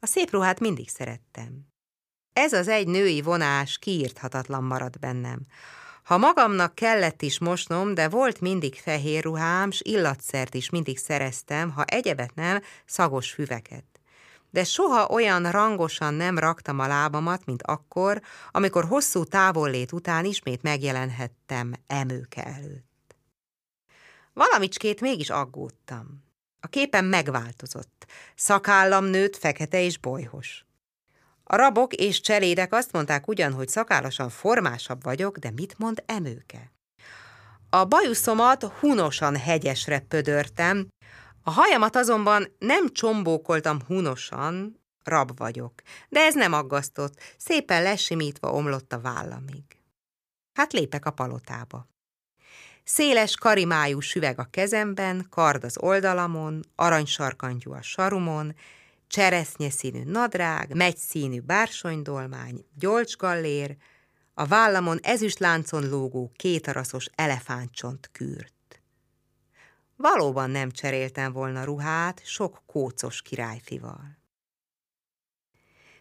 A 0.00 0.06
szép 0.06 0.30
ruhát 0.30 0.60
mindig 0.60 0.88
szerettem. 0.88 1.66
Ez 2.32 2.52
az 2.52 2.68
egy 2.68 2.86
női 2.86 3.22
vonás 3.22 3.78
kiírthatatlan 3.78 4.64
maradt 4.64 4.98
bennem. 4.98 5.46
Ha 6.10 6.18
magamnak 6.18 6.74
kellett 6.74 7.22
is 7.22 7.38
mosnom, 7.38 7.94
de 7.94 8.08
volt 8.08 8.40
mindig 8.40 8.74
fehér 8.74 9.22
ruhám, 9.22 9.70
s 9.70 9.80
illatszert 9.84 10.54
is 10.54 10.70
mindig 10.70 10.98
szereztem, 10.98 11.70
ha 11.70 11.84
egyebet 11.84 12.34
nem, 12.34 12.60
szagos 12.84 13.30
füveket. 13.30 13.84
de 14.50 14.64
soha 14.64 15.06
olyan 15.06 15.50
rangosan 15.50 16.14
nem 16.14 16.38
raktam 16.38 16.78
a 16.78 16.86
lábamat, 16.86 17.44
mint 17.44 17.62
akkor, 17.62 18.22
amikor 18.50 18.84
hosszú 18.84 19.24
távollét 19.24 19.92
után 19.92 20.24
ismét 20.24 20.62
megjelenhettem 20.62 21.72
emőke 21.86 22.44
előtt. 22.44 23.16
Valamicskét 24.32 25.00
mégis 25.00 25.30
aggódtam. 25.30 26.24
A 26.60 26.66
képen 26.66 27.04
megváltozott. 27.04 28.06
Szakállam 28.34 29.04
nőtt, 29.04 29.36
fekete 29.36 29.80
és 29.80 29.98
bolyhos. 29.98 30.64
A 31.52 31.56
rabok 31.56 31.94
és 31.94 32.20
cselédek 32.20 32.72
azt 32.72 32.92
mondták 32.92 33.28
ugyan, 33.28 33.52
hogy 33.52 33.68
szakállasan 33.68 34.28
formásabb 34.28 35.02
vagyok, 35.02 35.38
de 35.38 35.50
mit 35.50 35.78
mond 35.78 36.02
emőke? 36.06 36.72
A 37.70 37.84
bajuszomat 37.84 38.62
hunosan 38.62 39.36
hegyesre 39.36 39.98
pödörtem, 39.98 40.88
a 41.42 41.50
hajamat 41.50 41.96
azonban 41.96 42.52
nem 42.58 42.88
csombókoltam 42.88 43.78
hunosan, 43.86 44.80
rab 45.04 45.38
vagyok, 45.38 45.72
de 46.08 46.20
ez 46.20 46.34
nem 46.34 46.52
aggasztott, 46.52 47.20
szépen 47.36 47.82
lesimítva 47.82 48.52
omlott 48.52 48.92
a 48.92 49.00
vállamig. 49.00 49.64
Hát 50.58 50.72
lépek 50.72 51.06
a 51.06 51.10
palotába. 51.10 51.86
Széles 52.84 53.36
karimájú 53.36 54.00
süveg 54.00 54.38
a 54.38 54.48
kezemben, 54.50 55.26
kard 55.30 55.64
az 55.64 55.78
oldalamon, 55.78 56.64
aranysarkantyú 56.74 57.72
a 57.72 57.82
sarumon, 57.82 58.54
cseresznye 59.10 59.70
színű 59.70 60.02
nadrág, 60.04 60.74
megy 60.74 60.96
színű 60.96 61.40
bársonydolmány, 61.40 62.64
gyolcsgallér, 62.78 63.76
a 64.34 64.46
vállamon 64.46 64.98
ezüst 65.02 65.38
láncon 65.38 65.88
lógó 65.88 66.32
kétaraszos 66.36 67.08
elefántcsont 67.14 68.08
kürt. 68.12 68.82
Valóban 69.96 70.50
nem 70.50 70.70
cseréltem 70.70 71.32
volna 71.32 71.64
ruhát 71.64 72.22
sok 72.24 72.62
kócos 72.66 73.22
királyfival. 73.22 74.18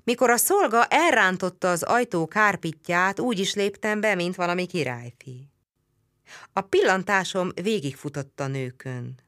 Mikor 0.03 0.29
a 0.29 0.37
szolga 0.37 0.85
elrántotta 0.85 1.71
az 1.71 1.83
ajtó 1.83 2.27
kárpitját, 2.27 3.19
úgy 3.19 3.39
is 3.39 3.53
léptem 3.53 4.01
be, 4.01 4.15
mint 4.15 4.35
valami 4.35 4.65
királyfi. 4.65 5.51
A 6.53 6.61
pillantásom 6.61 7.51
végigfutott 7.61 8.39
a 8.39 8.47
nőkön. 8.47 9.19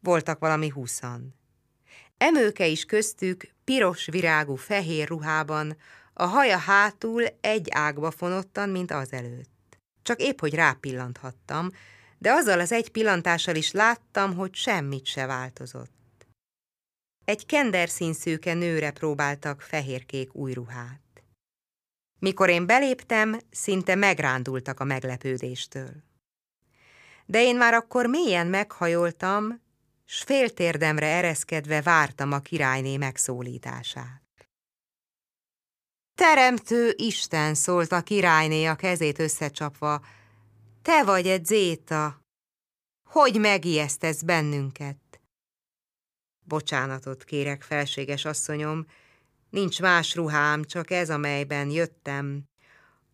Voltak 0.00 0.38
valami 0.38 0.68
húszan. 0.68 1.34
Emőke 2.18 2.66
is 2.66 2.84
köztük, 2.84 3.48
piros 3.64 4.06
virágú 4.06 4.54
fehér 4.54 5.08
ruhában, 5.08 5.76
a 6.12 6.24
haja 6.24 6.58
hátul 6.58 7.24
egy 7.40 7.68
ágba 7.70 8.10
fonottan, 8.10 8.68
mint 8.68 8.90
az 8.90 9.12
előtt. 9.12 9.78
Csak 10.02 10.20
épp, 10.20 10.40
hogy 10.40 10.54
rápillanthattam, 10.54 11.70
de 12.18 12.32
azzal 12.32 12.60
az 12.60 12.72
egy 12.72 12.90
pillantással 12.90 13.54
is 13.54 13.72
láttam, 13.72 14.34
hogy 14.34 14.54
semmit 14.54 15.06
se 15.06 15.26
változott. 15.26 16.26
Egy 17.24 17.46
kenderszínszőke 17.46 18.54
nőre 18.54 18.90
próbáltak 18.90 19.60
fehérkék 19.60 20.34
új 20.34 20.52
ruhát. 20.52 21.00
Mikor 22.18 22.48
én 22.48 22.66
beléptem, 22.66 23.38
szinte 23.50 23.94
megrándultak 23.94 24.80
a 24.80 24.84
meglepődéstől. 24.84 25.92
De 27.26 27.42
én 27.42 27.56
már 27.56 27.74
akkor 27.74 28.06
mélyen 28.06 28.46
meghajoltam, 28.46 29.60
s 30.14 30.22
féltérdemre 30.22 31.06
ereszkedve 31.06 31.82
vártam 31.82 32.32
a 32.32 32.38
királyné 32.38 32.96
megszólítását. 32.96 34.22
Teremtő 36.14 36.94
Isten 36.96 37.54
szólt 37.54 37.92
a 37.92 38.00
királyné 38.00 38.64
a 38.64 38.74
kezét 38.74 39.18
összecsapva, 39.18 40.04
te 40.82 41.04
vagy 41.04 41.26
egy 41.26 41.44
zéta, 41.44 42.20
hogy 43.10 43.40
megijesztesz 43.40 44.22
bennünket? 44.22 45.20
Bocsánatot 46.44 47.24
kérek, 47.24 47.62
felséges 47.62 48.24
asszonyom, 48.24 48.86
nincs 49.50 49.80
más 49.80 50.14
ruhám, 50.14 50.64
csak 50.64 50.90
ez, 50.90 51.10
amelyben 51.10 51.70
jöttem. 51.70 52.42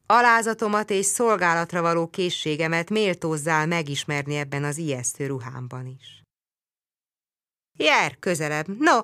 Alázatomat 0.06 0.90
és 0.90 1.06
szolgálatra 1.06 1.80
való 1.82 2.08
készségemet 2.08 2.90
méltózzál 2.90 3.66
megismerni 3.66 4.36
ebben 4.36 4.64
az 4.64 4.76
ijesztő 4.76 5.26
ruhámban 5.26 5.86
is. 5.86 6.19
Jár 7.82 8.16
közelebb, 8.18 8.66
no, 8.78 9.00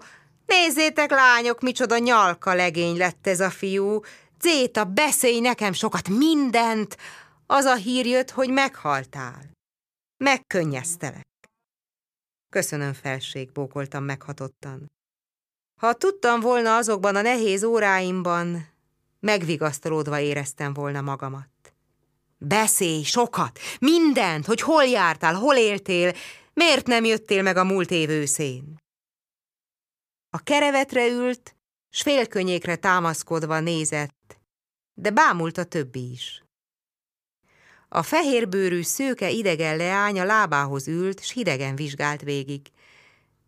Nézzétek, 0.46 1.10
lányok, 1.10 1.60
micsoda 1.60 1.98
nyalka 1.98 2.54
legény 2.54 2.96
lett 2.96 3.26
ez 3.26 3.40
a 3.40 3.50
fiú. 3.50 4.00
Zéta, 4.40 4.84
beszélj 4.84 5.40
nekem 5.40 5.72
sokat, 5.72 6.08
mindent. 6.08 6.96
Az 7.46 7.64
a 7.64 7.74
hír 7.74 8.06
jött, 8.06 8.30
hogy 8.30 8.50
meghaltál. 8.50 9.50
Megkönnyeztelek. 10.24 11.26
Köszönöm, 12.52 12.92
felség, 12.92 13.52
bókoltam 13.52 14.04
meghatottan. 14.04 14.90
Ha 15.80 15.92
tudtam 15.92 16.40
volna 16.40 16.76
azokban 16.76 17.16
a 17.16 17.22
nehéz 17.22 17.64
óráimban, 17.64 18.68
megvigasztalódva 19.20 20.18
éreztem 20.18 20.72
volna 20.72 21.00
magamat. 21.00 21.48
Beszélj 22.38 23.02
sokat, 23.02 23.58
mindent, 23.78 24.46
hogy 24.46 24.60
hol 24.60 24.84
jártál, 24.84 25.34
hol 25.34 25.56
éltél, 25.56 26.12
miért 26.56 26.86
nem 26.86 27.04
jöttél 27.04 27.42
meg 27.42 27.56
a 27.56 27.64
múlt 27.64 27.90
év 27.90 28.08
őszén? 28.08 28.76
A 30.30 30.38
kerevetre 30.38 31.06
ült, 31.06 31.56
s 31.90 32.02
félkönyékre 32.02 32.76
támaszkodva 32.76 33.60
nézett, 33.60 34.38
de 34.94 35.10
bámult 35.10 35.58
a 35.58 35.64
többi 35.64 36.10
is. 36.10 36.42
A 37.88 38.02
fehérbőrű 38.02 38.82
szőke 38.82 39.30
idegen 39.30 39.76
leány 39.76 40.20
a 40.20 40.24
lábához 40.24 40.88
ült, 40.88 41.24
s 41.24 41.32
hidegen 41.32 41.76
vizsgált 41.76 42.22
végig. 42.22 42.70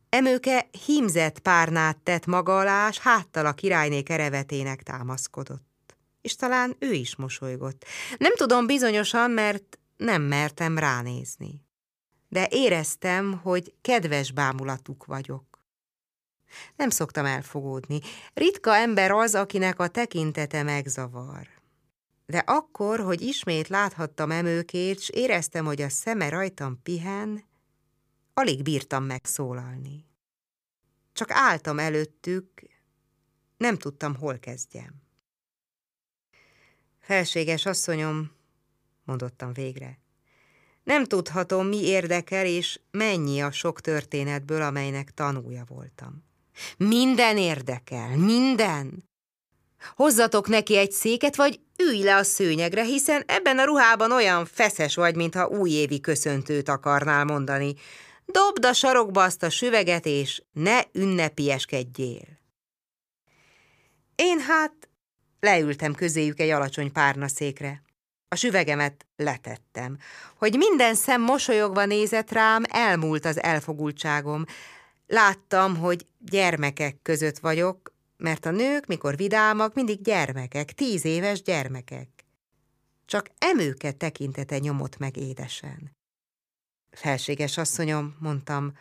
Emőke 0.08 0.68
hímzett 0.86 1.38
párnát 1.38 1.98
tett 1.98 2.26
maga 2.26 2.58
alá, 2.58 2.90
s 2.90 2.98
háttal 2.98 3.46
a 3.46 3.52
királyné 3.52 4.02
kerevetének 4.02 4.82
támaszkodott. 4.82 5.96
És 6.20 6.36
talán 6.36 6.76
ő 6.78 6.92
is 6.92 7.16
mosolygott. 7.16 7.84
Nem 8.18 8.34
tudom 8.34 8.66
bizonyosan, 8.66 9.30
mert 9.30 9.78
nem 9.96 10.22
mertem 10.22 10.78
ránézni. 10.78 11.67
De 12.28 12.48
éreztem, 12.50 13.40
hogy 13.42 13.74
kedves 13.80 14.32
bámulatuk 14.32 15.04
vagyok. 15.04 15.62
Nem 16.76 16.90
szoktam 16.90 17.24
elfogódni. 17.24 18.00
Ritka 18.34 18.74
ember 18.74 19.10
az, 19.10 19.34
akinek 19.34 19.78
a 19.78 19.88
tekintete 19.88 20.62
megzavar. 20.62 21.48
De 22.26 22.38
akkor, 22.38 23.00
hogy 23.00 23.20
ismét 23.20 23.68
láthattam 23.68 24.30
emőkét, 24.30 25.00
s 25.00 25.08
éreztem, 25.08 25.64
hogy 25.64 25.82
a 25.82 25.88
szeme 25.88 26.28
rajtam 26.28 26.82
pihen, 26.82 27.44
alig 28.34 28.62
bírtam 28.62 29.04
megszólalni. 29.04 30.06
Csak 31.12 31.30
álltam 31.30 31.78
előttük, 31.78 32.62
nem 33.56 33.76
tudtam, 33.76 34.16
hol 34.16 34.38
kezdjem. 34.38 35.02
Felséges 36.98 37.66
asszonyom, 37.66 38.30
mondottam 39.04 39.52
végre, 39.52 39.98
nem 40.88 41.04
tudhatom, 41.04 41.66
mi 41.66 41.84
érdekel, 41.84 42.46
és 42.46 42.80
mennyi 42.90 43.40
a 43.40 43.52
sok 43.52 43.80
történetből, 43.80 44.62
amelynek 44.62 45.10
tanúja 45.10 45.64
voltam. 45.68 46.24
Minden 46.76 47.36
érdekel, 47.36 48.16
minden. 48.16 49.08
Hozzatok 49.94 50.48
neki 50.48 50.76
egy 50.76 50.92
széket, 50.92 51.36
vagy 51.36 51.60
ülj 51.78 52.02
le 52.02 52.16
a 52.16 52.22
szőnyegre, 52.22 52.84
hiszen 52.84 53.22
ebben 53.26 53.58
a 53.58 53.64
ruhában 53.64 54.12
olyan 54.12 54.46
feszes 54.46 54.94
vagy, 54.94 55.16
mintha 55.16 55.46
újévi 55.46 56.00
köszöntőt 56.00 56.68
akarnál 56.68 57.24
mondani. 57.24 57.74
Dobd 58.26 58.64
a 58.64 58.72
sarokba 58.72 59.22
azt 59.22 59.42
a 59.42 59.50
süveget, 59.50 60.06
és 60.06 60.42
ne 60.52 60.80
ünnepieskedjél. 60.92 62.38
Én 64.14 64.40
hát 64.40 64.88
leültem 65.40 65.94
közéjük 65.94 66.40
egy 66.40 66.50
alacsony 66.50 66.92
párnaszékre. 66.92 67.82
A 68.28 68.34
süvegemet 68.34 69.06
letettem. 69.16 69.96
Hogy 70.36 70.56
minden 70.56 70.94
szem 70.94 71.22
mosolyogva 71.22 71.84
nézett 71.84 72.32
rám, 72.32 72.62
elmúlt 72.68 73.24
az 73.24 73.42
elfogultságom, 73.42 74.44
Láttam, 75.10 75.76
hogy 75.76 76.06
gyermekek 76.18 77.02
között 77.02 77.38
vagyok, 77.38 77.92
mert 78.16 78.46
a 78.46 78.50
nők, 78.50 78.86
mikor 78.86 79.16
vidámak, 79.16 79.74
mindig 79.74 80.02
gyermekek, 80.02 80.72
tíz 80.72 81.04
éves 81.04 81.42
gyermekek. 81.42 82.08
Csak 83.06 83.30
emőket 83.38 83.96
tekintete 83.96 84.58
nyomott 84.58 84.98
meg 84.98 85.16
édesen. 85.16 85.96
Felséges 86.90 87.56
asszonyom, 87.56 88.16
mondtam, 88.18 88.72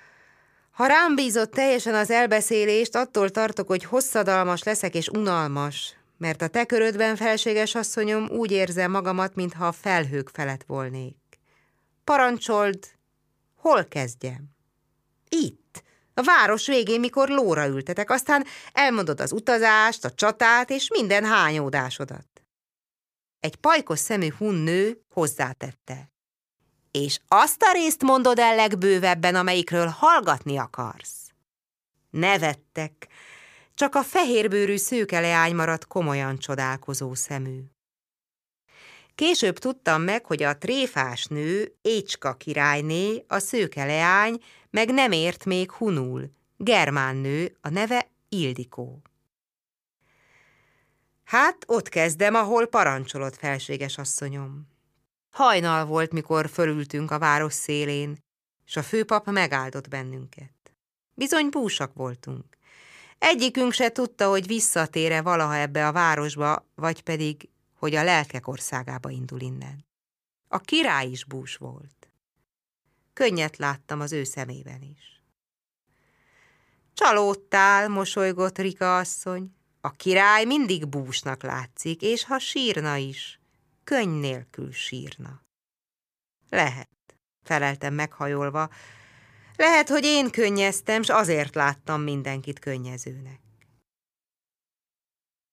ha 0.72 0.86
rám 0.86 1.16
bízott 1.16 1.52
teljesen 1.52 1.96
az 1.96 2.12
elbeszélést, 2.12 2.96
attól 2.96 3.30
tartok, 3.30 3.68
hogy 3.68 3.84
hosszadalmas 3.84 4.64
leszek 4.64 4.96
és 4.96 5.08
unalmas, 5.08 5.96
mert 6.18 6.42
a 6.42 6.48
te 6.48 6.66
körödben, 6.66 7.16
felséges 7.16 7.76
asszonyom, 7.76 8.30
úgy 8.30 8.52
érzem 8.52 8.92
magamat, 8.92 9.36
mintha 9.36 9.68
a 9.68 9.72
felhők 9.72 10.30
felett 10.30 10.64
volnék. 10.68 11.16
Parancsold, 12.04 12.80
hol 13.56 13.86
kezdjem? 13.86 14.50
Itt, 15.30 15.84
a 16.14 16.24
város 16.24 16.68
végén, 16.68 17.00
mikor 17.00 17.30
lóra 17.30 17.68
ültetek, 17.68 18.10
aztán 18.10 18.46
elmondod 18.74 19.20
az 19.20 19.32
utazást, 19.32 20.06
a 20.06 20.12
csatát 20.12 20.70
és 20.70 20.90
minden 20.90 21.26
hányódásodat. 21.26 22.28
Egy 23.40 23.56
pajkos 23.56 24.00
szemű 24.00 24.30
hun 24.38 24.54
nő 24.54 25.02
hozzátette. 25.10 26.12
És 26.92 27.20
azt 27.28 27.62
a 27.64 27.72
részt 27.72 28.04
mondod 28.04 28.40
el 28.40 28.56
legbővebben, 28.56 29.36
amelyikről 29.36 29.88
hallgatni 29.88 30.58
akarsz. 30.58 31.32
Nevettek. 32.10 33.08
Csak 33.78 33.96
a 33.96 34.04
fehérbőrű 34.04 34.78
szőkeleány 34.78 35.56
maradt 35.56 35.88
komolyan 35.88 36.38
csodálkozó 36.38 37.14
szemű. 37.14 37.60
Később 39.16 39.58
tudtam 39.58 40.02
meg, 40.02 40.26
hogy 40.26 40.44
a 40.44 40.58
tréfás 40.58 41.26
nő, 41.26 41.76
Écska 41.82 42.34
királyné, 42.34 43.24
a 43.28 43.40
szőkeleány, 43.40 44.44
meg 44.70 44.94
nem 44.94 45.12
ért 45.12 45.46
még 45.46 45.72
hunul, 45.72 46.32
germán 46.56 47.16
nő, 47.16 47.58
a 47.62 47.70
neve 47.70 48.08
Ildikó. 48.30 49.02
Hát 51.24 51.64
ott 51.68 51.90
kezdem, 51.90 52.36
ahol 52.36 52.66
parancsolott 52.66 53.36
felséges 53.36 53.98
asszonyom. 53.98 54.68
Hajnal 55.30 55.86
volt, 55.86 56.12
mikor 56.12 56.50
fölültünk 56.50 57.12
a 57.12 57.20
város 57.20 57.54
szélén, 57.54 58.18
és 58.66 58.76
a 58.76 58.84
főpap 58.84 59.30
megáldott 59.30 59.88
bennünket. 59.88 60.76
Bizony 61.14 61.50
búsak 61.50 61.94
voltunk. 61.94 62.57
Egyikünk 63.18 63.72
se 63.72 63.90
tudta, 63.90 64.30
hogy 64.30 64.48
visszatére 64.48 65.22
valaha 65.22 65.56
ebbe 65.56 65.88
a 65.88 65.92
városba, 65.92 66.68
vagy 66.76 67.02
pedig, 67.04 67.50
hogy 67.74 67.96
a 67.96 68.04
lelkek 68.04 68.48
országába 68.48 69.10
indul 69.10 69.40
innen. 69.40 69.86
A 70.48 70.60
király 70.60 71.08
is 71.08 71.26
bús 71.26 71.56
volt. 71.56 72.12
Könnyet 73.14 73.58
láttam 73.58 74.00
az 74.00 74.12
ő 74.12 74.24
szemében 74.24 74.82
is. 74.82 75.22
Csalódtál, 76.94 77.88
mosolygott 77.88 78.58
Rika 78.58 78.98
asszony. 78.98 79.56
A 79.82 79.92
király 79.92 80.46
mindig 80.46 80.88
búsnak 80.88 81.44
látszik, 81.44 82.02
és 82.02 82.24
ha 82.24 82.40
sírna 82.40 82.96
is, 82.96 83.40
könny 83.84 84.20
nélkül 84.20 84.72
sírna. 84.72 85.42
Lehet, 86.50 86.90
feleltem 87.44 87.94
meghajolva. 87.94 88.70
Lehet, 89.58 89.90
hogy 89.90 90.06
én 90.06 90.30
könnyeztem, 90.30 91.02
s 91.02 91.10
azért 91.10 91.56
láttam 91.56 92.02
mindenkit 92.02 92.60
könnyezőnek. 92.60 93.40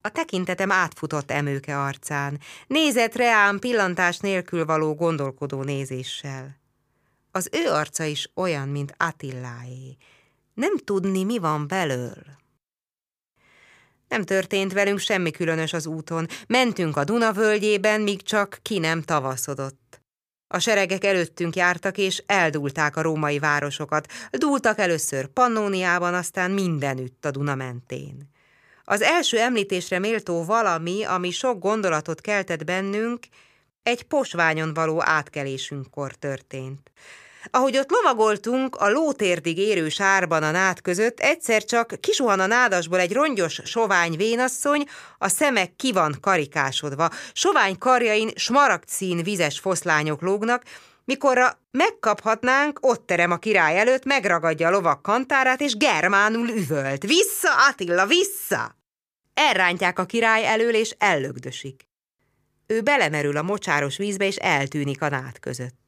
A 0.01 0.09
tekintetem 0.09 0.71
átfutott 0.71 1.31
emőke 1.31 1.81
arcán, 1.81 2.41
nézett 2.67 3.15
reám 3.15 3.59
pillantás 3.59 4.19
nélkül 4.19 4.65
való 4.65 4.95
gondolkodó 4.95 5.63
nézéssel. 5.63 6.61
Az 7.31 7.49
ő 7.53 7.71
arca 7.71 8.05
is 8.05 8.31
olyan, 8.35 8.69
mint 8.69 8.95
Attiláé. 8.97 9.97
Nem 10.55 10.77
tudni, 10.77 11.25
mi 11.25 11.39
van 11.39 11.69
belől. 11.69 12.23
Nem 14.09 14.23
történt 14.25 14.73
velünk 14.73 14.99
semmi 14.99 15.31
különös 15.31 15.73
az 15.73 15.87
úton. 15.87 16.27
Mentünk 16.47 16.97
a 16.97 17.05
Duna 17.05 17.33
völgyében, 17.33 18.01
míg 18.01 18.23
csak 18.23 18.59
ki 18.63 18.79
nem 18.79 19.03
tavaszodott. 19.03 20.04
A 20.55 20.59
seregek 20.59 21.05
előttünk 21.05 21.57
jártak, 21.57 21.99
és 21.99 22.23
eldúlták 22.27 22.97
a 22.97 23.03
római 23.03 23.39
városokat. 23.39 24.13
Dúltak 24.31 24.79
először 24.79 25.27
Pannóniában, 25.27 26.15
aztán 26.15 26.51
mindenütt 26.51 27.25
a 27.25 27.31
Duna 27.31 27.55
mentén. 27.55 28.31
Az 28.85 29.03
első 29.03 29.39
említésre 29.39 29.99
méltó 29.99 30.45
valami, 30.45 31.05
ami 31.05 31.31
sok 31.31 31.59
gondolatot 31.59 32.21
keltett 32.21 32.65
bennünk, 32.65 33.19
egy 33.83 34.03
posványon 34.03 34.75
való 34.75 35.03
átkelésünkkor 35.03 36.15
történt. 36.15 36.91
Ahogy 37.51 37.79
ott 37.79 37.91
lovagoltunk, 37.91 38.77
a 38.77 38.91
lótérdig 38.91 39.59
érő 39.59 39.89
sárban 39.89 40.43
a 40.43 40.51
nád 40.51 40.81
között 40.81 41.21
egyszer 41.21 41.65
csak 41.65 41.95
kisuhan 42.01 42.41
a 42.41 42.47
nádasból 42.47 42.99
egy 42.99 43.13
rongyos, 43.13 43.61
sovány 43.65 44.17
vénasszony, 44.17 44.85
a 45.19 45.29
szemek 45.29 45.77
ki 45.77 45.93
van 45.93 46.17
karikásodva, 46.21 47.11
sovány 47.33 47.79
karjain 47.79 48.31
smaragdszín 48.35 49.23
vizes 49.23 49.59
foszlányok 49.59 50.21
lógnak, 50.21 50.63
mikorra 51.05 51.59
megkaphatnánk, 51.71 52.79
ott 52.81 53.07
terem 53.07 53.31
a 53.31 53.37
király 53.37 53.79
előtt, 53.79 54.05
megragadja 54.05 54.69
a 54.69 54.71
lovak 54.71 55.03
kantárát, 55.03 55.61
és 55.61 55.77
germánul 55.77 56.49
üvölt. 56.49 57.03
Vissza, 57.03 57.51
Attila, 57.69 58.07
vissza! 58.07 58.77
Elrántják 59.35 59.99
a 59.99 60.05
király 60.05 60.47
elől, 60.47 60.75
és 60.75 60.95
ellögdösik. 60.99 61.89
Ő 62.67 62.81
belemerül 62.81 63.37
a 63.37 63.43
mocsáros 63.43 63.97
vízbe, 63.97 64.27
és 64.27 64.37
eltűnik 64.37 65.03
a 65.03 65.09
nád 65.09 65.39
között. 65.41 65.84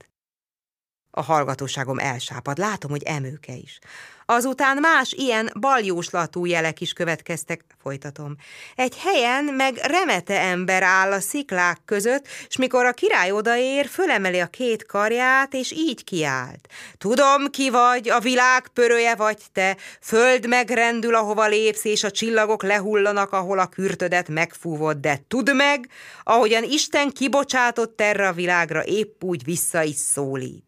A 1.19 1.23
hallgatóságom 1.23 1.99
elsápad, 1.99 2.59
látom, 2.59 2.91
hogy 2.91 3.03
emőke 3.03 3.53
is. 3.53 3.79
Azután 4.27 4.77
más 4.77 5.13
ilyen 5.13 5.51
baljóslatú 5.61 6.45
jelek 6.45 6.81
is 6.81 6.93
következtek, 6.93 7.65
folytatom. 7.83 8.37
Egy 8.75 8.99
helyen 8.99 9.45
meg 9.45 9.77
remete 9.83 10.41
ember 10.41 10.83
áll 10.83 11.13
a 11.13 11.21
sziklák 11.21 11.79
között, 11.85 12.27
s 12.49 12.57
mikor 12.57 12.87
a 12.87 12.93
király 12.93 13.31
odaér, 13.31 13.87
fölemeli 13.87 14.41
a 14.41 14.47
két 14.47 14.87
karját, 14.87 15.55
és 15.55 15.73
így 15.73 16.05
kiált. 16.05 16.69
Tudom, 16.99 17.51
ki 17.51 17.71
vagy, 17.71 18.09
a 18.09 18.21
világ 18.21 18.69
pörője 18.69 19.15
vagy 19.15 19.43
te, 19.53 19.77
föld 20.01 20.49
megrendül, 20.49 21.15
ahova 21.15 21.47
lépsz, 21.47 21.85
és 21.85 22.05
a 22.05 22.11
csillagok 22.11 22.63
lehullanak, 22.63 23.33
ahol 23.33 23.59
a 23.59 23.67
kürtödet 23.67 24.29
megfúvod, 24.29 24.97
de 24.97 25.21
tudd 25.29 25.55
meg, 25.55 25.89
ahogyan 26.23 26.63
Isten 26.63 27.11
kibocsátott 27.11 28.01
erre 28.01 28.29
a 28.29 28.33
világra, 28.33 28.85
épp 28.85 29.25
úgy 29.25 29.45
vissza 29.45 29.83
is 29.83 29.97
szólít. 29.97 30.66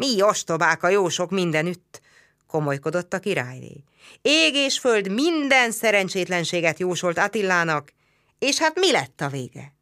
Mi 0.00 0.22
ostobák 0.22 0.82
a 0.82 0.88
jósok 0.88 1.30
mindenütt, 1.30 2.00
komolykodott 2.46 3.14
a 3.14 3.18
királyné. 3.18 3.84
Ég 4.22 4.54
és 4.54 4.78
föld 4.78 5.12
minden 5.12 5.70
szerencsétlenséget 5.70 6.78
jósolt 6.78 7.18
Attilának, 7.18 7.92
és 8.38 8.58
hát 8.58 8.74
mi 8.74 8.92
lett 8.92 9.20
a 9.20 9.28
vége? 9.28 9.74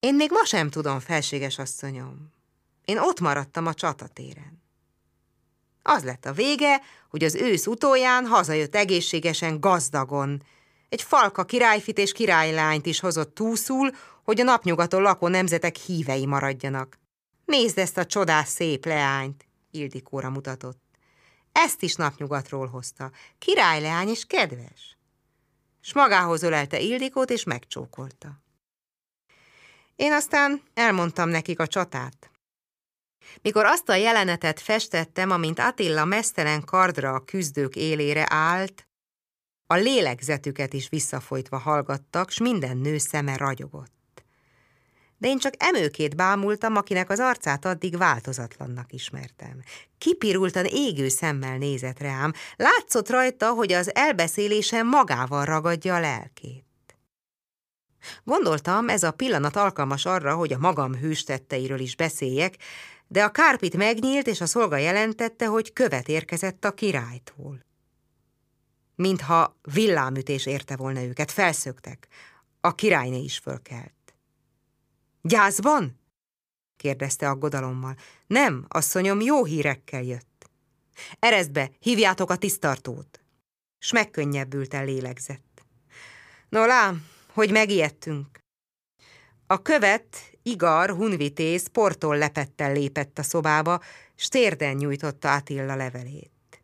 Én 0.00 0.14
még 0.14 0.30
ma 0.30 0.44
sem 0.44 0.70
tudom, 0.70 1.00
felséges 1.00 1.58
asszonyom. 1.58 2.32
Én 2.84 2.98
ott 2.98 3.20
maradtam 3.20 3.66
a 3.66 3.74
csatatéren. 3.74 4.62
Az 5.82 6.04
lett 6.04 6.26
a 6.26 6.32
vége, 6.32 6.80
hogy 7.10 7.24
az 7.24 7.34
ősz 7.34 7.66
utóján 7.66 8.26
hazajött 8.26 8.74
egészségesen 8.74 9.60
gazdagon. 9.60 10.42
Egy 10.88 11.02
falka 11.02 11.44
királyfit 11.44 11.98
és 11.98 12.12
királylányt 12.12 12.86
is 12.86 13.00
hozott 13.00 13.34
túszul, 13.34 13.90
hogy 14.22 14.40
a 14.40 14.44
napnyugaton 14.44 15.02
lakó 15.02 15.28
nemzetek 15.28 15.76
hívei 15.76 16.26
maradjanak. 16.26 17.00
Nézd 17.44 17.78
ezt 17.78 17.98
a 17.98 18.06
csodás 18.06 18.48
szép 18.48 18.84
leányt, 18.84 19.46
Ildikóra 19.70 20.30
mutatott. 20.30 20.82
Ezt 21.52 21.82
is 21.82 21.94
napnyugatról 21.94 22.66
hozta. 22.66 23.10
Király 23.38 23.80
leány 23.80 24.08
és 24.08 24.24
kedves. 24.24 24.96
S 25.80 25.92
magához 25.92 26.42
ölelte 26.42 26.80
Ildikót, 26.80 27.30
és 27.30 27.44
megcsókolta. 27.44 28.42
Én 29.96 30.12
aztán 30.12 30.62
elmondtam 30.74 31.28
nekik 31.28 31.60
a 31.60 31.66
csatát. 31.66 32.30
Mikor 33.42 33.64
azt 33.64 33.88
a 33.88 33.94
jelenetet 33.94 34.60
festettem, 34.60 35.30
amint 35.30 35.58
Attila 35.58 36.04
mesztelen 36.04 36.64
kardra 36.64 37.14
a 37.14 37.24
küzdők 37.24 37.76
élére 37.76 38.26
állt, 38.28 38.86
a 39.66 39.74
lélegzetüket 39.74 40.72
is 40.72 40.88
visszafolytva 40.88 41.58
hallgattak, 41.58 42.30
s 42.30 42.38
minden 42.38 42.76
nő 42.76 42.98
szeme 42.98 43.36
ragyogott 43.36 44.01
de 45.22 45.28
én 45.28 45.38
csak 45.38 45.54
emőkét 45.58 46.16
bámultam, 46.16 46.76
akinek 46.76 47.10
az 47.10 47.18
arcát 47.18 47.64
addig 47.64 47.96
változatlannak 47.96 48.92
ismertem. 48.92 49.62
Kipirultan 49.98 50.64
égő 50.64 51.08
szemmel 51.08 51.58
nézett 51.58 51.98
rám, 51.98 52.32
látszott 52.56 53.10
rajta, 53.10 53.50
hogy 53.50 53.72
az 53.72 53.94
elbeszélésen 53.94 54.86
magával 54.86 55.44
ragadja 55.44 55.94
a 55.94 56.00
lelkét. 56.00 56.64
Gondoltam, 58.24 58.88
ez 58.88 59.02
a 59.02 59.10
pillanat 59.10 59.56
alkalmas 59.56 60.06
arra, 60.06 60.34
hogy 60.34 60.52
a 60.52 60.58
magam 60.58 60.94
hőstetteiről 60.94 61.80
is 61.80 61.96
beszéljek, 61.96 62.56
de 63.06 63.24
a 63.24 63.30
kárpit 63.30 63.76
megnyílt, 63.76 64.26
és 64.26 64.40
a 64.40 64.46
szolga 64.46 64.76
jelentette, 64.76 65.46
hogy 65.46 65.72
követ 65.72 66.08
érkezett 66.08 66.64
a 66.64 66.74
királytól. 66.74 67.64
Mintha 68.94 69.58
villámütés 69.72 70.46
érte 70.46 70.76
volna 70.76 71.02
őket, 71.02 71.30
felszöktek. 71.30 72.08
A 72.60 72.74
királyné 72.74 73.22
is 73.22 73.38
fölkelt. 73.38 74.01
Gyászban? 75.22 76.00
kérdezte 76.76 77.28
aggodalommal. 77.28 77.96
Nem, 78.26 78.64
asszonyom, 78.68 79.20
jó 79.20 79.44
hírekkel 79.44 80.02
jött. 80.02 80.50
Erezd 81.18 81.50
be, 81.50 81.70
hívjátok 81.78 82.30
a 82.30 82.36
tisztartót. 82.36 83.20
S 83.78 83.92
megkönnyebbült 83.92 84.74
el 84.74 84.84
lélegzett. 84.84 85.64
No 86.48 86.66
lám, 86.66 87.06
hogy 87.32 87.50
megijedtünk. 87.50 88.38
A 89.46 89.62
követ, 89.62 90.16
Igar, 90.42 90.90
hunvitész, 90.90 91.66
portól 91.66 92.16
lepettel 92.18 92.72
lépett 92.72 93.18
a 93.18 93.22
szobába, 93.22 93.80
s 94.14 94.28
térden 94.28 94.76
nyújtotta 94.76 95.34
Attila 95.34 95.74
levelét. 95.74 96.62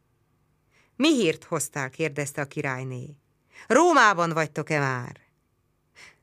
Mi 0.97 1.15
hírt 1.15 1.45
hoztál? 1.45 1.91
kérdezte 1.91 2.41
a 2.41 2.45
királyné. 2.47 3.17
Rómában 3.67 4.33
vagytok-e 4.33 4.79
már? 4.79 5.21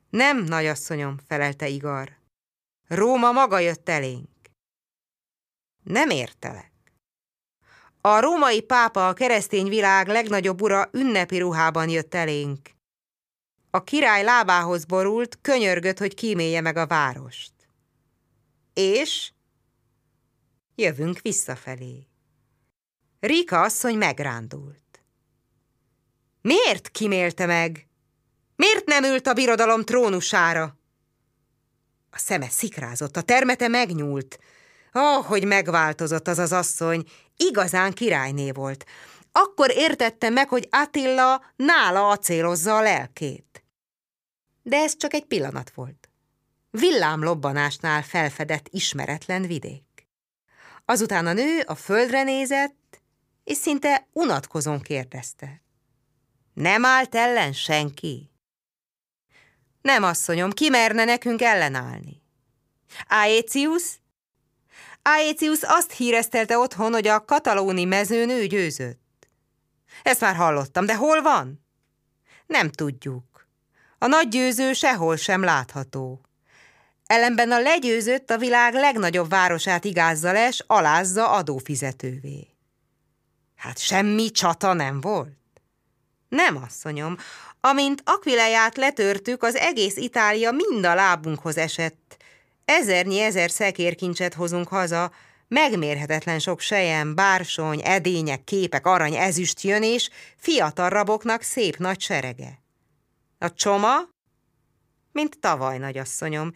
Nem, 0.10 0.44
nagyasszonyom, 0.44 1.18
felelte 1.28 1.68
Igar. 1.68 2.18
Róma 2.88 3.32
maga 3.32 3.60
jött 3.60 3.90
elénk. 3.90 4.30
Nem 5.84 6.10
értelek. 6.10 6.72
A 8.02 8.20
római 8.20 8.62
pápa 8.62 9.08
a 9.08 9.14
keresztény 9.14 9.68
világ 9.68 10.08
legnagyobb 10.08 10.62
ura 10.62 10.90
ünnepi 10.92 11.38
ruhában 11.38 11.90
jött 11.90 12.14
elénk. 12.14 12.70
A 13.70 13.84
király 13.84 14.24
lábához 14.24 14.86
borult, 14.86 15.38
könyörgött, 15.42 15.98
hogy 15.98 16.14
kímélje 16.14 16.62
meg 16.62 16.78
a 16.78 16.88
várost. 16.88 17.54
És 18.74 19.32
jövünk 20.76 21.22
visszafelé. 21.22 22.08
Rika 23.20 23.62
asszony 23.62 23.98
megrándult. 23.98 25.04
Miért 26.42 26.90
kimélte 26.90 27.46
meg? 27.46 27.88
Miért 28.56 28.86
nem 28.86 29.04
ült 29.04 29.28
a 29.28 29.34
birodalom 29.34 29.84
trónusára? 29.84 30.78
A 32.16 32.18
szeme 32.18 32.50
szikrázott, 32.50 33.18
a 33.18 33.22
termete 33.22 33.68
megnyúlt. 33.68 34.40
Oh, 34.94 35.26
hogy 35.26 35.46
megváltozott 35.46 36.28
az 36.28 36.40
az 36.40 36.52
asszony, 36.52 37.04
igazán 37.38 37.94
királyné 37.94 38.52
volt. 38.52 38.86
Akkor 39.32 39.72
értette 39.72 40.30
meg, 40.30 40.50
hogy 40.50 40.68
Attila 40.72 41.44
nála 41.56 42.10
acélozza 42.10 42.78
a 42.78 42.82
lelkét. 42.82 43.64
De 44.64 44.78
ez 44.78 44.98
csak 44.98 45.14
egy 45.14 45.26
pillanat 45.26 45.72
volt. 45.74 46.10
Villámlobbanásnál 46.70 48.04
felfedett 48.04 48.68
ismeretlen 48.70 49.42
vidék. 49.42 50.08
Azután 50.86 51.28
a 51.28 51.34
nő 51.34 51.62
a 51.66 51.76
földre 51.76 52.24
nézett, 52.24 53.02
és 53.44 53.58
szinte 53.58 54.08
unatkozón 54.14 54.82
kérdezte. 54.82 55.62
Nem 56.54 56.86
állt 56.86 57.16
ellen 57.16 57.54
senki? 57.54 58.35
Nem, 59.86 60.04
asszonyom, 60.04 60.52
ki 60.52 60.70
merne 60.70 61.04
nekünk 61.04 61.42
ellenállni? 61.42 62.22
Aetius? 63.08 63.84
Aetius 65.02 65.60
azt 65.62 65.92
híreztelte 65.92 66.58
otthon, 66.58 66.92
hogy 66.92 67.08
a 67.08 67.26
katalóni 67.26 67.84
mezőn 67.84 68.30
ő 68.30 68.46
győzött. 68.46 69.28
Ezt 70.04 70.22
már 70.22 70.36
hallottam, 70.36 70.86
de 70.86 70.96
hol 70.96 71.22
van? 71.22 71.66
Nem 72.46 72.70
tudjuk. 72.72 73.48
A 73.98 74.08
nagy 74.08 74.28
győző 74.28 74.74
sehol 74.74 75.16
sem 75.16 75.44
látható. 75.44 76.22
Ellenben 77.06 77.52
a 77.52 77.60
legyőzött 77.60 78.30
a 78.30 78.38
világ 78.38 78.74
legnagyobb 78.74 79.30
városát 79.30 79.86
igázza 79.86 80.32
les, 80.32 80.64
alázza 80.68 81.32
adófizetővé. 81.32 82.48
Hát 83.56 83.78
semmi 83.78 84.32
csata 84.32 84.74
nem 84.74 85.02
volt? 85.02 85.38
Nem, 86.28 86.56
asszonyom, 86.56 87.18
Amint 87.68 88.02
Aquileját 88.06 88.78
letörtük, 88.78 89.44
az 89.44 89.56
egész 89.56 89.96
Itália 89.96 90.52
mind 90.52 90.86
a 90.86 90.94
lábunkhoz 90.94 91.58
esett. 91.58 92.18
Ezernyi 92.66 93.20
ezer 93.20 93.52
szekérkincset 93.52 94.34
hozunk 94.34 94.68
haza, 94.68 95.12
megmérhetetlen 95.48 96.40
sok 96.40 96.60
sejem, 96.60 97.16
bársony, 97.16 97.82
edények, 97.84 98.44
képek, 98.44 98.86
arany, 98.86 99.16
ezüst 99.16 99.62
jön, 99.62 99.84
és 99.84 100.10
fiatal 100.38 100.90
raboknak 100.90 101.42
szép 101.42 101.78
nagy 101.78 102.02
serege. 102.02 102.62
A 103.38 103.54
csoma? 103.54 103.96
Mint 105.12 105.40
tavaly, 105.40 105.78
nagyasszonyom. 105.78 106.52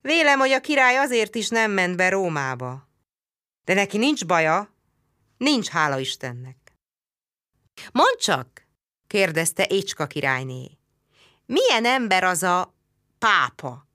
Vélem, 0.00 0.38
hogy 0.38 0.50
a 0.50 0.60
király 0.60 0.96
azért 0.96 1.34
is 1.34 1.48
nem 1.48 1.70
ment 1.70 1.96
be 1.96 2.08
Rómába. 2.08 2.88
De 3.64 3.74
neki 3.74 3.98
nincs 3.98 4.26
baja, 4.26 4.74
nincs 5.36 5.68
hála 5.68 5.98
Istennek. 5.98 6.56
Mondd 7.92 8.16
csak, 8.18 8.59
kérdezte 9.10 9.66
Écska 9.66 10.06
királyné. 10.06 10.70
Milyen 11.46 11.84
ember 11.84 12.24
az 12.24 12.42
a 12.42 12.74
pápa? 13.18 13.86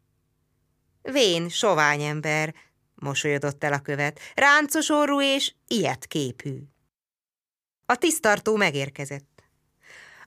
Vén, 1.01 1.49
sovány 1.49 2.01
ember, 2.01 2.55
mosolyodott 2.95 3.63
el 3.63 3.74
a 3.74 3.80
követ, 3.80 4.20
ráncos 4.34 4.89
orrú 4.89 5.22
és 5.22 5.53
ilyet 5.68 6.05
képű. 6.05 6.57
A 7.86 7.95
tisztartó 7.95 8.55
megérkezett. 8.55 9.43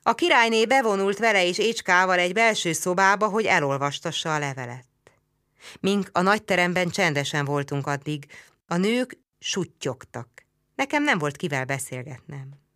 A 0.03 0.15
királyné 0.15 0.67
bevonult 0.67 1.19
vele 1.19 1.47
és 1.47 1.59
Écskával 1.59 2.19
egy 2.19 2.33
belső 2.33 2.73
szobába, 2.73 3.29
hogy 3.29 3.45
elolvastassa 3.45 4.35
a 4.35 4.39
levelet. 4.39 4.87
Mink 5.81 6.09
a 6.13 6.21
nagyteremben 6.21 6.89
csendesen 6.89 7.45
voltunk 7.45 7.87
addig, 7.87 8.27
a 8.67 8.77
nők 8.77 9.19
suttyogtak. 9.39 10.29
Nekem 10.75 11.03
nem 11.03 11.19
volt 11.19 11.37
kivel 11.37 11.65
beszélgetnem. 11.65 12.68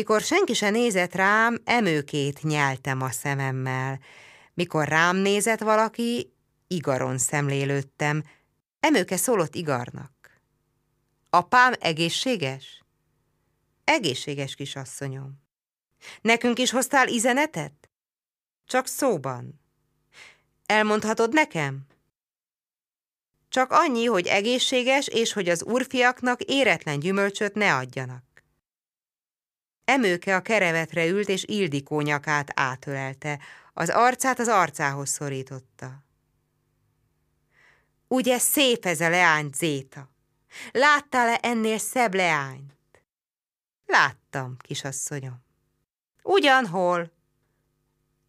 Mikor 0.00 0.20
senki 0.20 0.52
se 0.54 0.70
nézett 0.70 1.14
rám, 1.14 1.60
emőkét 1.64 2.42
nyeltem 2.42 3.00
a 3.00 3.10
szememmel. 3.10 4.00
Mikor 4.54 4.88
rám 4.88 5.16
nézett 5.16 5.60
valaki, 5.60 6.32
igaron 6.66 7.18
szemlélődtem. 7.18 8.22
Emőke 8.80 9.16
szólott 9.16 9.54
igarnak. 9.54 10.40
Apám 11.30 11.72
egészséges? 11.80 12.84
Egészséges 13.84 14.54
kisasszonyom. 14.54 15.42
Nekünk 16.20 16.58
is 16.58 16.70
hoztál 16.70 17.08
izenetet? 17.08 17.90
Csak 18.66 18.86
szóban. 18.86 19.60
Elmondhatod 20.66 21.32
nekem? 21.32 21.86
Csak 23.48 23.72
annyi, 23.72 24.04
hogy 24.04 24.26
egészséges, 24.26 25.08
és 25.08 25.32
hogy 25.32 25.48
az 25.48 25.62
úrfiaknak 25.62 26.40
éretlen 26.42 26.98
gyümölcsöt 26.98 27.54
ne 27.54 27.74
adjanak. 27.76 28.29
Emőke 29.90 30.36
a 30.36 30.42
kerevetre 30.42 31.06
ült, 31.06 31.28
és 31.28 31.44
Ildikó 31.46 32.00
nyakát 32.00 32.50
átölelte. 32.54 33.38
Az 33.72 33.88
arcát 33.88 34.38
az 34.38 34.48
arcához 34.48 35.08
szorította. 35.08 36.04
Ugye 38.08 38.38
szép 38.38 38.84
ez 38.84 39.00
a 39.00 39.08
leány, 39.08 39.50
Zéta? 39.52 40.10
Láttál-e 40.70 41.38
ennél 41.42 41.78
szebb 41.78 42.14
leányt? 42.14 43.04
Láttam, 43.86 44.56
kisasszonyom. 44.56 45.44
Ugyanhol? 46.22 47.12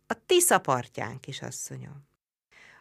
A 0.07 0.14
Tisza 0.26 0.59
partján, 0.59 1.20
kisasszonyom. 1.20 2.07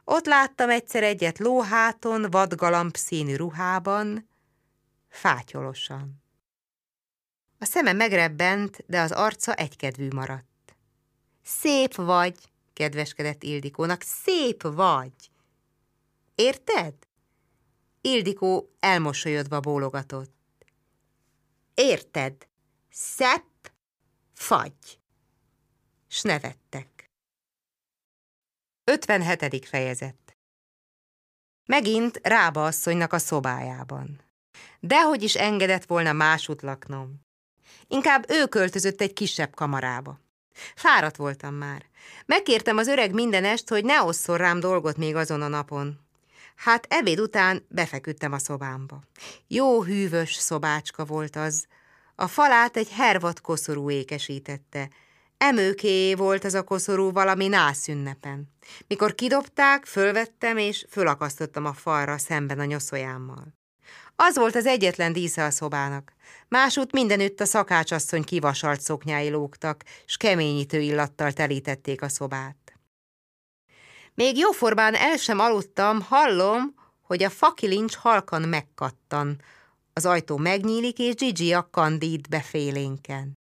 Ott 0.05 0.27
láttam 0.27 0.71
egyszer 0.71 1.03
egyet 1.03 1.39
lóháton, 1.39 2.31
vadgalamb 2.31 2.97
színű 2.97 3.35
ruhában, 3.35 4.29
fátyolosan. 5.09 6.23
A 7.63 7.65
szeme 7.65 7.93
megrebbent, 7.93 8.85
de 8.87 9.01
az 9.01 9.13
arca 9.13 9.55
egykedvű 9.55 10.09
maradt. 10.09 10.77
Szép 11.43 11.95
vagy, 11.95 12.53
kedveskedett 12.73 13.43
Ildikónak, 13.43 14.03
szép 14.03 14.63
vagy. 14.63 15.13
Érted? 16.35 16.95
Ildikó 18.01 18.71
elmosolyodva 18.79 19.61
bólogatott. 19.61 20.35
Érted? 21.75 22.49
Szepp, 22.91 23.67
fagy. 24.33 25.01
S 26.09 26.23
nevettek. 26.23 27.11
57. 28.85 29.67
fejezet 29.67 30.37
Megint 31.67 32.21
Rába 32.23 32.65
asszonynak 32.65 33.13
a 33.13 33.19
szobájában. 33.19 34.21
Dehogy 34.81 35.23
is 35.23 35.35
engedett 35.35 35.85
volna 35.85 36.13
másút 36.13 36.63
laknom. 36.63 37.29
Inkább 37.93 38.25
ő 38.29 38.47
költözött 38.47 39.01
egy 39.01 39.13
kisebb 39.13 39.55
kamarába. 39.55 40.21
Fáradt 40.75 41.17
voltam 41.17 41.55
már. 41.55 41.83
Megkértem 42.27 42.77
az 42.77 42.87
öreg 42.87 43.13
mindenest, 43.15 43.69
hogy 43.69 43.85
ne 43.85 44.03
osszon 44.03 44.37
rám 44.37 44.61
dolgot 44.61 44.97
még 44.97 45.15
azon 45.15 45.43
a 45.43 45.49
napon. 45.49 45.99
Hát 46.57 46.87
ebéd 46.89 47.21
után 47.21 47.67
befeküdtem 47.69 48.33
a 48.33 48.39
szobámba. 48.39 49.03
Jó 49.47 49.83
hűvös 49.83 50.35
szobácska 50.35 51.05
volt 51.05 51.37
az. 51.37 51.67
A 52.15 52.27
falát 52.27 52.77
egy 52.77 52.91
hervat 52.91 53.41
koszorú 53.41 53.91
ékesítette. 53.91 54.89
Emőké 55.39 56.15
volt 56.15 56.45
az 56.45 56.55
a 56.55 56.63
koszorú 56.63 57.13
valami 57.13 57.49
nászünnepen. 57.49 58.53
Mikor 58.87 59.15
kidobták, 59.15 59.85
fölvettem 59.85 60.57
és 60.57 60.87
fölakasztottam 60.89 61.65
a 61.65 61.73
falra 61.73 62.19
szemben 62.19 62.59
a 62.59 62.65
nyoszójámmal. 62.65 63.60
Az 64.23 64.37
volt 64.37 64.55
az 64.55 64.67
egyetlen 64.67 65.13
dísze 65.13 65.45
a 65.45 65.51
szobának. 65.51 66.13
Másút 66.49 66.93
mindenütt 66.93 67.41
a 67.41 67.45
szakácsasszony 67.45 68.25
kivasalt 68.25 68.81
szoknyái 68.81 69.31
lógtak, 69.31 69.85
s 70.07 70.17
keményítő 70.17 70.81
illattal 70.81 71.33
telítették 71.33 72.03
a 72.03 72.09
szobát. 72.09 72.79
Még 74.15 74.37
jóformán 74.39 74.95
el 74.95 75.17
sem 75.17 75.39
aludtam, 75.39 76.01
hallom, 76.01 76.75
hogy 77.03 77.23
a 77.23 77.31
fakilincs 77.31 77.95
halkan 77.95 78.43
megkattan. 78.43 79.43
Az 79.93 80.07
ajtó 80.07 80.37
megnyílik, 80.37 80.99
és 80.99 81.15
Gigi 81.15 81.53
a 81.53 81.71
kandít 81.71 82.29
befélénken. 82.29 83.39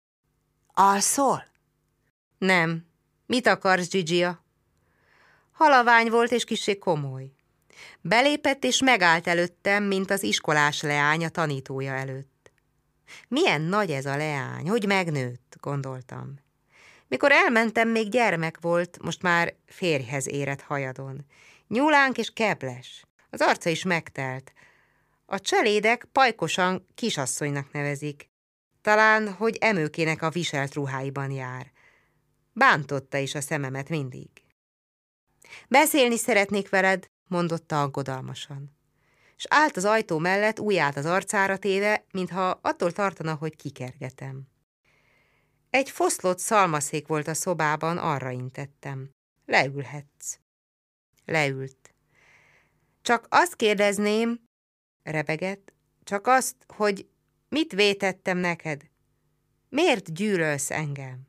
Alszol? 0.66 1.44
Nem. 2.38 2.86
Mit 3.26 3.46
akarsz, 3.46 3.88
Gigi-a? 3.88 4.44
Halavány 5.52 6.10
volt 6.10 6.30
és 6.30 6.44
kisé 6.44 6.78
komoly. 6.78 7.32
Belépett 8.06 8.64
és 8.64 8.82
megállt 8.82 9.26
előttem, 9.26 9.84
mint 9.84 10.10
az 10.10 10.22
iskolás 10.22 10.82
leány 10.82 11.24
a 11.24 11.28
tanítója 11.28 11.92
előtt. 11.92 12.52
Milyen 13.28 13.60
nagy 13.60 13.90
ez 13.90 14.06
a 14.06 14.16
leány, 14.16 14.68
hogy 14.68 14.86
megnőtt, 14.86 15.56
gondoltam. 15.60 16.34
Mikor 17.08 17.32
elmentem, 17.32 17.88
még 17.88 18.08
gyermek 18.08 18.58
volt, 18.60 18.98
most 19.02 19.22
már 19.22 19.54
férjhez 19.66 20.28
érett 20.28 20.60
hajadon. 20.60 21.24
Nyúlánk 21.68 22.18
és 22.18 22.30
kebles. 22.32 23.04
Az 23.30 23.40
arca 23.40 23.70
is 23.70 23.84
megtelt. 23.84 24.52
A 25.26 25.40
cselédek 25.40 26.08
pajkosan 26.12 26.86
kisasszonynak 26.94 27.72
nevezik. 27.72 28.30
Talán, 28.82 29.32
hogy 29.32 29.56
emőkének 29.60 30.22
a 30.22 30.30
viselt 30.30 30.74
ruháiban 30.74 31.30
jár. 31.30 31.72
Bántotta 32.52 33.18
is 33.18 33.34
a 33.34 33.40
szememet 33.40 33.88
mindig. 33.88 34.28
Beszélni 35.68 36.16
szeretnék 36.16 36.68
veled, 36.68 37.12
mondotta 37.34 37.82
aggodalmasan. 37.82 38.76
És 39.36 39.46
állt 39.48 39.76
az 39.76 39.84
ajtó 39.84 40.18
mellett, 40.18 40.60
ujját 40.60 40.96
az 40.96 41.04
arcára 41.04 41.56
téve, 41.56 42.04
mintha 42.10 42.50
attól 42.62 42.92
tartana, 42.92 43.34
hogy 43.34 43.56
kikergetem. 43.56 44.42
Egy 45.70 45.90
foszlott 45.90 46.38
szalmaszék 46.38 47.06
volt 47.06 47.28
a 47.28 47.34
szobában, 47.34 47.98
arra 47.98 48.30
intettem. 48.30 49.10
Leülhetsz. 49.46 50.38
Leült. 51.24 51.94
Csak 53.02 53.26
azt 53.28 53.56
kérdezném, 53.56 54.40
rebegett, 55.02 55.72
csak 56.04 56.26
azt, 56.26 56.56
hogy 56.66 57.06
mit 57.48 57.72
vétettem 57.72 58.38
neked? 58.38 58.82
Miért 59.68 60.14
gyűlölsz 60.14 60.70
engem? 60.70 61.26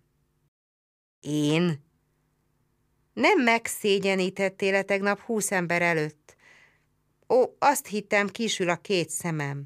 Én? 1.20 1.85
Nem 3.16 3.41
megszégyenítettél 3.41 4.84
tegnap 4.84 5.20
húsz 5.20 5.51
ember 5.51 5.82
előtt. 5.82 6.36
Ó, 7.30 7.43
azt 7.59 7.88
hittem, 7.88 8.28
kisül 8.28 8.70
a 8.70 8.76
két 8.76 9.09
szemem. 9.09 9.63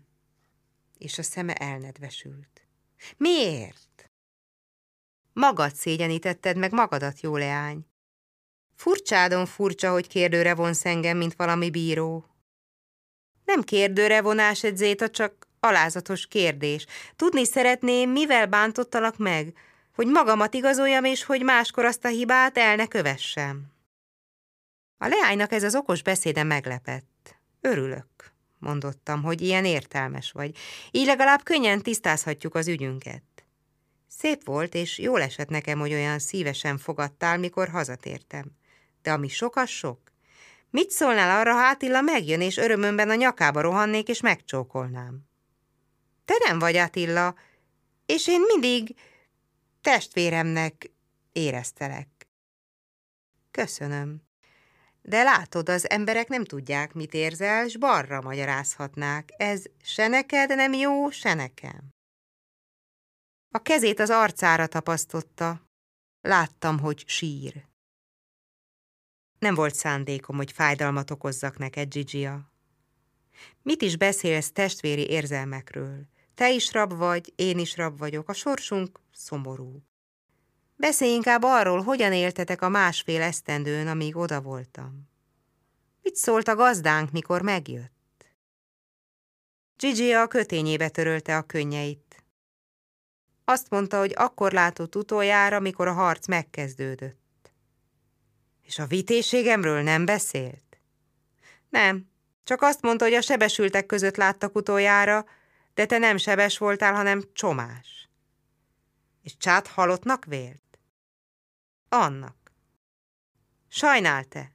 És 0.97 1.17
a 1.17 1.23
szeme 1.23 1.53
elnedvesült. 1.53 2.67
Miért? 3.17 4.09
Magad 5.33 5.75
szégyenítetted 5.75 6.57
meg 6.57 6.71
magadat, 6.71 7.19
jó 7.19 7.37
leány. 7.37 7.85
Furcsádon 8.75 9.45
furcsa, 9.45 9.91
hogy 9.91 10.07
kérdőre 10.07 10.55
vonsz 10.55 10.85
engem, 10.85 11.17
mint 11.17 11.35
valami 11.35 11.69
bíró. 11.69 12.25
Nem 13.45 13.61
kérdőre 13.61 14.21
vonás 14.21 14.63
egy 14.63 14.77
zéta, 14.77 15.09
csak 15.09 15.47
alázatos 15.59 16.27
kérdés. 16.27 16.85
Tudni 17.15 17.45
szeretném, 17.45 18.09
mivel 18.09 18.47
bántottalak 18.47 19.17
meg, 19.17 19.53
hogy 19.99 20.07
magamat 20.07 20.53
igazoljam, 20.53 21.03
és 21.03 21.23
hogy 21.23 21.43
máskor 21.43 21.85
azt 21.85 22.05
a 22.05 22.07
hibát 22.07 22.57
el 22.57 22.75
ne 22.75 22.87
kövessem. 22.87 23.65
A 24.97 25.07
leánynak 25.07 25.51
ez 25.51 25.63
az 25.63 25.75
okos 25.75 26.03
beszéde 26.03 26.43
meglepett. 26.43 27.39
Örülök, 27.61 28.05
mondottam, 28.59 29.23
hogy 29.23 29.41
ilyen 29.41 29.65
értelmes 29.65 30.31
vagy. 30.31 30.57
Így 30.91 31.05
legalább 31.05 31.43
könnyen 31.43 31.81
tisztázhatjuk 31.81 32.55
az 32.55 32.67
ügyünket. 32.67 33.23
Szép 34.07 34.45
volt, 34.45 34.75
és 34.75 34.99
jól 34.99 35.21
esett 35.21 35.49
nekem, 35.49 35.79
hogy 35.79 35.93
olyan 35.93 36.19
szívesen 36.19 36.77
fogadtál, 36.77 37.37
mikor 37.37 37.69
hazatértem. 37.69 38.45
De 39.01 39.11
ami 39.11 39.27
sok, 39.27 39.55
az 39.55 39.69
sok. 39.69 39.99
Mit 40.69 40.89
szólnál 40.89 41.39
arra, 41.39 41.53
ha 41.53 41.67
Attila 41.67 42.01
megjön, 42.01 42.41
és 42.41 42.57
örömömben 42.57 43.09
a 43.09 43.15
nyakába 43.15 43.61
rohannék, 43.61 44.07
és 44.07 44.21
megcsókolnám? 44.21 45.19
Te 46.25 46.33
nem 46.47 46.59
vagy 46.59 46.75
Attila, 46.75 47.35
és 48.05 48.27
én 48.27 48.41
mindig 48.41 48.95
testvéremnek 49.81 50.91
éreztelek. 51.31 52.27
Köszönöm. 53.51 54.21
De 55.01 55.23
látod, 55.23 55.69
az 55.69 55.89
emberek 55.89 56.27
nem 56.27 56.45
tudják, 56.45 56.93
mit 56.93 57.13
érzel, 57.13 57.67
s 57.67 57.77
balra 57.77 58.21
magyarázhatnák. 58.21 59.29
Ez 59.37 59.63
se 59.83 60.07
neked 60.07 60.55
nem 60.55 60.73
jó, 60.73 61.09
se 61.09 61.33
nekem. 61.33 61.89
A 63.51 63.61
kezét 63.61 63.99
az 63.99 64.09
arcára 64.09 64.67
tapasztotta. 64.67 65.61
Láttam, 66.21 66.79
hogy 66.79 67.03
sír. 67.07 67.67
Nem 69.39 69.55
volt 69.55 69.75
szándékom, 69.75 70.35
hogy 70.35 70.51
fájdalmat 70.51 71.11
okozzak 71.11 71.57
neked, 71.57 71.89
Gigia. 71.89 72.51
Mit 73.61 73.81
is 73.81 73.97
beszélsz 73.97 74.51
testvéri 74.51 75.09
érzelmekről? 75.09 76.07
Te 76.39 76.51
is 76.51 76.71
rab 76.71 76.93
vagy, 76.93 77.33
én 77.35 77.59
is 77.59 77.77
rab 77.77 77.97
vagyok, 77.97 78.29
a 78.29 78.33
sorsunk 78.33 78.99
szomorú. 79.11 79.83
Beszélj 80.75 81.13
inkább 81.13 81.43
arról, 81.43 81.81
hogyan 81.81 82.13
éltetek 82.13 82.61
a 82.61 82.69
másfél 82.69 83.21
esztendőn, 83.21 83.87
amíg 83.87 84.15
oda 84.15 84.41
voltam. 84.41 85.09
Mit 86.01 86.15
szólt 86.15 86.47
a 86.47 86.55
gazdánk, 86.55 87.11
mikor 87.11 87.41
megjött? 87.41 88.25
Gigi 89.77 90.13
a 90.13 90.27
kötényébe 90.27 90.89
törölte 90.89 91.37
a 91.37 91.41
könnyeit. 91.41 92.23
Azt 93.45 93.69
mondta, 93.69 93.99
hogy 93.99 94.13
akkor 94.15 94.51
látott 94.51 94.95
utoljára, 94.95 95.59
mikor 95.59 95.87
a 95.87 95.93
harc 95.93 96.27
megkezdődött. 96.27 97.51
És 98.61 98.79
a 98.79 98.85
vitéségemről 98.85 99.81
nem 99.81 100.05
beszélt? 100.05 100.79
Nem, 101.69 102.09
csak 102.43 102.61
azt 102.61 102.81
mondta, 102.81 103.05
hogy 103.05 103.13
a 103.13 103.21
sebesültek 103.21 103.85
között 103.85 104.15
láttak 104.15 104.55
utoljára, 104.55 105.25
de 105.73 105.85
te 105.85 105.97
nem 105.97 106.17
sebes 106.17 106.57
voltál, 106.57 106.93
hanem 106.93 107.23
csomás. 107.33 108.09
És 109.21 109.37
csát 109.37 109.67
halottnak 109.67 110.25
vélt? 110.25 110.79
Annak. 111.89 112.53
Sajnál-te? 113.67 114.51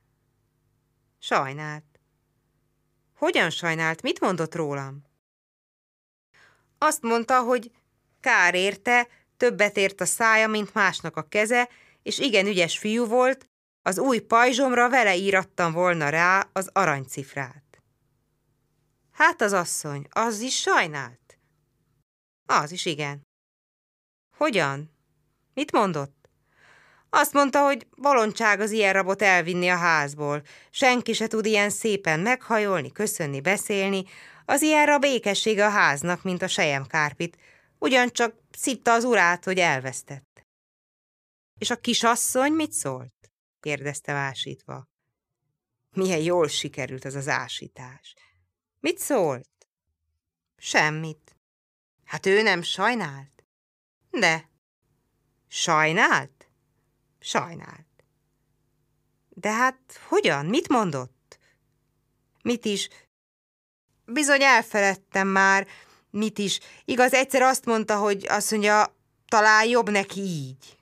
Sajnált. 1.18 1.84
Hogyan 3.14 3.50
sajnált? 3.50 4.02
Mit 4.02 4.20
mondott 4.20 4.54
rólam? 4.54 5.04
Azt 6.78 7.02
mondta, 7.02 7.42
hogy 7.42 7.70
kár 8.20 8.54
érte, 8.54 9.08
többet 9.36 9.76
ért 9.76 10.00
a 10.00 10.04
szája, 10.04 10.48
mint 10.48 10.74
másnak 10.74 11.16
a 11.16 11.28
keze, 11.28 11.68
és 12.02 12.18
igen 12.18 12.46
ügyes 12.46 12.78
fiú 12.78 13.06
volt, 13.06 13.48
az 13.82 13.98
új 13.98 14.18
pajzsomra 14.18 14.88
vele 14.88 15.16
írattam 15.16 15.72
volna 15.72 16.08
rá 16.08 16.48
az 16.52 16.70
aranycifrát. 16.72 17.63
Hát 19.14 19.40
az 19.40 19.52
asszony, 19.52 20.06
az 20.10 20.40
is 20.40 20.60
sajnált? 20.60 21.38
Az 22.46 22.72
is 22.72 22.84
igen. 22.84 23.26
Hogyan? 24.36 24.90
Mit 25.54 25.72
mondott? 25.72 26.28
Azt 27.10 27.32
mondta, 27.32 27.64
hogy 27.64 27.86
bolondság 27.96 28.60
az 28.60 28.70
ilyen 28.70 28.92
rabot 28.92 29.22
elvinni 29.22 29.68
a 29.68 29.76
házból. 29.76 30.42
Senki 30.70 31.12
se 31.12 31.26
tud 31.26 31.46
ilyen 31.46 31.70
szépen 31.70 32.20
meghajolni, 32.20 32.92
köszönni, 32.92 33.40
beszélni. 33.40 34.04
Az 34.44 34.62
ilyen 34.62 34.86
rab 34.86 35.04
ékessége 35.04 35.66
a 35.66 35.70
háznak, 35.70 36.22
mint 36.22 36.42
a 36.42 36.48
sejemkárpit. 36.48 37.36
Ugyancsak 37.78 38.34
szitta 38.50 38.92
az 38.92 39.04
urát, 39.04 39.44
hogy 39.44 39.58
elvesztett. 39.58 40.46
És 41.58 41.70
a 41.70 41.76
kisasszony 41.76 42.52
mit 42.52 42.72
szólt? 42.72 43.14
kérdezte 43.60 44.12
vásítva. 44.12 44.88
Milyen 45.90 46.20
jól 46.20 46.48
sikerült 46.48 47.04
az 47.04 47.14
az 47.14 47.28
ásítás. 47.28 48.14
Mit 48.84 48.98
szólt? 48.98 49.48
Semmit. 50.56 51.36
Hát 52.04 52.26
ő 52.26 52.42
nem 52.42 52.62
sajnált? 52.62 53.44
De. 54.10 54.50
Sajnált? 55.48 56.48
Sajnált. 57.20 58.04
De 59.28 59.52
hát 59.52 60.00
hogyan? 60.08 60.46
Mit 60.46 60.68
mondott? 60.68 61.38
Mit 62.42 62.64
is? 62.64 62.88
Bizony 64.04 64.42
elfeledtem 64.42 65.28
már. 65.28 65.66
Mit 66.10 66.38
is? 66.38 66.60
Igaz, 66.84 67.12
egyszer 67.12 67.42
azt 67.42 67.64
mondta, 67.64 67.98
hogy 67.98 68.26
azt 68.28 68.50
mondja, 68.50 68.96
talán 69.28 69.68
jobb 69.68 69.90
neki 69.90 70.20
így. 70.20 70.78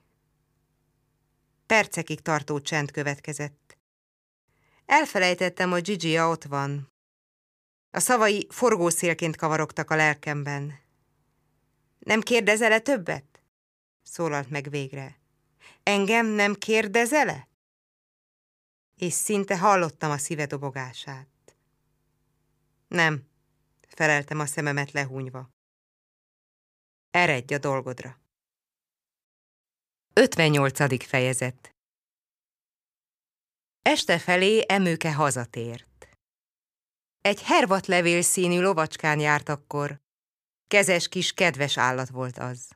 Percekig 1.66 2.20
tartó 2.20 2.60
csend 2.60 2.90
következett. 2.90 3.78
Elfelejtettem, 4.86 5.70
hogy 5.70 5.82
Gigi 5.82 6.20
ott 6.20 6.44
van, 6.44 6.91
a 7.94 8.00
szavai 8.00 8.46
forgószélként 8.50 9.36
kavarogtak 9.36 9.90
a 9.90 9.96
lelkemben. 9.96 10.80
Nem 11.98 12.20
kérdezele 12.20 12.78
többet? 12.78 13.42
Szólalt 14.02 14.50
meg 14.50 14.70
végre. 14.70 15.20
Engem 15.82 16.26
nem 16.26 16.54
kérdezele? 16.54 17.48
És 18.96 19.12
szinte 19.12 19.58
hallottam 19.58 20.10
a 20.10 20.18
szíve 20.18 20.46
dobogását. 20.46 21.28
Nem, 22.88 23.28
feleltem 23.88 24.38
a 24.38 24.46
szememet 24.46 24.92
lehúnyva. 24.92 25.50
Eredj 27.10 27.54
a 27.54 27.58
dolgodra. 27.58 28.20
58. 30.12 31.04
fejezet 31.04 31.74
Este 33.82 34.18
felé 34.18 34.64
emőke 34.68 35.14
hazatért. 35.14 35.91
Egy 37.22 37.42
hervatlevél 37.42 38.22
színű 38.22 38.60
lovacskán 38.60 39.20
járt 39.20 39.48
akkor. 39.48 40.00
Kezes 40.68 41.08
kis 41.08 41.32
kedves 41.32 41.78
állat 41.78 42.08
volt 42.08 42.38
az. 42.38 42.68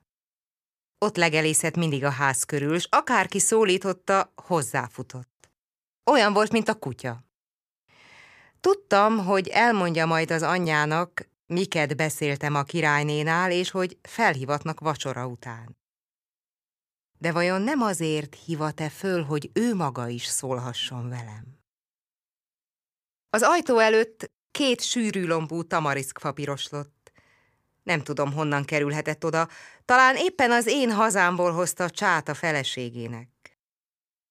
Ott 0.99 1.17
legelészett 1.17 1.77
mindig 1.77 2.05
a 2.05 2.11
ház 2.11 2.45
körül, 2.45 2.79
s 2.79 2.87
akárki 2.91 3.39
szólította, 3.39 4.33
hozzáfutott. 4.37 5.51
Olyan 6.11 6.33
volt, 6.33 6.53
mint 6.53 6.69
a 6.69 6.75
kutya. 6.75 7.25
Tudtam, 8.61 9.25
hogy 9.25 9.49
elmondja 9.49 10.07
majd 10.07 10.31
az 10.31 10.43
anyjának, 10.43 11.29
miket 11.47 11.97
beszéltem 11.97 12.55
a 12.55 12.63
királynénál, 12.63 13.51
és 13.51 13.71
hogy 13.71 13.99
felhivatnak 14.03 14.81
vacsora 14.81 15.27
után. 15.27 15.77
De 17.19 17.33
vajon 17.33 17.63
nem 17.63 17.81
azért 17.81 18.35
hivat-e 18.35 18.89
föl, 18.89 19.23
hogy 19.23 19.51
ő 19.53 19.75
maga 19.75 20.09
is 20.09 20.27
szólhasson 20.27 21.09
velem? 21.09 21.59
Az 23.31 23.43
ajtó 23.43 23.79
előtt 23.79 24.35
Két 24.57 24.83
sűrű 24.83 25.27
lombú 25.27 25.63
tamariszkfa 25.63 26.33
piroslott. 26.33 27.13
Nem 27.83 28.03
tudom, 28.03 28.33
honnan 28.33 28.65
kerülhetett 28.65 29.25
oda, 29.25 29.49
talán 29.85 30.17
éppen 30.17 30.51
az 30.51 30.67
én 30.67 30.93
hazámból 30.93 31.53
hozta 31.53 31.85
a 31.85 31.91
csát 31.91 32.29
a 32.29 32.35
feleségének. 32.35 33.29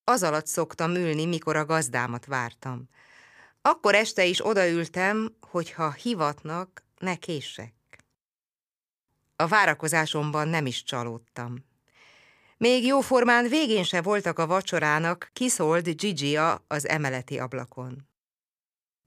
Az 0.04 0.24
alatt 0.24 0.48
szoktam 0.48 0.96
ülni, 0.96 1.26
mikor 1.26 1.56
a 1.56 1.66
gazdámat 1.66 2.26
vártam. 2.26 2.90
Akkor 3.62 3.96
este 3.96 4.26
is 4.26 4.46
odaültem, 4.46 5.36
hogyha 5.40 5.92
hivatnak, 5.92 6.86
ne 7.00 7.16
késsek. 7.16 7.74
A 9.36 9.48
várakozásomban 9.48 10.48
nem 10.48 10.66
is 10.66 10.84
csalódtam. 10.84 11.66
Még 12.58 12.86
jóformán 12.86 13.48
végén 13.48 13.84
se 13.84 14.02
voltak 14.02 14.40
a 14.40 14.48
vacsorának, 14.48 15.30
kiszólt 15.34 15.98
Gigia 15.98 16.64
az 16.68 16.88
emeleti 16.88 17.40
ablakon. 17.40 18.10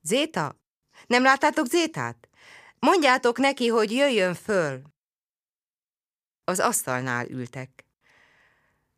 Zéta? 0.02 0.66
Nem 1.06 1.22
láttátok 1.22 1.66
Zétát? 1.66 2.28
Mondjátok 2.78 3.38
neki, 3.38 3.68
hogy 3.68 3.92
jöjjön 3.92 4.34
föl. 4.34 4.82
Az 6.44 6.58
asztalnál 6.58 7.26
ültek. 7.28 7.84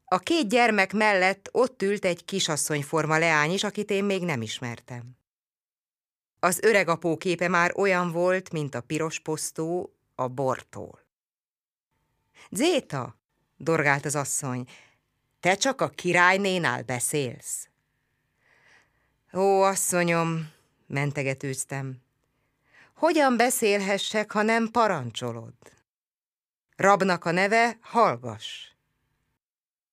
A 0.05 0.19
két 0.19 0.49
gyermek 0.49 0.93
mellett 0.93 1.49
ott 1.53 1.83
ült 1.83 2.05
egy 2.05 2.25
kisasszonyforma 2.25 3.19
leány 3.19 3.53
is, 3.53 3.65
akit 3.65 3.91
én 3.91 4.05
még 4.05 4.25
nem 4.25 4.43
ismertem. 4.43 5.19
Az 6.41 6.59
öreg 6.63 6.89
apó 6.89 7.17
képe 7.17 7.49
már 7.49 7.73
olyan 7.77 8.13
volt, 8.13 8.53
mint 8.53 8.75
a 8.75 8.81
piros 8.81 9.21
posztó 9.21 9.95
a 10.15 10.29
bortól. 10.29 11.05
Zéta, 12.51 13.17
dorgált 13.57 14.05
az 14.05 14.15
asszony, 14.15 14.69
te 15.41 15.55
csak 15.55 15.81
a 15.81 15.89
királynénál 15.89 16.83
beszélsz. 16.83 17.69
Ó, 19.33 19.63
asszonyom, 19.63 20.53
mentegetőztem, 20.91 22.03
hogyan 22.95 23.37
beszélhessek, 23.37 24.33
ha 24.33 24.43
nem 24.43 24.71
parancsolod? 24.71 25.55
Rabnak 26.77 27.25
a 27.25 27.31
neve 27.31 27.79
hallgass. 27.81 28.69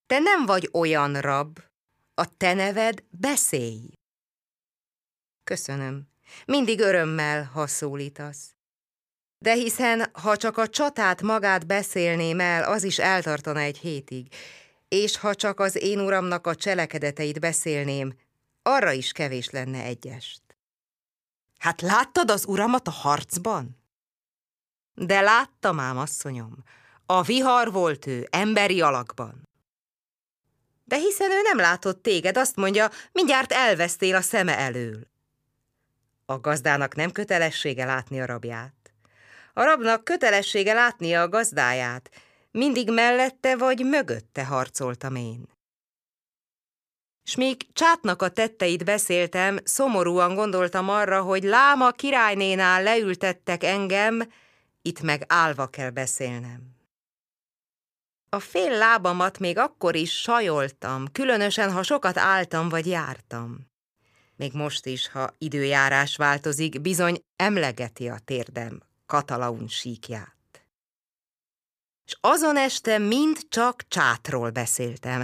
Te 0.07 0.19
nem 0.19 0.45
vagy 0.45 0.69
olyan 0.73 1.21
rab, 1.21 1.59
a 2.13 2.37
te 2.37 2.53
neved 2.53 3.03
beszélj. 3.09 3.93
Köszönöm, 5.43 6.07
mindig 6.45 6.79
örömmel, 6.79 7.43
ha 7.43 7.67
szólítasz. 7.67 8.55
De 9.39 9.53
hiszen, 9.53 10.09
ha 10.13 10.37
csak 10.37 10.57
a 10.57 10.67
csatát 10.67 11.21
magát 11.21 11.67
beszélném 11.67 12.39
el, 12.39 12.63
az 12.63 12.83
is 12.83 12.99
eltartana 12.99 13.59
egy 13.59 13.77
hétig, 13.77 14.27
és 14.87 15.17
ha 15.17 15.35
csak 15.35 15.59
az 15.59 15.75
én 15.75 15.99
uramnak 15.99 16.47
a 16.47 16.55
cselekedeteit 16.55 17.39
beszélném, 17.39 18.13
arra 18.61 18.91
is 18.91 19.11
kevés 19.11 19.49
lenne 19.49 19.83
egyest. 19.83 20.46
Hát 21.57 21.81
láttad 21.81 22.31
az 22.31 22.45
uramat 22.45 22.87
a 22.87 22.91
harcban? 22.91 23.77
De 24.93 25.21
láttam 25.21 25.79
ám, 25.79 25.97
asszonyom, 25.97 26.63
a 27.05 27.21
vihar 27.21 27.71
volt 27.71 28.05
ő, 28.07 28.27
emberi 28.31 28.81
alakban. 28.81 29.47
De 30.83 30.95
hiszen 30.95 31.31
ő 31.31 31.41
nem 31.41 31.57
látott 31.57 32.01
téged, 32.01 32.37
azt 32.37 32.55
mondja, 32.55 32.89
mindjárt 33.11 33.51
elvesztél 33.51 34.15
a 34.15 34.21
szeme 34.21 34.57
elől. 34.57 35.07
A 36.25 36.39
gazdának 36.39 36.95
nem 36.95 37.11
kötelessége 37.11 37.85
látni 37.85 38.21
a 38.21 38.25
rabját. 38.25 38.73
A 39.53 39.63
rabnak 39.63 40.03
kötelessége 40.03 40.73
látnia 40.73 41.21
a 41.21 41.29
gazdáját. 41.29 42.09
Mindig 42.51 42.91
mellette 42.91 43.55
vagy 43.55 43.85
mögötte 43.85 44.45
harcoltam 44.45 45.15
én. 45.15 45.56
S 47.27 47.35
míg 47.35 47.73
csátnak 47.73 48.21
a 48.21 48.29
tetteit 48.29 48.85
beszéltem, 48.85 49.59
szomorúan 49.63 50.35
gondoltam 50.35 50.89
arra, 50.89 51.21
hogy 51.21 51.43
láma 51.43 51.91
királynénál 51.91 52.83
leültettek 52.83 53.63
engem, 53.63 54.31
itt 54.81 55.01
meg 55.01 55.23
állva 55.27 55.67
kell 55.67 55.89
beszélnem. 55.89 56.75
A 58.29 58.39
fél 58.39 58.77
lábamat 58.77 59.39
még 59.39 59.57
akkor 59.57 59.95
is 59.95 60.19
sajoltam, 60.19 61.11
különösen, 61.11 61.71
ha 61.71 61.83
sokat 61.83 62.17
álltam 62.17 62.69
vagy 62.69 62.87
jártam. 62.87 63.57
Még 64.35 64.53
most 64.53 64.85
is, 64.85 65.09
ha 65.09 65.33
időjárás 65.37 66.15
változik, 66.15 66.81
bizony 66.81 67.23
emlegeti 67.35 68.07
a 68.07 68.19
térdem 68.25 68.81
Katalaun 69.05 69.67
síkját. 69.67 70.65
És 72.05 72.17
azon 72.21 72.57
este 72.57 72.97
mind 72.97 73.37
csak 73.49 73.87
csátról 73.87 74.49
beszéltem. 74.49 75.23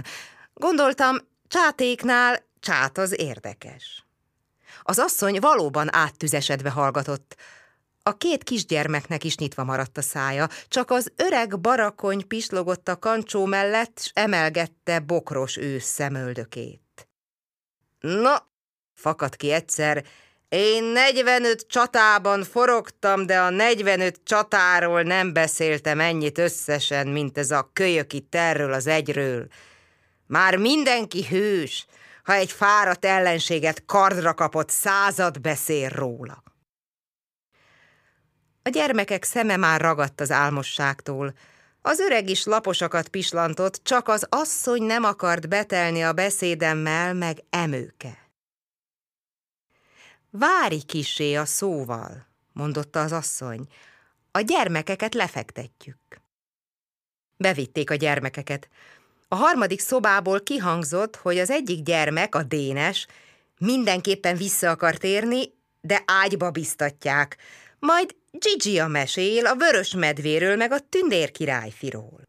Gondoltam, 0.54 1.16
csátéknál 1.54 2.44
csát 2.60 2.98
az 2.98 3.20
érdekes. 3.20 4.04
Az 4.82 4.98
asszony 4.98 5.38
valóban 5.40 5.94
áttüzesedve 5.94 6.70
hallgatott, 6.70 7.36
a 8.02 8.16
két 8.16 8.44
kisgyermeknek 8.44 9.24
is 9.24 9.36
nyitva 9.36 9.64
maradt 9.64 9.98
a 9.98 10.02
szája, 10.02 10.48
csak 10.68 10.90
az 10.90 11.12
öreg 11.16 11.60
barakony 11.60 12.26
pislogott 12.26 12.88
a 12.88 12.98
kancsó 12.98 13.44
mellett, 13.44 14.00
s 14.00 14.10
emelgette 14.14 15.00
bokros 15.00 15.56
ősz 15.56 15.84
szemöldökét. 15.84 17.08
Na, 18.00 18.48
fakadt 18.94 19.36
ki 19.36 19.50
egyszer, 19.50 20.04
én 20.48 20.84
45 20.84 21.66
csatában 21.68 22.42
forogtam, 22.42 23.26
de 23.26 23.40
a 23.40 23.50
45 23.50 24.20
csatáról 24.24 25.02
nem 25.02 25.32
beszéltem 25.32 26.00
ennyit 26.00 26.38
összesen, 26.38 27.06
mint 27.06 27.38
ez 27.38 27.50
a 27.50 27.70
kölyök 27.72 28.12
itt 28.12 28.34
erről 28.34 28.72
az 28.72 28.86
egyről. 28.86 29.48
Már 30.26 30.56
mindenki 30.56 31.26
hős, 31.26 31.86
ha 32.24 32.32
egy 32.32 32.52
fáradt 32.52 33.04
ellenséget 33.04 33.84
kardra 33.86 34.34
kapott, 34.34 34.70
század 34.70 35.40
beszél 35.40 35.88
róla. 35.88 36.42
A 38.62 38.68
gyermekek 38.68 39.24
szeme 39.24 39.56
már 39.56 39.80
ragadt 39.80 40.20
az 40.20 40.30
álmosságtól. 40.30 41.34
Az 41.82 41.98
öreg 41.98 42.28
is 42.28 42.44
laposakat 42.44 43.08
pislantott, 43.08 43.80
csak 43.82 44.08
az 44.08 44.26
asszony 44.28 44.82
nem 44.82 45.04
akart 45.04 45.48
betelni 45.48 46.02
a 46.02 46.12
beszédemmel, 46.12 47.14
meg 47.14 47.38
emőke. 47.50 48.18
Várj 50.30 50.76
kisé 50.76 51.34
a 51.34 51.44
szóval, 51.44 52.26
mondotta 52.52 53.00
az 53.00 53.12
asszony. 53.12 53.66
A 54.30 54.40
gyermekeket 54.40 55.14
lefektetjük. 55.14 56.20
Bevitték 57.36 57.90
a 57.90 57.94
gyermekeket. 57.94 58.68
A 59.34 59.36
harmadik 59.36 59.80
szobából 59.80 60.42
kihangzott, 60.42 61.16
hogy 61.16 61.38
az 61.38 61.50
egyik 61.50 61.82
gyermek, 61.82 62.34
a 62.34 62.42
Dénes, 62.42 63.06
mindenképpen 63.58 64.36
vissza 64.36 64.70
akar 64.70 64.96
térni, 64.96 65.54
de 65.80 66.02
ágyba 66.06 66.50
biztatják, 66.50 67.36
majd 67.78 68.16
Gigi 68.30 68.78
a 68.78 68.86
mesél 68.86 69.46
a 69.46 69.54
vörös 69.54 69.94
medvéről 69.94 70.56
meg 70.56 70.72
a 70.72 70.80
tündér 70.88 71.30
királyfiról. 71.30 72.28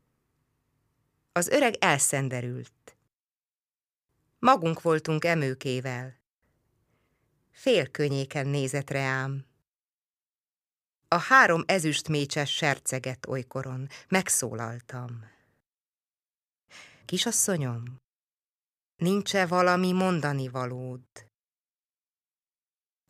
Az 1.31 1.47
öreg 1.47 1.75
elszenderült. 1.79 2.97
Magunk 4.39 4.81
voltunk 4.81 5.25
emőkével. 5.25 6.15
Félkönyéken 7.51 8.47
nézett 8.47 8.89
reám. 8.89 9.45
A 11.07 11.17
három 11.17 11.63
ezüstmécses 11.65 12.51
serceget 12.51 13.25
olykoron. 13.27 13.87
Megszólaltam. 14.07 15.33
Kisasszonyom, 17.05 18.01
nincs-e 18.95 19.45
valami 19.45 19.91
mondani 19.91 20.47
valód? 20.47 21.01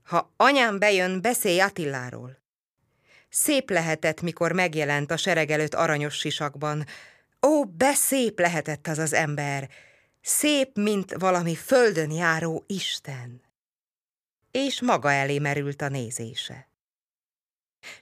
Ha 0.04 0.34
anyám 0.38 0.80
bejön, 0.80 1.22
beszélj 1.22 1.60
Attiláról. 1.60 2.44
Szép 3.30 3.70
lehetett, 3.70 4.22
mikor 4.22 4.52
megjelent 4.52 5.12
a 5.12 5.18
sereg 5.18 5.50
előtt 5.50 5.74
aranyos 5.74 6.16
sisakban. 6.18 6.86
Ó, 7.42 7.66
beszép 7.66 8.40
lehetett 8.40 8.88
az 8.88 8.98
az 8.98 9.14
ember! 9.14 9.70
Szép, 10.22 10.76
mint 10.78 11.14
valami 11.14 11.56
földön 11.56 12.12
járó 12.12 12.64
Isten! 12.68 13.42
És 14.52 14.82
maga 14.82 15.12
elé 15.12 15.40
merült 15.40 15.82
a 15.82 15.90
nézése. 15.90 16.70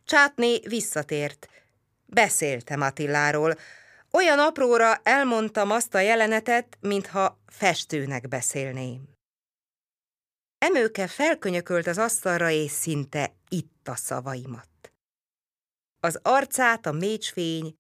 Csátné 0.04 0.60
visszatért. 0.60 1.50
Beszéltem 2.06 2.82
Attiláról. 2.82 3.58
Olyan 4.18 4.40
apróra 4.40 4.96
elmondtam 4.96 5.72
azt 5.72 5.94
a 5.94 6.00
jelenetet, 6.00 6.78
mintha 6.82 7.40
festőnek 7.46 8.28
beszélném. 8.28 9.14
Emőke 10.58 11.08
felkönyökölt 11.08 11.88
az 11.88 11.98
asztalra, 11.98 12.50
és 12.50 12.72
szinte 12.72 13.36
itt 13.50 13.88
a 13.88 13.96
szavaimat. 13.96 14.94
Az 16.00 16.20
arcát 16.22 16.86
a 16.86 16.92
mécsfény 16.92 17.76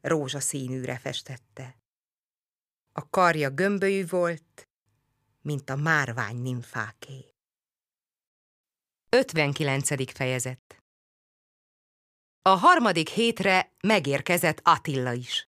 rózsaszínűre 0.00 0.98
festette. 0.98 1.76
A 2.92 3.10
karja 3.10 3.50
gömbölyű 3.50 4.06
volt, 4.06 4.68
mint 5.40 5.70
a 5.70 5.76
márvány 5.76 6.36
nimfáké. 6.36 7.34
59. 9.08 10.12
fejezet 10.14 10.82
A 12.42 12.48
harmadik 12.48 13.08
hétre 13.08 13.72
megérkezett 13.80 14.60
Attila 14.62 15.12
is. 15.12 15.50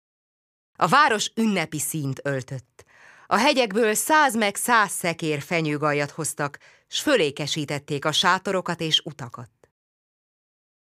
A 0.80 0.88
város 0.88 1.32
ünnepi 1.36 1.80
színt 1.80 2.20
öltött. 2.24 2.86
A 3.28 3.38
hegyekből 3.38 3.94
száz 3.94 4.36
meg 4.36 4.56
száz 4.56 4.92
szekér 4.92 5.42
fenyőgajat 5.42 6.12
hoztak, 6.12 6.60
s 6.88 7.02
fölékesítették 7.02 8.06
a 8.06 8.12
sátorokat 8.12 8.82
és 8.82 9.02
utakat. 9.04 9.50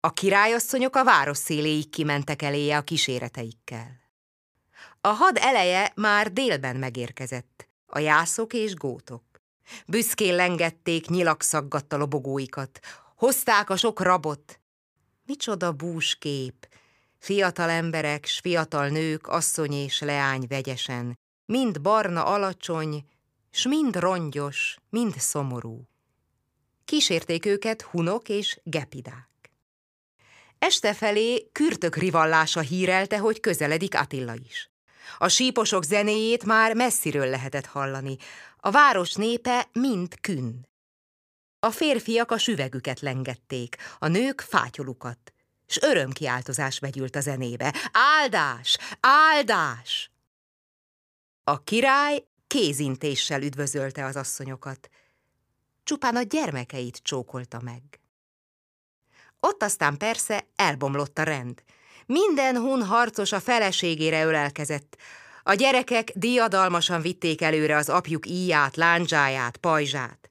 A 0.00 0.12
királyasszonyok 0.12 0.96
a 0.96 1.04
város 1.04 1.38
széléig 1.38 1.90
kimentek 1.90 2.42
eléje 2.42 2.76
a 2.76 2.82
kíséreteikkel. 2.82 4.00
A 5.00 5.08
had 5.08 5.36
eleje 5.40 5.92
már 5.94 6.32
délben 6.32 6.76
megérkezett, 6.76 7.68
a 7.86 7.98
jászok 7.98 8.52
és 8.52 8.74
gótok. 8.74 9.22
Büszkén 9.86 10.34
lengették 10.34 11.08
nyilakszaggatta 11.08 11.96
lobogóikat, 11.96 12.80
hozták 13.16 13.70
a 13.70 13.76
sok 13.76 14.00
rabot. 14.00 14.60
Micsoda 15.26 15.72
búskép, 15.72 16.68
Fiatal 17.24 17.70
emberek, 17.70 18.26
s 18.26 18.38
fiatal 18.38 18.88
nők, 18.88 19.26
asszony 19.26 19.72
és 19.72 20.00
leány 20.00 20.44
vegyesen, 20.48 21.18
mind 21.44 21.80
barna 21.80 22.24
alacsony, 22.24 23.04
s 23.50 23.66
mind 23.66 23.96
rongyos, 23.96 24.76
mind 24.90 25.14
szomorú. 25.18 25.88
Kísérték 26.84 27.46
őket 27.46 27.82
hunok 27.82 28.28
és 28.28 28.60
gepidák. 28.62 29.52
Este 30.58 30.94
felé 30.94 31.48
kürtök 31.52 31.96
rivallása 31.96 32.60
hírelte, 32.60 33.18
hogy 33.18 33.40
közeledik 33.40 33.94
Attila 33.94 34.34
is. 34.34 34.70
A 35.18 35.28
síposok 35.28 35.82
zenéjét 35.82 36.44
már 36.44 36.74
messziről 36.74 37.26
lehetett 37.26 37.66
hallani. 37.66 38.16
A 38.56 38.70
város 38.70 39.12
népe 39.12 39.68
mind 39.72 40.20
kün. 40.20 40.68
A 41.58 41.70
férfiak 41.70 42.30
a 42.30 42.38
süvegüket 42.38 43.00
lengették, 43.00 43.76
a 43.98 44.08
nők 44.08 44.40
fátyolukat, 44.40 45.33
s 45.66 45.78
örömkiáltozás 45.80 46.78
vegyült 46.78 47.16
a 47.16 47.20
zenébe. 47.20 47.74
Áldás! 47.92 48.78
Áldás! 49.00 50.10
A 51.44 51.62
király 51.62 52.24
kézintéssel 52.46 53.42
üdvözölte 53.42 54.04
az 54.04 54.16
asszonyokat. 54.16 54.88
Csupán 55.82 56.16
a 56.16 56.22
gyermekeit 56.22 57.00
csókolta 57.02 57.60
meg. 57.60 57.82
Ott 59.40 59.62
aztán 59.62 59.96
persze 59.96 60.46
elbomlott 60.56 61.18
a 61.18 61.22
rend. 61.22 61.62
Minden 62.06 62.56
hun 62.56 62.82
harcos 62.82 63.32
a 63.32 63.40
feleségére 63.40 64.24
ölelkezett. 64.24 64.96
A 65.42 65.54
gyerekek 65.54 66.12
diadalmasan 66.14 67.00
vitték 67.00 67.42
előre 67.42 67.76
az 67.76 67.88
apjuk 67.88 68.26
íját, 68.26 68.76
lándzsáját, 68.76 69.56
pajzsát. 69.56 70.30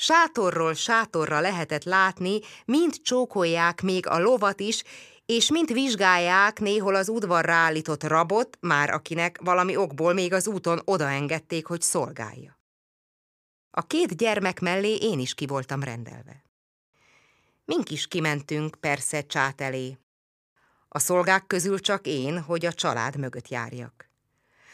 Sátorról 0.00 0.74
sátorra 0.74 1.40
lehetett 1.40 1.84
látni, 1.84 2.40
mind 2.64 2.94
csókolják 3.02 3.80
még 3.80 4.06
a 4.06 4.18
lovat 4.18 4.60
is, 4.60 4.82
és 5.26 5.50
mint 5.50 5.68
vizsgálják 5.68 6.60
néhol 6.60 6.94
az 6.94 7.08
udvarra 7.08 7.52
állított 7.52 8.02
rabot, 8.02 8.58
már 8.60 8.90
akinek 8.90 9.38
valami 9.42 9.76
okból 9.76 10.12
még 10.12 10.32
az 10.32 10.48
úton 10.48 10.80
odaengedték, 10.84 11.66
hogy 11.66 11.80
szolgálja. 11.80 12.58
A 13.70 13.82
két 13.86 14.16
gyermek 14.16 14.60
mellé 14.60 14.94
én 14.94 15.18
is 15.18 15.34
ki 15.34 15.46
voltam 15.46 15.82
rendelve. 15.82 16.44
Mink 17.64 17.90
is 17.90 18.06
kimentünk 18.06 18.74
persze 18.80 19.26
csát 19.26 19.60
elé. 19.60 19.98
A 20.88 20.98
szolgák 20.98 21.46
közül 21.46 21.80
csak 21.80 22.06
én, 22.06 22.40
hogy 22.40 22.66
a 22.66 22.72
család 22.72 23.16
mögött 23.16 23.48
járjak. 23.48 24.10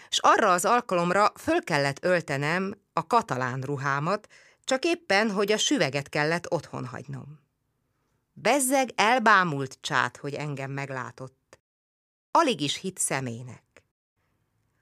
S 0.09 0.19
arra 0.21 0.53
az 0.53 0.65
alkalomra 0.65 1.33
föl 1.37 1.63
kellett 1.63 2.05
öltenem 2.05 2.75
a 2.93 3.07
katalán 3.07 3.61
ruhámat, 3.61 4.29
csak 4.65 4.85
éppen, 4.85 5.31
hogy 5.31 5.53
a 5.53 5.59
süveget 5.59 6.09
kellett 6.09 6.53
otthon 6.53 6.87
hagynom. 6.87 7.41
Bezzeg 8.33 8.91
elbámult 8.95 9.79
csát, 9.81 10.17
hogy 10.17 10.35
engem 10.35 10.71
meglátott. 10.71 11.59
Alig 12.31 12.61
is 12.61 12.77
hit 12.77 12.99
szemének. 12.99 13.63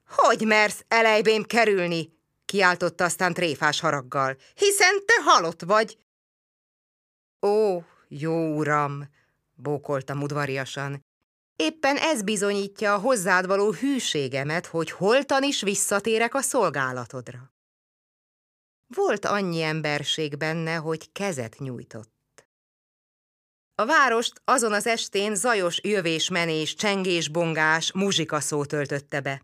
Hogy 0.07 0.47
mersz 0.47 0.85
elejbém 0.89 1.43
kerülni? 1.43 2.21
kiáltotta 2.45 3.05
aztán 3.05 3.35
tréfás 3.35 3.81
haraggal. 3.81 4.37
Hiszen 4.55 5.05
te 5.07 5.23
halott 5.25 5.63
vagy. 5.63 5.99
Ó, 7.47 7.83
jó 8.09 8.57
uram, 8.57 9.09
bókoltam 9.55 10.23
udvariasan. 10.23 11.05
Éppen 11.57 11.97
ez 11.97 12.23
bizonyítja 12.23 12.95
a 12.95 12.99
hozzád 12.99 13.47
való 13.47 13.73
hűségemet, 13.73 14.67
hogy 14.67 14.91
holtan 14.91 15.43
is 15.43 15.63
visszatérek 15.63 16.35
a 16.35 16.41
szolgálatodra. 16.41 17.52
Volt 18.95 19.25
annyi 19.25 19.63
emberség 19.63 20.37
benne, 20.37 20.75
hogy 20.75 21.13
kezet 21.13 21.59
nyújtott. 21.59 22.47
A 23.75 23.87
várost 23.87 24.41
azon 24.45 24.73
az 24.73 24.87
estén 24.87 25.35
zajos 25.35 25.81
jövés-menés, 25.83 26.75
csengés-bongás, 26.75 27.93
muzsikaszó 27.93 28.65
töltötte 28.65 29.21
be. 29.21 29.43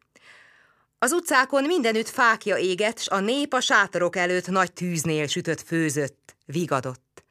Az 0.98 1.12
utcákon 1.12 1.64
mindenütt 1.64 2.08
fákja 2.08 2.56
égett, 2.56 2.98
s 2.98 3.08
a 3.08 3.20
nép 3.20 3.52
a 3.52 3.60
sátorok 3.60 4.16
előtt 4.16 4.46
nagy 4.46 4.72
tűznél 4.72 5.26
sütött 5.26 5.60
főzött, 5.60 6.36
vigadott. 6.46 7.24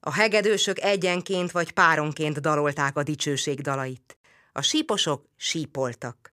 A 0.00 0.12
hegedősök 0.12 0.80
egyenként 0.80 1.50
vagy 1.50 1.72
páronként 1.72 2.40
dalolták 2.40 2.96
a 2.96 3.02
dicsőség 3.02 3.60
dalait. 3.60 4.16
A 4.52 4.62
síposok 4.62 5.24
sípoltak. 5.36 6.32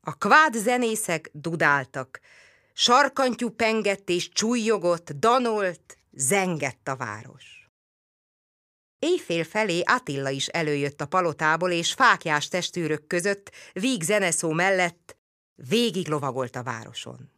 A 0.00 0.12
kvád 0.12 0.54
zenészek 0.54 1.30
dudáltak, 1.32 2.20
Sarkantyú 2.80 3.50
pengett 3.50 4.08
és 4.08 4.28
csúlyogott, 4.28 5.12
danolt, 5.12 5.98
zengett 6.10 6.88
a 6.88 6.96
város. 6.96 7.70
Éjfél 8.98 9.44
felé 9.44 9.80
Attila 9.80 10.28
is 10.28 10.46
előjött 10.46 11.00
a 11.00 11.06
palotából, 11.06 11.70
és 11.70 11.92
fákjás 11.92 12.48
testőrök 12.48 13.06
között, 13.06 13.50
víg 13.72 14.02
zeneszó 14.02 14.52
mellett 14.52 15.16
végig 15.54 16.08
lovagolt 16.08 16.56
a 16.56 16.62
városon. 16.62 17.30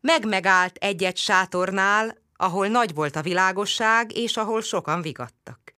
Megmegállt 0.00 0.76
egy-egy 0.76 1.16
sátornál, 1.16 2.18
ahol 2.36 2.68
nagy 2.68 2.94
volt 2.94 3.16
a 3.16 3.22
világosság, 3.22 4.16
és 4.16 4.36
ahol 4.36 4.62
sokan 4.62 5.02
vigadtak. 5.02 5.74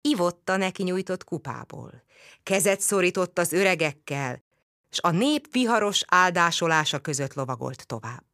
Ivotta 0.00 0.56
neki 0.56 0.82
nyújtott 0.82 1.24
kupából. 1.24 2.02
Kezet 2.42 2.80
szorított 2.80 3.38
az 3.38 3.52
öregekkel, 3.52 4.42
s 4.92 4.98
a 5.02 5.10
nép 5.10 5.52
viharos 5.52 6.02
áldásolása 6.06 7.00
között 7.00 7.34
lovagolt 7.34 7.86
tovább. 7.86 8.24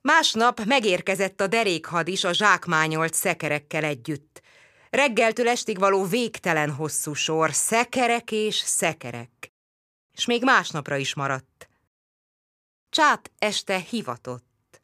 Másnap 0.00 0.64
megérkezett 0.64 1.40
a 1.40 1.46
derékhad 1.46 2.08
is 2.08 2.24
a 2.24 2.32
zsákmányolt 2.32 3.14
szekerekkel 3.14 3.84
együtt. 3.84 4.42
Reggeltől 4.90 5.48
estig 5.48 5.78
való 5.78 6.04
végtelen 6.04 6.70
hosszú 6.70 7.12
sor, 7.12 7.54
szekerek 7.54 8.30
és 8.30 8.56
szekerek. 8.56 9.52
És 10.12 10.24
még 10.24 10.44
másnapra 10.44 10.96
is 10.96 11.14
maradt. 11.14 11.68
Csát 12.88 13.30
este 13.38 13.78
hivatott. 13.78 14.82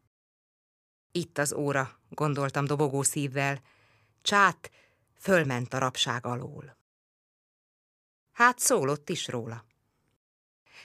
Itt 1.13 1.39
az 1.39 1.53
óra, 1.53 2.01
gondoltam 2.09 2.65
dobogó 2.65 3.03
szívvel. 3.03 3.61
Csát 4.23 4.71
fölment 5.19 5.75
a 5.75 5.79
rapság 5.79 6.27
alól. 6.27 6.77
Hát 8.33 8.59
szólott 8.59 9.09
is 9.09 9.29
róla. 9.29 9.65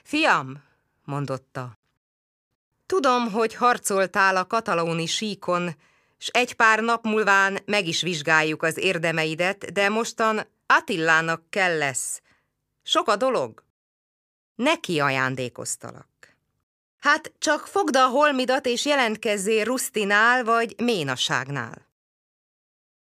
Fiam, 0.03 0.63
mondotta, 1.03 1.79
tudom, 2.85 3.31
hogy 3.31 3.55
harcoltál 3.55 4.35
a 4.35 4.47
katalóni 4.47 5.05
síkon, 5.05 5.75
s 6.17 6.27
egy 6.27 6.53
pár 6.53 6.79
nap 6.79 7.03
múlván 7.03 7.59
meg 7.65 7.87
is 7.87 8.01
vizsgáljuk 8.01 8.63
az 8.63 8.77
érdemeidet, 8.77 9.71
de 9.73 9.89
mostan 9.89 10.47
Attillának 10.65 11.49
kell 11.49 11.77
lesz. 11.77 12.21
Sok 12.83 13.07
a 13.07 13.15
dolog. 13.15 13.63
Neki 14.55 14.99
ajándékoztalak. 14.99 16.07
Hát 16.99 17.33
csak 17.37 17.67
fogd 17.67 17.95
a 17.95 18.07
holmidat 18.07 18.65
és 18.65 18.85
jelentkezzél 18.85 19.63
Rusztinál 19.63 20.43
vagy 20.43 20.75
Ménaságnál. 20.77 21.87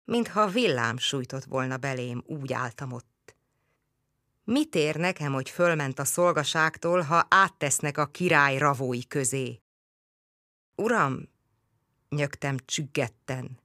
Mintha 0.05 0.47
villám 0.47 0.99
sújtott 0.99 1.45
volna 1.45 1.77
belém, 1.77 2.23
úgy 2.27 2.53
álltam 2.53 2.93
ott. 2.93 3.14
Mit 4.45 4.75
ér 4.75 4.97
nekem, 4.97 5.33
hogy 5.33 5.51
fölment 5.51 5.99
a 5.99 6.05
szolgaságtól, 6.05 7.01
ha 7.01 7.27
áttesznek 7.29 7.99
a 7.99 8.07
király 8.07 8.59
ravói 8.59 9.07
közé? 9.07 9.61
Uram, 10.75 11.29
nyögtem 12.09 12.57
csüggetten. 12.65 13.59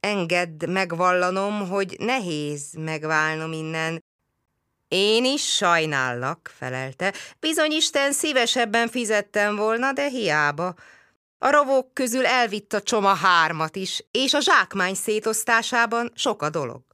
Engedd 0.00 0.70
megvallanom, 0.70 1.68
hogy 1.68 1.96
nehéz 1.98 2.72
megválnom 2.72 3.52
innen. 3.52 4.04
Én 4.88 5.24
is 5.24 5.54
sajnállak, 5.54 6.52
felelte. 6.54 7.14
Bizony 7.40 7.72
Isten 7.72 8.12
szívesebben 8.12 8.88
fizettem 8.88 9.56
volna, 9.56 9.92
de 9.92 10.08
hiába. 10.08 10.74
A 11.38 11.50
rovók 11.50 11.94
közül 11.94 12.26
elvitt 12.26 12.72
a 12.72 12.82
csoma 12.82 13.14
hármat 13.14 13.76
is, 13.76 14.04
és 14.10 14.34
a 14.34 14.40
zsákmány 14.40 14.94
szétosztásában 14.94 16.12
sok 16.14 16.42
a 16.42 16.50
dolog. 16.50 16.93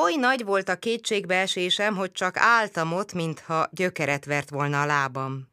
Oly 0.00 0.14
nagy 0.14 0.44
volt 0.44 0.68
a 0.68 0.76
kétségbeesésem, 0.76 1.96
hogy 1.96 2.12
csak 2.12 2.36
álltam 2.36 2.92
ott, 2.92 3.12
mintha 3.12 3.68
gyökeret 3.70 4.24
vert 4.24 4.50
volna 4.50 4.82
a 4.82 4.86
lábam. 4.86 5.48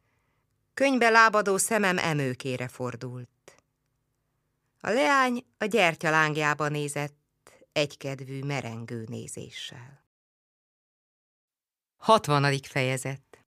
Könybe 0.74 1.08
lábadó 1.08 1.56
szemem 1.56 1.98
emőkére 1.98 2.68
fordult. 2.68 3.28
A 4.80 4.90
leány 4.90 5.44
a 5.58 5.64
gyertyalángjában 5.64 6.70
nézett, 6.70 7.16
egykedvű, 7.72 8.44
merengő 8.44 9.04
nézéssel. 9.08 10.04
60. 11.96 12.58
fejezet 12.62 13.44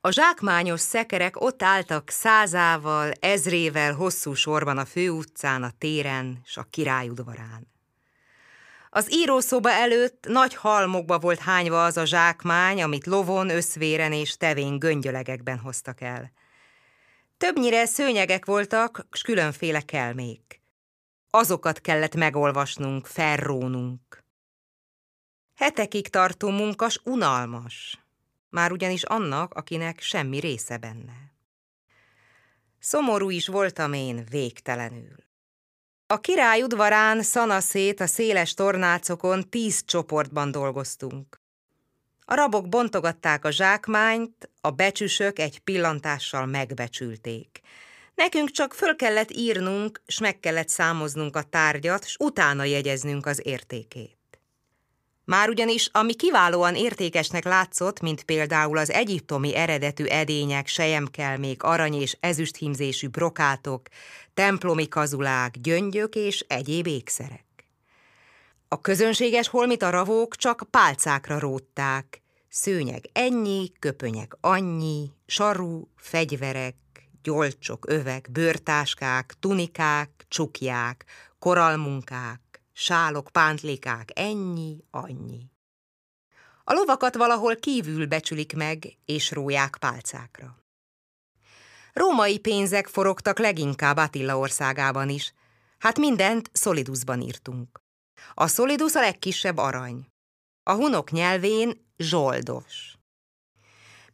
A 0.00 0.10
zsákmányos 0.10 0.80
szekerek 0.80 1.40
ott 1.40 1.62
álltak 1.62 2.10
százával, 2.10 3.12
ezrével 3.12 3.94
hosszú 3.94 4.34
sorban 4.34 4.78
a 4.78 4.84
főutcán, 4.84 5.62
a 5.62 5.70
téren 5.78 6.40
s 6.44 6.56
a 6.56 6.62
királyudvarán. 6.62 7.69
Az 8.92 9.12
írószoba 9.12 9.70
előtt 9.70 10.26
nagy 10.28 10.54
halmokba 10.54 11.18
volt 11.18 11.38
hányva 11.38 11.84
az 11.84 11.96
a 11.96 12.04
zsákmány, 12.04 12.82
amit 12.82 13.06
lovon, 13.06 13.50
összvéren 13.50 14.12
és 14.12 14.36
tevén 14.36 14.78
göngyölegekben 14.78 15.58
hoztak 15.58 16.00
el. 16.00 16.32
Többnyire 17.36 17.86
szőnyegek 17.86 18.44
voltak, 18.44 19.06
s 19.12 19.22
különféle 19.22 19.80
kelmék. 19.80 20.62
azokat 21.30 21.80
kellett 21.80 22.14
megolvasnunk, 22.14 23.06
felrónunk. 23.06 24.24
Hetekig 25.54 26.08
tartó 26.08 26.48
munkas 26.48 27.00
unalmas, 27.04 27.98
már 28.48 28.72
ugyanis 28.72 29.02
annak, 29.02 29.54
akinek 29.54 30.00
semmi 30.00 30.38
része 30.38 30.76
benne. 30.76 31.32
Szomorú 32.78 33.30
is 33.30 33.46
voltam 33.46 33.92
én 33.92 34.24
végtelenül. 34.30 35.29
A 36.12 36.20
király 36.20 36.62
udvarán 36.62 37.22
szanaszét 37.22 38.00
a 38.00 38.06
széles 38.06 38.54
tornácokon 38.54 39.48
tíz 39.48 39.84
csoportban 39.84 40.50
dolgoztunk. 40.50 41.40
A 42.24 42.34
rabok 42.34 42.68
bontogatták 42.68 43.44
a 43.44 43.50
zsákmányt, 43.50 44.50
a 44.60 44.70
becsüsök 44.70 45.38
egy 45.38 45.58
pillantással 45.58 46.46
megbecsülték. 46.46 47.60
Nekünk 48.14 48.50
csak 48.50 48.74
föl 48.74 48.96
kellett 48.96 49.30
írnunk, 49.30 50.02
s 50.06 50.18
meg 50.18 50.40
kellett 50.40 50.68
számoznunk 50.68 51.36
a 51.36 51.42
tárgyat, 51.42 52.06
s 52.06 52.16
utána 52.18 52.64
jegyeznünk 52.64 53.26
az 53.26 53.40
értékét. 53.44 54.19
Már 55.30 55.48
ugyanis, 55.48 55.88
ami 55.92 56.14
kiválóan 56.14 56.74
értékesnek 56.74 57.44
látszott, 57.44 58.00
mint 58.00 58.22
például 58.22 58.78
az 58.78 58.90
egyiptomi 58.90 59.56
eredetű 59.56 60.04
edények, 60.04 60.66
sejemkelmék, 60.66 61.62
arany 61.62 61.94
és 61.94 62.16
ezüsthímzésű 62.20 63.08
brokátok, 63.08 63.88
templomi 64.34 64.88
kazulák, 64.88 65.58
gyöngyök 65.58 66.14
és 66.14 66.44
egyéb 66.48 66.86
ékszerek. 66.86 67.44
A 68.68 68.80
közönséges 68.80 69.48
holmit 69.48 69.82
a 69.82 69.90
ravók 69.90 70.36
csak 70.36 70.66
pálcákra 70.70 71.38
rótták, 71.38 72.22
szőnyeg 72.48 73.04
ennyi, 73.12 73.72
köpönyek 73.78 74.36
annyi, 74.40 75.10
sarú, 75.26 75.88
fegyverek, 75.96 76.76
gyolcsok, 77.22 77.88
övek, 77.88 78.30
bőrtáskák, 78.30 79.34
tunikák, 79.40 80.10
csukják, 80.28 81.04
koralmunkák, 81.38 82.49
sálok, 82.80 83.28
pántlikák, 83.32 84.10
ennyi, 84.14 84.84
annyi. 84.90 85.50
A 86.64 86.72
lovakat 86.72 87.14
valahol 87.14 87.56
kívül 87.56 88.06
becsülik 88.06 88.54
meg, 88.54 88.96
és 89.04 89.30
róják 89.30 89.76
pálcákra. 89.80 90.58
Római 91.92 92.38
pénzek 92.38 92.86
forogtak 92.86 93.38
leginkább 93.38 93.96
Attila 93.96 94.38
országában 94.38 95.08
is, 95.08 95.32
hát 95.78 95.98
mindent 95.98 96.50
Solidusban 96.52 97.20
írtunk. 97.20 97.80
A 98.34 98.46
Solidus 98.46 98.94
a 98.94 99.00
legkisebb 99.00 99.56
arany. 99.56 100.06
A 100.62 100.72
hunok 100.72 101.10
nyelvén 101.10 101.86
zsoldos. 101.96 102.98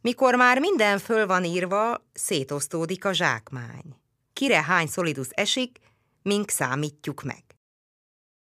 Mikor 0.01 0.35
már 0.35 0.59
minden 0.59 0.99
föl 0.99 1.25
van 1.25 1.43
írva, 1.43 2.05
szétosztódik 2.13 3.05
a 3.05 3.13
zsákmány. 3.13 3.95
Kire 4.33 4.63
hány 4.63 4.87
Solidus 4.87 5.29
esik, 5.29 5.79
mink 6.21 6.49
számítjuk 6.49 7.23
meg. 7.23 7.46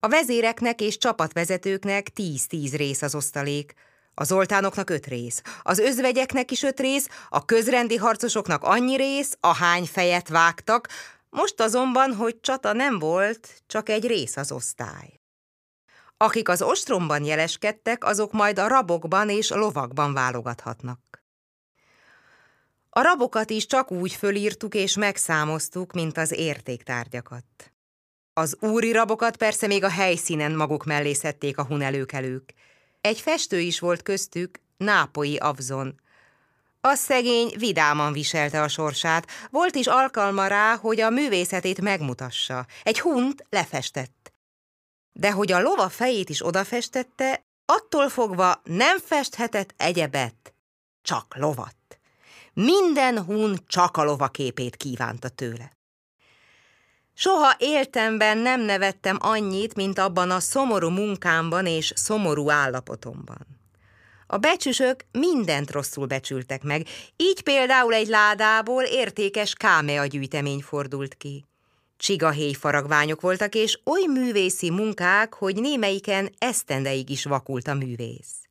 A 0.00 0.08
vezéreknek 0.08 0.80
és 0.80 0.98
csapatvezetőknek 0.98 2.08
tíz-tíz 2.08 2.76
rész 2.76 3.02
az 3.02 3.14
osztalék, 3.14 3.74
a 4.14 4.24
zoltánoknak 4.24 4.90
öt 4.90 5.06
rész, 5.06 5.42
az 5.62 5.78
özvegyeknek 5.78 6.50
is 6.50 6.62
öt 6.62 6.80
rész, 6.80 7.08
a 7.28 7.44
közrendi 7.44 7.96
harcosoknak 7.96 8.62
annyi 8.62 8.96
rész, 8.96 9.36
a 9.40 9.54
hány 9.54 9.84
fejet 9.84 10.28
vágtak, 10.28 10.88
most 11.30 11.60
azonban, 11.60 12.14
hogy 12.14 12.40
csata 12.40 12.72
nem 12.72 12.98
volt, 12.98 13.62
csak 13.66 13.88
egy 13.88 14.06
rész 14.06 14.36
az 14.36 14.52
osztály. 14.52 15.20
Akik 16.16 16.48
az 16.48 16.62
ostromban 16.62 17.24
jeleskedtek, 17.24 18.04
azok 18.04 18.32
majd 18.32 18.58
a 18.58 18.68
rabokban 18.68 19.30
és 19.30 19.50
lovakban 19.50 20.12
válogathatnak. 20.12 21.24
A 22.90 23.02
rabokat 23.02 23.50
is 23.50 23.66
csak 23.66 23.90
úgy 23.90 24.12
fölírtuk 24.12 24.74
és 24.74 24.96
megszámoztuk, 24.96 25.92
mint 25.92 26.18
az 26.18 26.32
értéktárgyakat. 26.32 27.44
Az 28.38 28.56
úri 28.60 28.92
rabokat 28.92 29.36
persze 29.36 29.66
még 29.66 29.84
a 29.84 29.90
helyszínen 29.90 30.52
maguk 30.52 30.84
mellé 30.84 31.12
szedték 31.12 31.58
a 31.58 31.64
hunelőkelők. 31.64 32.54
Egy 33.00 33.20
festő 33.20 33.58
is 33.58 33.78
volt 33.78 34.02
köztük, 34.02 34.60
nápoi 34.76 35.36
Avzon. 35.36 36.00
A 36.80 36.94
szegény 36.94 37.54
vidáman 37.58 38.12
viselte 38.12 38.62
a 38.62 38.68
sorsát, 38.68 39.30
volt 39.50 39.74
is 39.74 39.86
alkalma 39.86 40.46
rá, 40.46 40.76
hogy 40.76 41.00
a 41.00 41.10
művészetét 41.10 41.80
megmutassa. 41.80 42.66
Egy 42.82 43.00
hunt 43.00 43.44
lefestett. 43.50 44.32
De 45.12 45.30
hogy 45.30 45.52
a 45.52 45.60
lova 45.60 45.88
fejét 45.88 46.28
is 46.28 46.46
odafestette, 46.46 47.44
attól 47.66 48.08
fogva 48.08 48.60
nem 48.64 48.98
festhetett 48.98 49.74
egyebet, 49.76 50.54
csak 51.02 51.36
lovat. 51.36 51.76
Minden 52.52 53.24
hun 53.24 53.58
csak 53.66 53.96
a 53.96 54.04
lova 54.04 54.28
képét 54.28 54.76
kívánta 54.76 55.28
tőle. 55.28 55.75
Soha 57.18 57.54
éltemben 57.58 58.38
nem 58.38 58.60
nevettem 58.60 59.16
annyit, 59.20 59.74
mint 59.74 59.98
abban 59.98 60.30
a 60.30 60.40
szomorú 60.40 60.88
munkámban 60.88 61.66
és 61.66 61.92
szomorú 61.94 62.50
állapotomban. 62.50 63.46
A 64.26 64.36
becsüsök 64.36 65.04
mindent 65.12 65.70
rosszul 65.70 66.06
becsültek 66.06 66.62
meg, 66.62 66.86
így 67.16 67.42
például 67.42 67.94
egy 67.94 68.06
ládából 68.06 68.82
értékes 68.82 69.54
kámea 69.54 70.06
gyűjtemény 70.06 70.60
fordult 70.60 71.14
ki. 71.14 71.44
Csigahéj 71.96 72.52
faragványok 72.52 73.20
voltak, 73.20 73.54
és 73.54 73.80
oly 73.84 74.06
művészi 74.06 74.70
munkák, 74.70 75.34
hogy 75.34 75.60
némelyiken 75.60 76.34
esztendeig 76.38 77.10
is 77.10 77.24
vakult 77.24 77.68
a 77.68 77.74
művész. 77.74 78.48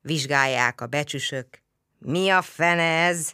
Vizsgálják 0.00 0.80
a 0.80 0.86
becsüsök. 0.86 1.46
Mi 1.98 2.28
a 2.28 2.42
fene 2.42 3.06
ez? 3.06 3.32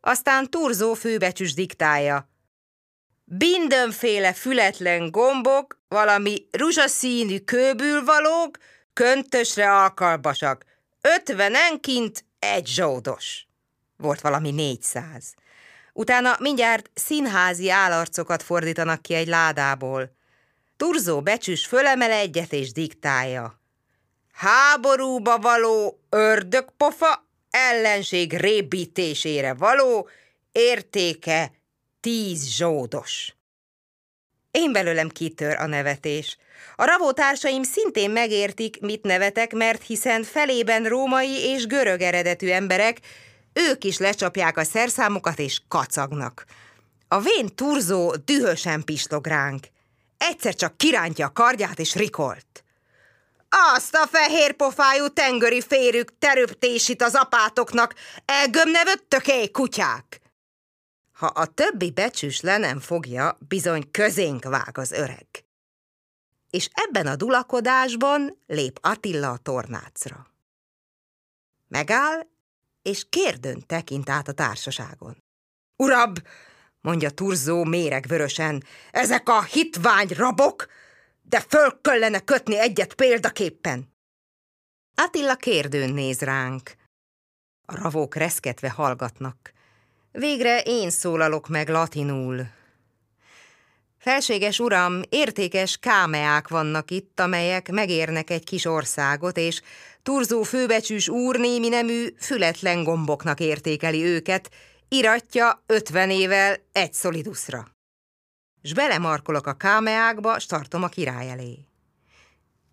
Aztán 0.00 0.50
Turzó 0.50 0.94
főbecsüs 0.94 1.54
diktálja– 1.54 2.26
Mindenféle 3.38 4.32
fületlen 4.32 5.10
gombok, 5.10 5.80
valami 5.88 6.46
ruzsaszínű 6.50 7.38
kőbülvalók, 7.38 8.58
köntösre 8.92 9.72
alkalmasak. 9.72 10.64
Ötvenenként 11.00 12.24
egy 12.38 12.66
zsódos. 12.66 13.46
Volt 13.96 14.20
valami 14.20 14.50
négyszáz. 14.50 15.34
Utána 15.92 16.36
mindjárt 16.38 16.90
színházi 16.94 17.70
állarcokat 17.70 18.42
fordítanak 18.42 19.02
ki 19.02 19.14
egy 19.14 19.28
ládából. 19.28 20.16
Turzó 20.76 21.22
becsüs 21.22 21.66
fölemel 21.66 22.10
egyet 22.10 22.52
és 22.52 22.72
diktálja. 22.72 23.60
Háborúba 24.32 25.38
való 25.38 26.00
ördögpofa, 26.08 27.26
ellenség 27.50 28.32
rébítésére 28.32 29.54
való, 29.54 30.08
értéke 30.52 31.52
tíz 32.02 32.56
zsódos. 32.56 33.34
Én 34.50 34.72
belőlem 34.72 35.08
kitör 35.08 35.56
a 35.58 35.66
nevetés. 35.66 36.36
A 36.76 36.84
ravótársaim 36.84 37.62
szintén 37.62 38.10
megértik, 38.10 38.80
mit 38.80 39.02
nevetek, 39.02 39.52
mert 39.52 39.82
hiszen 39.82 40.22
felében 40.22 40.84
római 40.84 41.30
és 41.30 41.66
görög 41.66 42.00
eredetű 42.00 42.48
emberek, 42.48 42.98
ők 43.52 43.84
is 43.84 43.98
lecsapják 43.98 44.56
a 44.56 44.64
szerszámokat 44.64 45.38
és 45.38 45.60
kacagnak. 45.68 46.44
A 47.08 47.20
vén 47.20 47.54
turzó 47.54 48.14
dühösen 48.24 48.84
pislog 48.84 49.26
ránk. 49.26 49.66
Egyszer 50.18 50.54
csak 50.54 50.76
kirántja 50.76 51.26
a 51.26 51.32
kardját 51.32 51.78
és 51.78 51.94
rikolt. 51.94 52.64
Azt 53.48 53.94
a 53.94 54.06
fehér 54.06 54.52
pofájú 54.52 55.08
tengeri 55.08 55.60
férük 55.60 56.18
terüptésit 56.18 57.02
az 57.02 57.14
apátoknak, 57.14 57.94
elgömnevöttök 58.24 59.28
-e, 59.28 59.48
kutyák! 59.52 60.21
Ha 61.22 61.28
a 61.28 61.46
többi 61.46 61.90
becsüs 61.90 62.40
le 62.40 62.56
nem 62.56 62.80
fogja, 62.80 63.38
bizony 63.48 63.90
közénk 63.90 64.44
vág 64.44 64.78
az 64.78 64.92
öreg. 64.92 65.26
És 66.50 66.68
ebben 66.72 67.06
a 67.06 67.16
dulakodásban 67.16 68.42
lép 68.46 68.78
Attila 68.80 69.30
a 69.30 69.36
tornácra. 69.36 70.26
Megáll, 71.68 72.26
és 72.82 73.06
kérdőn 73.08 73.66
tekint 73.66 74.10
át 74.10 74.28
a 74.28 74.32
társaságon. 74.32 75.22
Urab, 75.76 76.18
mondja 76.80 77.10
Turzó 77.10 77.64
méregvörösen, 77.64 78.64
ezek 78.90 79.28
a 79.28 79.42
hitvány 79.42 80.08
rabok, 80.08 80.66
de 81.22 81.40
föl 81.40 81.80
kellene 81.80 82.20
kötni 82.20 82.58
egyet 82.58 82.94
példaképpen. 82.94 83.92
Attila 84.94 85.34
kérdőn 85.34 85.92
néz 85.92 86.20
ránk. 86.20 86.76
A 87.66 87.76
ravók 87.76 88.14
reszketve 88.14 88.70
hallgatnak. 88.70 89.52
Végre 90.12 90.60
én 90.60 90.90
szólalok 90.90 91.48
meg 91.48 91.68
latinul. 91.68 92.46
Felséges 93.98 94.58
uram, 94.58 95.00
értékes 95.08 95.76
kámeák 95.76 96.48
vannak 96.48 96.90
itt, 96.90 97.20
amelyek 97.20 97.70
megérnek 97.70 98.30
egy 98.30 98.44
kis 98.44 98.64
országot, 98.64 99.36
és 99.36 99.60
Turzó 100.02 100.42
főbecsűs 100.42 101.08
úr 101.08 101.38
némi 101.38 101.68
nemű 101.68 102.06
fületlen 102.18 102.82
gomboknak 102.82 103.40
értékeli 103.40 104.04
őket, 104.04 104.50
iratja 104.88 105.62
ötven 105.66 106.10
évvel 106.10 106.56
egy 106.72 106.92
szolidusra. 106.92 107.68
S 108.62 108.72
belemarkolok 108.72 109.46
a 109.46 109.52
kámeákba, 109.52 110.38
s 110.38 110.46
tartom 110.46 110.82
a 110.82 110.88
király 110.88 111.30
elé. 111.30 111.58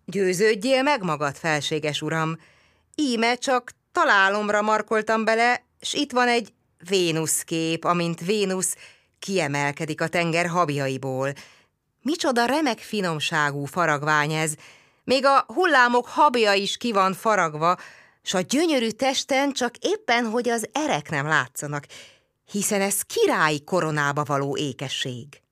Győződjél 0.04 0.82
meg 0.82 1.02
magad, 1.02 1.36
felséges 1.36 2.02
uram, 2.02 2.38
íme 2.94 3.34
csak 3.34 3.72
találomra 3.92 4.62
markoltam 4.62 5.24
bele, 5.24 5.64
s 5.80 5.94
itt 5.94 6.12
van 6.12 6.28
egy 6.28 6.52
Vénusz 6.88 7.42
kép, 7.42 7.84
amint 7.84 8.20
Vénusz 8.20 8.76
kiemelkedik 9.18 10.00
a 10.00 10.08
tenger 10.08 10.46
habjaiból. 10.46 11.32
Micsoda 12.02 12.44
remek 12.44 12.78
finomságú 12.78 13.64
faragvány 13.64 14.32
ez, 14.32 14.54
még 15.04 15.24
a 15.24 15.44
hullámok 15.46 16.06
habja 16.06 16.52
is 16.52 16.76
ki 16.76 16.92
van 16.92 17.14
faragva, 17.14 17.76
s 18.22 18.34
a 18.34 18.40
gyönyörű 18.40 18.90
testen 18.90 19.52
csak 19.52 19.76
éppen, 19.76 20.24
hogy 20.24 20.48
az 20.48 20.68
erek 20.72 21.10
nem 21.10 21.26
látszanak, 21.26 21.86
hiszen 22.44 22.80
ez 22.80 23.02
királyi 23.02 23.64
koronába 23.64 24.24
való 24.24 24.56
ékesség. 24.56 25.42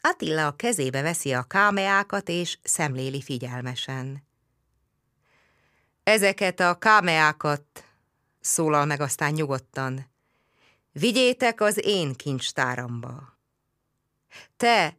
Attila 0.00 0.46
a 0.46 0.56
kezébe 0.56 1.02
veszi 1.02 1.32
a 1.32 1.42
kámeákat, 1.42 2.28
és 2.28 2.58
szemléli 2.62 3.22
figyelmesen. 3.22 4.26
Ezeket 6.02 6.60
a 6.60 6.74
kámeákat, 6.74 7.87
szólal 8.48 8.84
meg 8.84 9.00
aztán 9.00 9.32
nyugodtan, 9.32 10.10
vigyétek 10.92 11.60
az 11.60 11.80
én 11.84 12.14
kincstáramba. 12.14 13.38
Te, 14.56 14.96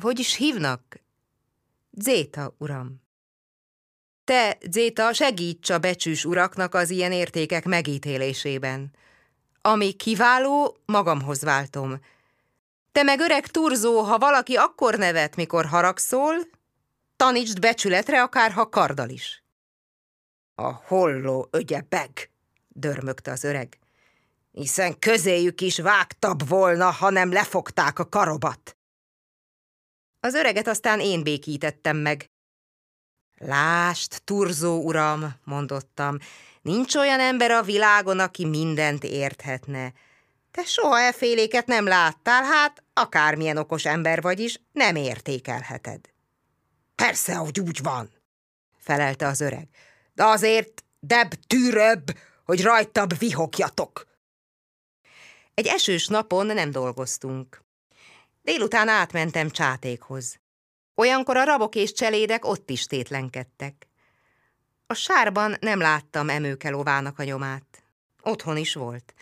hogy 0.00 0.18
is 0.18 0.34
hívnak? 0.34 1.00
Zéta, 1.90 2.54
uram. 2.58 3.02
Te, 4.24 4.58
Zéta, 4.70 5.12
segíts 5.12 5.70
a 5.70 5.78
becsűs 5.78 6.24
uraknak 6.24 6.74
az 6.74 6.90
ilyen 6.90 7.12
értékek 7.12 7.64
megítélésében. 7.64 8.94
Ami 9.60 9.92
kiváló, 9.92 10.76
magamhoz 10.84 11.42
váltom. 11.42 12.00
Te 12.92 13.02
meg 13.02 13.20
öreg 13.20 13.46
turzó, 13.46 14.00
ha 14.00 14.18
valaki 14.18 14.56
akkor 14.56 14.98
nevet, 14.98 15.36
mikor 15.36 15.66
haragszol, 15.66 16.34
tanítsd 17.16 17.60
becsületre, 17.60 18.22
akár 18.22 18.52
ha 18.52 18.68
kardal 18.68 19.08
is. 19.08 19.44
A 20.54 20.72
holló 20.72 21.48
ögyebeg, 21.50 22.30
dörmögte 22.76 23.30
az 23.30 23.44
öreg, 23.44 23.78
hiszen 24.52 24.98
közéjük 24.98 25.60
is 25.60 25.78
vágtabb 25.78 26.48
volna, 26.48 26.90
ha 26.90 27.10
nem 27.10 27.32
lefogták 27.32 27.98
a 27.98 28.08
karobat. 28.08 28.76
Az 30.20 30.34
öreget 30.34 30.68
aztán 30.68 31.00
én 31.00 31.22
békítettem 31.22 31.96
meg. 31.96 32.30
Lást, 33.38 34.22
turzó 34.24 34.82
uram, 34.82 35.34
mondottam, 35.44 36.18
nincs 36.62 36.94
olyan 36.94 37.20
ember 37.20 37.50
a 37.50 37.62
világon, 37.62 38.18
aki 38.18 38.44
mindent 38.44 39.04
érthetne. 39.04 39.92
Te 40.50 40.64
soha 40.64 40.98
e 40.98 41.62
nem 41.66 41.86
láttál, 41.86 42.44
hát 42.44 42.82
akármilyen 42.92 43.56
okos 43.56 43.84
ember 43.84 44.22
vagy 44.22 44.40
is, 44.40 44.60
nem 44.72 44.96
értékelheted. 44.96 46.00
Persze, 46.94 47.34
hogy 47.34 47.60
úgy 47.60 47.82
van, 47.82 48.10
felelte 48.78 49.26
az 49.26 49.40
öreg, 49.40 49.68
de 50.14 50.24
azért 50.24 50.84
debb 51.00 51.34
tűröbb, 51.46 52.18
hogy 52.46 52.62
rajtabb 52.62 53.18
vihogjatok. 53.18 54.06
Egy 55.54 55.66
esős 55.66 56.06
napon 56.06 56.46
nem 56.46 56.70
dolgoztunk. 56.70 57.64
Délután 58.42 58.88
átmentem 58.88 59.50
csátékhoz. 59.50 60.40
Olyankor 60.94 61.36
a 61.36 61.44
rabok 61.44 61.74
és 61.74 61.92
cselédek 61.92 62.44
ott 62.44 62.70
is 62.70 62.86
tétlenkedtek. 62.86 63.88
A 64.86 64.94
sárban 64.94 65.56
nem 65.60 65.78
láttam 65.78 66.28
emőke 66.28 66.70
lovának 66.70 67.18
a 67.18 67.22
nyomát. 67.22 67.82
Otthon 68.22 68.56
is 68.56 68.74
volt. 68.74 69.14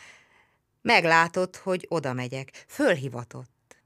Meglátott, 0.82 1.56
hogy 1.56 1.86
oda 1.88 2.12
megyek. 2.12 2.64
Fölhivatott. 2.68 3.76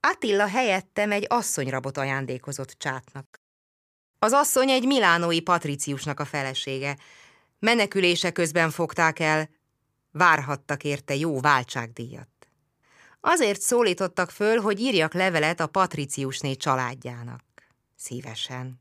Attila 0.00 0.48
helyettem 0.48 1.12
egy 1.12 1.26
asszonyrabot 1.28 1.96
ajándékozott 1.96 2.74
csátnak. 2.78 3.40
Az 4.18 4.32
asszony 4.32 4.70
egy 4.70 4.86
milánói 4.86 5.40
patriciusnak 5.40 6.20
a 6.20 6.24
felesége. 6.24 6.96
Menekülése 7.58 8.30
közben 8.30 8.70
fogták 8.70 9.18
el, 9.18 9.48
várhattak 10.10 10.84
érte 10.84 11.14
jó 11.14 11.40
váltságdíjat. 11.40 12.28
Azért 13.20 13.60
szólítottak 13.60 14.30
föl, 14.30 14.60
hogy 14.60 14.80
írjak 14.80 15.14
levelet 15.14 15.60
a 15.60 15.66
patriciusné 15.66 16.54
családjának. 16.54 17.42
Szívesen. 17.96 18.80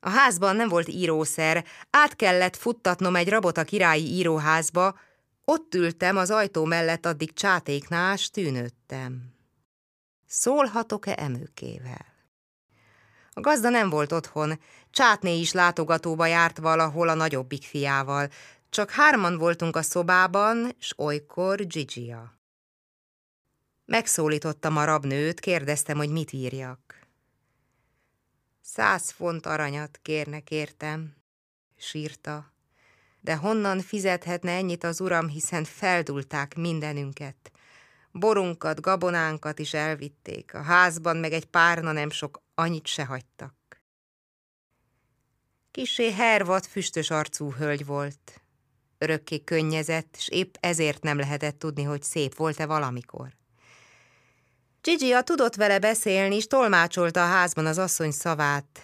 A 0.00 0.08
házban 0.08 0.56
nem 0.56 0.68
volt 0.68 0.88
írószer, 0.88 1.64
át 1.90 2.16
kellett 2.16 2.56
futtatnom 2.56 3.16
egy 3.16 3.28
rabot 3.28 3.58
a 3.58 3.64
királyi 3.64 4.06
íróházba, 4.06 4.98
ott 5.44 5.74
ültem 5.74 6.16
az 6.16 6.30
ajtó 6.30 6.64
mellett 6.64 7.06
addig 7.06 7.32
csátéknál, 7.32 8.16
s 8.16 8.30
tűnődtem. 8.30 9.34
Szólhatok-e 10.26 11.14
emőkével? 11.18 12.07
A 13.38 13.40
gazda 13.40 13.68
nem 13.68 13.90
volt 13.90 14.12
otthon, 14.12 14.60
csátné 14.90 15.38
is 15.38 15.52
látogatóba 15.52 16.26
járt 16.26 16.58
valahol 16.58 17.08
a 17.08 17.14
nagyobbik 17.14 17.62
fiával, 17.62 18.28
csak 18.70 18.90
hárman 18.90 19.36
voltunk 19.36 19.76
a 19.76 19.82
szobában, 19.82 20.74
s 20.78 20.94
olykor 20.96 21.66
Gigia. 21.66 22.38
Megszólítottam 23.84 24.76
a 24.76 24.84
rabnőt, 24.84 25.40
kérdeztem, 25.40 25.96
hogy 25.96 26.10
mit 26.10 26.32
írjak. 26.32 27.06
Száz 28.60 29.10
font 29.10 29.46
aranyat 29.46 29.98
kérnek 30.02 30.50
értem, 30.50 31.16
sírta. 31.76 32.52
De 33.20 33.36
honnan 33.36 33.80
fizethetne 33.80 34.52
ennyit 34.52 34.84
az 34.84 35.00
uram, 35.00 35.28
hiszen 35.28 35.64
feldulták 35.64 36.56
mindenünket. 36.56 37.50
Borunkat, 38.12 38.80
gabonánkat 38.80 39.58
is 39.58 39.74
elvitték, 39.74 40.54
a 40.54 40.62
házban 40.62 41.16
meg 41.16 41.32
egy 41.32 41.46
párna 41.46 41.92
nem 41.92 42.10
sok, 42.10 42.46
annyit 42.58 42.86
se 42.86 43.04
hagytak. 43.04 43.54
Kisé 45.70 46.12
hervat, 46.12 46.66
füstös 46.66 47.10
arcú 47.10 47.52
hölgy 47.52 47.86
volt. 47.86 48.42
Örökké 48.98 49.44
könnyezett, 49.44 50.14
és 50.16 50.28
épp 50.28 50.54
ezért 50.60 51.02
nem 51.02 51.18
lehetett 51.18 51.58
tudni, 51.58 51.82
hogy 51.82 52.02
szép 52.02 52.34
volt-e 52.34 52.66
valamikor. 52.66 53.36
Gigi-a 54.80 55.22
tudott 55.22 55.54
vele 55.54 55.78
beszélni, 55.78 56.34
és 56.36 56.46
tolmácsolta 56.46 57.22
a 57.22 57.28
házban 57.28 57.66
az 57.66 57.78
asszony 57.78 58.10
szavát. 58.10 58.80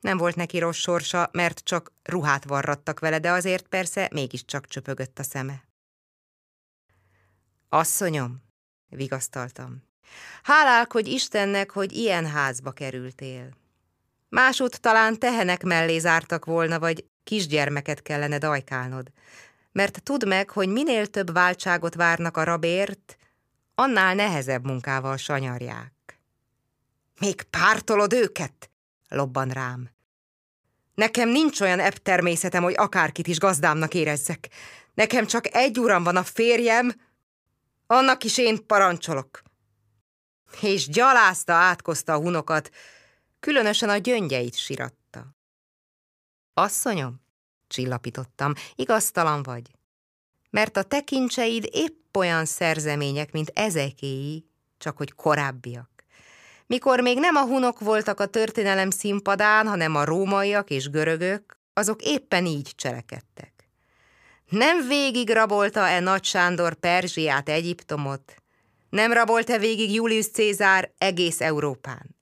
Nem 0.00 0.16
volt 0.16 0.36
neki 0.36 0.58
rossz 0.58 0.78
sorsa, 0.78 1.28
mert 1.32 1.58
csak 1.58 1.92
ruhát 2.02 2.44
varrattak 2.44 3.00
vele, 3.00 3.18
de 3.18 3.30
azért 3.30 3.68
persze 3.68 4.08
mégiscsak 4.12 4.66
csöpögött 4.66 5.18
a 5.18 5.22
szeme. 5.22 5.64
Asszonyom, 7.68 8.42
vigasztaltam, 8.88 9.87
hálálkodj 10.42 11.10
Istennek, 11.10 11.70
hogy 11.70 11.92
ilyen 11.92 12.26
házba 12.26 12.70
kerültél. 12.70 13.48
Másút 14.28 14.80
talán 14.80 15.18
tehenek 15.18 15.62
mellé 15.62 15.98
zártak 15.98 16.44
volna, 16.44 16.78
vagy 16.78 17.04
kisgyermeket 17.24 18.02
kellene 18.02 18.38
dajkálnod. 18.38 19.06
Mert 19.72 20.02
tudd 20.02 20.28
meg, 20.28 20.50
hogy 20.50 20.68
minél 20.68 21.06
több 21.06 21.32
váltságot 21.32 21.94
várnak 21.94 22.36
a 22.36 22.44
rabért, 22.44 23.16
annál 23.74 24.14
nehezebb 24.14 24.64
munkával 24.64 25.16
sanyarják. 25.16 26.20
Még 27.20 27.42
pártolod 27.42 28.12
őket? 28.12 28.70
Lobban 29.08 29.48
rám. 29.48 29.90
Nekem 30.94 31.28
nincs 31.28 31.60
olyan 31.60 31.80
ebb 31.80 31.96
természetem, 31.96 32.62
hogy 32.62 32.74
akárkit 32.76 33.26
is 33.26 33.38
gazdámnak 33.38 33.94
érezzek. 33.94 34.48
Nekem 34.94 35.26
csak 35.26 35.54
egy 35.54 35.78
uram 35.78 36.02
van 36.02 36.16
a 36.16 36.22
férjem, 36.22 36.92
annak 37.86 38.24
is 38.24 38.38
én 38.38 38.66
parancsolok. 38.66 39.42
És 40.60 40.88
gyalázta, 40.88 41.52
átkozta 41.52 42.12
a 42.12 42.20
hunokat, 42.20 42.70
különösen 43.40 43.88
a 43.88 43.96
gyöngyeit 43.96 44.56
siratta. 44.56 45.36
Asszonyom, 46.54 47.20
csillapítottam, 47.66 48.52
igaztalan 48.74 49.42
vagy, 49.42 49.70
mert 50.50 50.76
a 50.76 50.82
tekincseid 50.82 51.68
épp 51.72 52.16
olyan 52.16 52.44
szerzemények, 52.44 53.32
mint 53.32 53.50
ezekéi, 53.54 54.46
csak 54.78 54.96
hogy 54.96 55.12
korábbiak. 55.12 55.90
Mikor 56.66 57.00
még 57.00 57.18
nem 57.18 57.36
a 57.36 57.44
hunok 57.44 57.80
voltak 57.80 58.20
a 58.20 58.26
történelem 58.26 58.90
színpadán, 58.90 59.66
hanem 59.66 59.94
a 59.94 60.04
rómaiak 60.04 60.70
és 60.70 60.90
görögök, 60.90 61.58
azok 61.72 62.02
éppen 62.02 62.46
így 62.46 62.72
cselekedtek. 62.76 63.52
Nem 64.48 64.88
végig 64.88 65.30
rabolta-e 65.30 66.00
Nagy 66.00 66.24
Sándor 66.24 66.74
Perzsiát, 66.74 67.48
Egyiptomot? 67.48 68.42
Nem 68.90 69.12
rabolta 69.12 69.58
végig 69.58 69.94
Julius 69.94 70.30
Cézár 70.30 70.92
egész 70.98 71.40
Európán? 71.40 72.16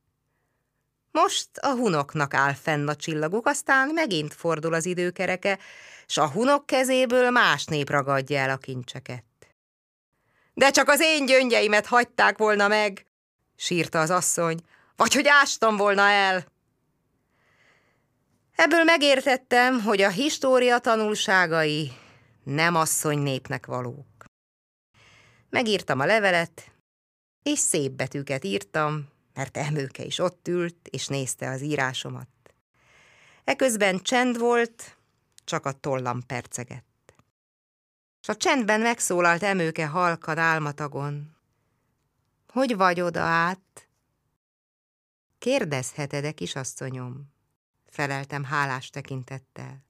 Most 1.11 1.49
a 1.61 1.69
hunoknak 1.69 2.35
áll 2.35 2.53
fenn 2.53 2.89
a 2.89 2.97
csillaguk, 2.97 3.47
aztán 3.47 3.89
megint 3.89 4.35
fordul 4.35 4.75
az 4.75 4.87
időkereke, 4.87 5.59
s 6.07 6.17
a 6.17 6.31
hunok 6.31 6.67
kezéből 6.67 7.31
más 7.31 7.65
nép 7.65 7.91
ragadja 7.91 8.39
el 8.39 8.51
a 8.51 8.57
kincseket. 8.57 9.25
De 10.55 10.71
csak 10.71 10.89
az 10.89 11.01
én 11.01 11.27
gyöngyeimet 11.27 11.87
hagyták 11.87 12.39
volna 12.39 12.69
meg, 12.69 13.07
sírta 13.57 14.01
az 14.01 14.11
asszony, 14.11 14.59
vagy 14.97 15.15
hogy 15.15 15.27
ástam 15.27 15.77
volna 15.77 16.09
el. 16.09 16.47
Ebből 18.57 18.85
megértettem, 18.85 19.81
hogy 19.81 20.03
a 20.03 20.09
história 20.09 20.79
tanulságai 20.79 21.93
nem 22.45 22.75
asszony 22.75 23.19
népnek 23.19 23.67
valók. 23.67 24.16
Megírtam 25.51 26.01
a 26.01 26.05
levelet, 26.05 26.71
és 27.43 27.59
szép 27.59 27.93
betűket 27.93 28.45
írtam, 28.45 29.09
mert 29.35 29.57
emőke 29.57 30.05
is 30.05 30.19
ott 30.19 30.49
ült, 30.49 30.89
és 30.89 31.07
nézte 31.07 31.49
az 31.51 31.63
írásomat. 31.63 32.29
Eközben 33.45 33.99
csend 33.99 34.39
volt, 34.39 34.97
csak 35.45 35.67
a 35.67 35.73
tollam 35.73 36.27
percegett 36.27 36.95
s 38.27 38.29
a 38.29 38.37
csendben 38.37 38.81
megszólalt 38.81 39.43
emőke 39.43 39.87
halkan 39.87 40.39
álmatagon. 40.39 41.37
Hogy 42.49 42.77
vagy 42.77 43.01
oda 43.01 43.21
át? 43.21 43.89
Kérdezheted-e, 45.39 46.33
kisasszonyom? 46.33 47.33
Feleltem 47.87 48.45
hálás 48.45 48.91
tekintettel. 48.91 49.85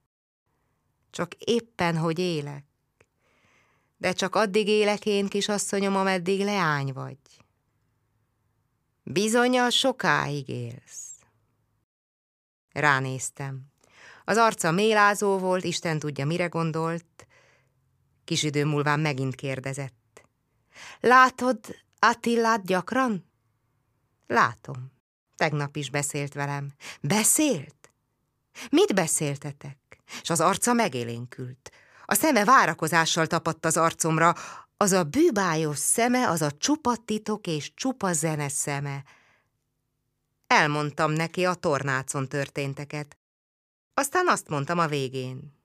Csak 1.09 1.33
éppen, 1.33 1.97
hogy 1.97 2.19
élek. 2.19 2.65
De 3.97 4.11
csak 4.13 4.35
addig 4.35 4.67
élek 4.67 5.05
én, 5.05 5.27
kisasszonyom, 5.27 5.95
ameddig 5.95 6.43
leány 6.43 6.93
vagy. 6.93 7.17
Bizonyal 9.03 9.69
sokáig 9.69 10.49
élsz. 10.49 11.07
Ránéztem. 12.71 13.65
Az 14.25 14.37
arca 14.37 14.71
mélázó 14.71 15.37
volt, 15.37 15.63
Isten 15.63 15.99
tudja, 15.99 16.25
mire 16.25 16.45
gondolt. 16.45 17.27
Kis 18.23 18.43
idő 18.43 18.65
múlván 18.65 18.99
megint 18.99 19.35
kérdezett. 19.35 20.27
Látod 20.99 21.59
Attillát 21.99 22.65
gyakran? 22.65 23.25
Látom. 24.27 24.91
Tegnap 25.35 25.75
is 25.75 25.89
beszélt 25.89 26.33
velem. 26.33 26.73
Beszélt? 27.01 27.91
Mit 28.69 28.95
beszéltetek? 28.95 29.77
És 30.21 30.29
az 30.29 30.39
arca 30.39 30.73
megélénkült. 30.73 31.71
A 32.09 32.13
szeme 32.13 32.45
várakozással 32.45 33.27
tapadt 33.27 33.65
az 33.65 33.77
arcomra, 33.77 34.35
az 34.77 34.91
a 34.91 35.03
bűbájos 35.03 35.77
szeme, 35.77 36.29
az 36.29 36.41
a 36.41 36.51
csupa 36.51 36.95
titok 37.05 37.47
és 37.47 37.73
csupa 37.73 38.13
zene 38.13 38.49
szeme. 38.49 39.03
Elmondtam 40.47 41.11
neki 41.11 41.45
a 41.45 41.53
tornácon 41.53 42.27
történteket. 42.27 43.17
Aztán 43.93 44.27
azt 44.27 44.49
mondtam 44.49 44.79
a 44.79 44.87
végén. 44.87 45.55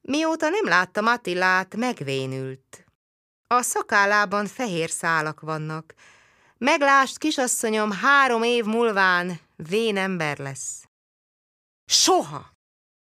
Mióta 0.00 0.48
nem 0.48 0.64
láttam 0.64 1.06
Attilát, 1.06 1.76
megvénült. 1.76 2.84
A 3.46 3.62
szakállában 3.62 4.46
fehér 4.46 4.90
szálak 4.90 5.40
vannak. 5.40 5.94
Meglást, 6.58 7.18
kisasszonyom, 7.18 7.92
három 7.92 8.42
év 8.42 8.64
múlván 8.64 9.40
vén 9.56 9.96
ember 9.96 10.38
lesz. 10.38 10.84
Soha! 11.86 12.58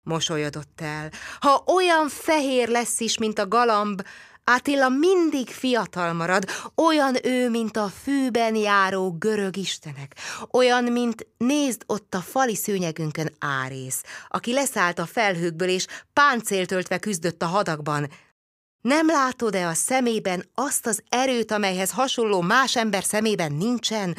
Mosolyodott 0.02 0.80
el. 0.80 1.10
Ha 1.40 1.64
olyan 1.66 2.08
fehér 2.08 2.68
lesz 2.68 3.00
is, 3.00 3.18
mint 3.18 3.38
a 3.38 3.48
galamb, 3.48 4.02
Attila 4.44 4.88
mindig 4.88 5.48
fiatal 5.48 6.12
marad, 6.12 6.44
olyan 6.74 7.16
ő, 7.26 7.50
mint 7.50 7.76
a 7.76 7.92
fűben 8.02 8.54
járó 8.54 9.16
görög 9.18 9.56
istenek, 9.56 10.16
olyan, 10.50 10.84
mint 10.84 11.26
nézd 11.36 11.82
ott 11.86 12.14
a 12.14 12.20
fali 12.20 12.54
szőnyegünkön 12.54 13.32
Árész, 13.38 14.02
aki 14.28 14.52
leszállt 14.52 14.98
a 14.98 15.06
felhőkből 15.06 15.68
és 15.68 15.86
páncéltöltve 16.12 16.98
küzdött 16.98 17.42
a 17.42 17.46
hadakban. 17.46 18.08
Nem 18.80 19.06
látod-e 19.06 19.66
a 19.66 19.74
szemében 19.74 20.44
azt 20.54 20.86
az 20.86 21.02
erőt, 21.08 21.52
amelyhez 21.52 21.90
hasonló 21.90 22.40
más 22.40 22.76
ember 22.76 23.04
szemében 23.04 23.52
nincsen? 23.52 24.16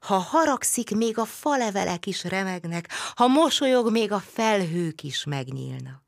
Ha 0.00 0.16
haragszik, 0.16 0.90
még 0.90 1.18
a 1.18 1.24
falevelek 1.24 2.06
is 2.06 2.24
remegnek, 2.24 2.88
ha 3.14 3.26
mosolyog, 3.26 3.90
még 3.90 4.12
a 4.12 4.18
felhők 4.18 5.02
is 5.02 5.24
megnyílnak. 5.24 6.02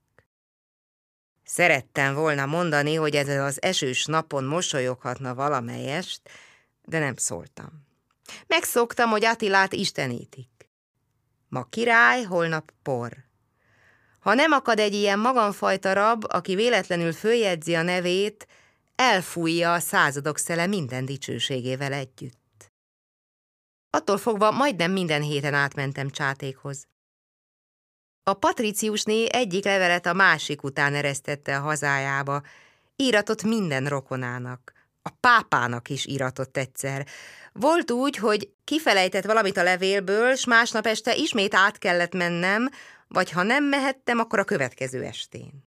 Szerettem 1.44 2.14
volna 2.14 2.46
mondani, 2.46 2.94
hogy 2.94 3.14
ezen 3.14 3.40
az 3.40 3.62
esős 3.62 4.04
napon 4.04 4.44
mosolyoghatna 4.44 5.34
valamelyest, 5.34 6.20
de 6.84 6.98
nem 6.98 7.16
szóltam. 7.16 7.86
Megszoktam, 8.46 9.10
hogy 9.10 9.24
Attilát 9.24 9.72
istenítik. 9.72 10.48
Ma 11.48 11.64
király, 11.64 12.22
holnap 12.22 12.72
por. 12.82 13.16
Ha 14.20 14.34
nem 14.34 14.52
akad 14.52 14.78
egy 14.78 14.94
ilyen 14.94 15.18
magamfajta 15.18 15.92
rab, 15.92 16.24
aki 16.28 16.54
véletlenül 16.54 17.12
följegyzi 17.12 17.74
a 17.74 17.82
nevét, 17.82 18.46
elfújja 18.94 19.72
a 19.72 19.78
századok 19.78 20.38
szele 20.38 20.66
minden 20.66 21.04
dicsőségével 21.04 21.92
együtt. 21.92 22.39
Attól 23.90 24.18
fogva 24.18 24.50
majdnem 24.50 24.92
minden 24.92 25.22
héten 25.22 25.54
átmentem 25.54 26.10
csátékhoz. 26.10 26.86
A 28.22 28.34
patriciusné 28.34 29.26
egyik 29.32 29.64
levelet 29.64 30.06
a 30.06 30.12
másik 30.12 30.62
után 30.62 30.94
eresztette 30.94 31.56
a 31.56 31.60
hazájába, 31.60 32.42
íratott 32.96 33.42
minden 33.42 33.86
rokonának. 33.86 34.72
A 35.02 35.10
pápának 35.20 35.88
is 35.88 36.06
íratott 36.06 36.56
egyszer. 36.56 37.06
Volt 37.52 37.90
úgy, 37.90 38.16
hogy 38.16 38.52
kifelejtett 38.64 39.24
valamit 39.24 39.56
a 39.56 39.62
levélből, 39.62 40.34
s 40.34 40.44
másnap 40.44 40.86
este 40.86 41.14
ismét 41.14 41.54
át 41.54 41.78
kellett 41.78 42.14
mennem, 42.14 42.68
vagy 43.08 43.30
ha 43.30 43.42
nem 43.42 43.64
mehettem, 43.64 44.18
akkor 44.18 44.38
a 44.38 44.44
következő 44.44 45.02
estén. 45.02 45.68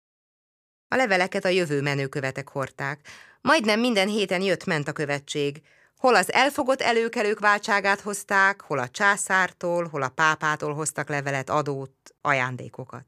A 0.88 0.96
leveleket 0.96 1.44
a 1.44 1.48
jövő 1.48 1.80
menőkövetek 1.80 2.48
hordták. 2.48 3.08
Majdnem 3.40 3.80
minden 3.80 4.08
héten 4.08 4.42
jött-ment 4.42 4.88
a 4.88 4.92
követség. 4.92 5.62
Hol 6.04 6.14
az 6.14 6.32
elfogott 6.32 6.80
előkelők 6.80 7.38
váltságát 7.38 8.00
hozták, 8.00 8.60
hol 8.60 8.78
a 8.78 8.88
császártól, 8.88 9.88
hol 9.88 10.02
a 10.02 10.08
pápától 10.08 10.74
hoztak 10.74 11.08
levelet, 11.08 11.50
adót, 11.50 12.14
ajándékokat. 12.20 13.06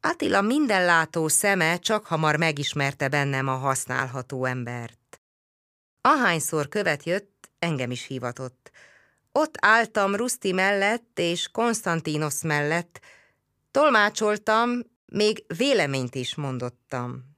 Attila 0.00 0.40
mindenlátó 0.40 1.28
szeme 1.28 1.78
csak 1.78 2.06
hamar 2.06 2.36
megismerte 2.36 3.08
bennem 3.08 3.48
a 3.48 3.56
használható 3.56 4.44
embert. 4.44 5.20
Ahányszor 6.00 6.68
követ 6.68 7.04
jött, 7.04 7.50
engem 7.58 7.90
is 7.90 8.06
hivatott. 8.06 8.70
Ott 9.32 9.54
álltam 9.60 10.14
Ruszti 10.14 10.52
mellett 10.52 11.18
és 11.18 11.48
Konstantinos 11.48 12.42
mellett, 12.42 13.00
tolmácsoltam, 13.70 14.70
még 15.06 15.44
véleményt 15.56 16.14
is 16.14 16.34
mondottam. 16.34 17.33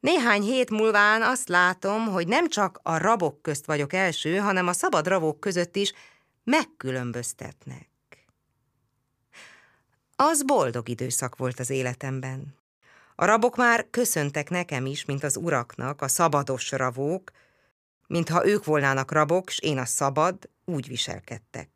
Néhány 0.00 0.42
hét 0.42 0.70
múlván 0.70 1.22
azt 1.22 1.48
látom, 1.48 2.06
hogy 2.06 2.26
nem 2.28 2.48
csak 2.48 2.80
a 2.82 2.96
rabok 2.96 3.42
közt 3.42 3.66
vagyok 3.66 3.92
első, 3.92 4.36
hanem 4.36 4.66
a 4.66 4.72
szabad 4.72 5.06
rabok 5.06 5.40
között 5.40 5.76
is 5.76 5.92
megkülönböztetnek. 6.44 7.88
Az 10.16 10.44
boldog 10.44 10.88
időszak 10.88 11.36
volt 11.36 11.60
az 11.60 11.70
életemben. 11.70 12.56
A 13.14 13.24
rabok 13.24 13.56
már 13.56 13.86
köszöntek 13.90 14.50
nekem 14.50 14.86
is, 14.86 15.04
mint 15.04 15.24
az 15.24 15.36
uraknak, 15.36 16.02
a 16.02 16.08
szabados 16.08 16.70
ravók, 16.70 17.30
mintha 18.06 18.46
ők 18.46 18.64
volnának 18.64 19.12
rabok, 19.12 19.50
s 19.50 19.58
én 19.58 19.78
a 19.78 19.84
szabad, 19.84 20.50
úgy 20.64 20.88
viselkedtek. 20.88 21.68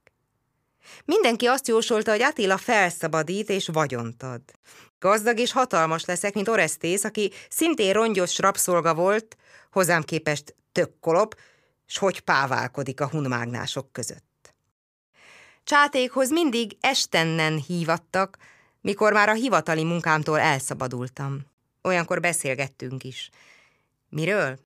Mindenki 1.04 1.46
azt 1.46 1.68
jósolta, 1.68 2.10
hogy 2.10 2.22
Attila 2.22 2.56
felszabadít 2.56 3.48
és 3.48 3.68
vagyont 3.68 4.22
ad. 4.22 4.42
Gazdag 5.02 5.38
és 5.38 5.52
hatalmas 5.52 6.04
leszek, 6.04 6.34
mint 6.34 6.48
Oresztész, 6.48 7.04
aki 7.04 7.32
szintén 7.48 7.92
rongyos 7.92 8.38
rabszolga 8.38 8.94
volt, 8.94 9.36
hozzám 9.70 10.02
képest 10.02 10.54
tök 10.72 11.00
kolop, 11.00 11.34
s 11.86 11.98
hogy 11.98 12.20
páválkodik 12.20 13.00
a 13.00 13.08
hunmágnások 13.08 13.92
között. 13.92 14.54
Csátékhoz 15.64 16.30
mindig 16.30 16.76
estennen 16.80 17.62
hívattak, 17.66 18.36
mikor 18.80 19.12
már 19.12 19.28
a 19.28 19.34
hivatali 19.34 19.84
munkámtól 19.84 20.38
elszabadultam. 20.38 21.40
Olyankor 21.82 22.20
beszélgettünk 22.20 23.04
is. 23.04 23.30
Miről? 24.08 24.58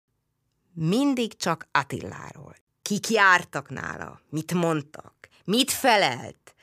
Mindig 0.72 1.36
csak 1.36 1.68
Attiláról. 1.72 2.56
Kik 2.82 3.08
jártak 3.08 3.70
nála? 3.70 4.20
Mit 4.30 4.52
mondtak? 4.52 5.28
Mit 5.44 5.70
felelt? 5.70 6.54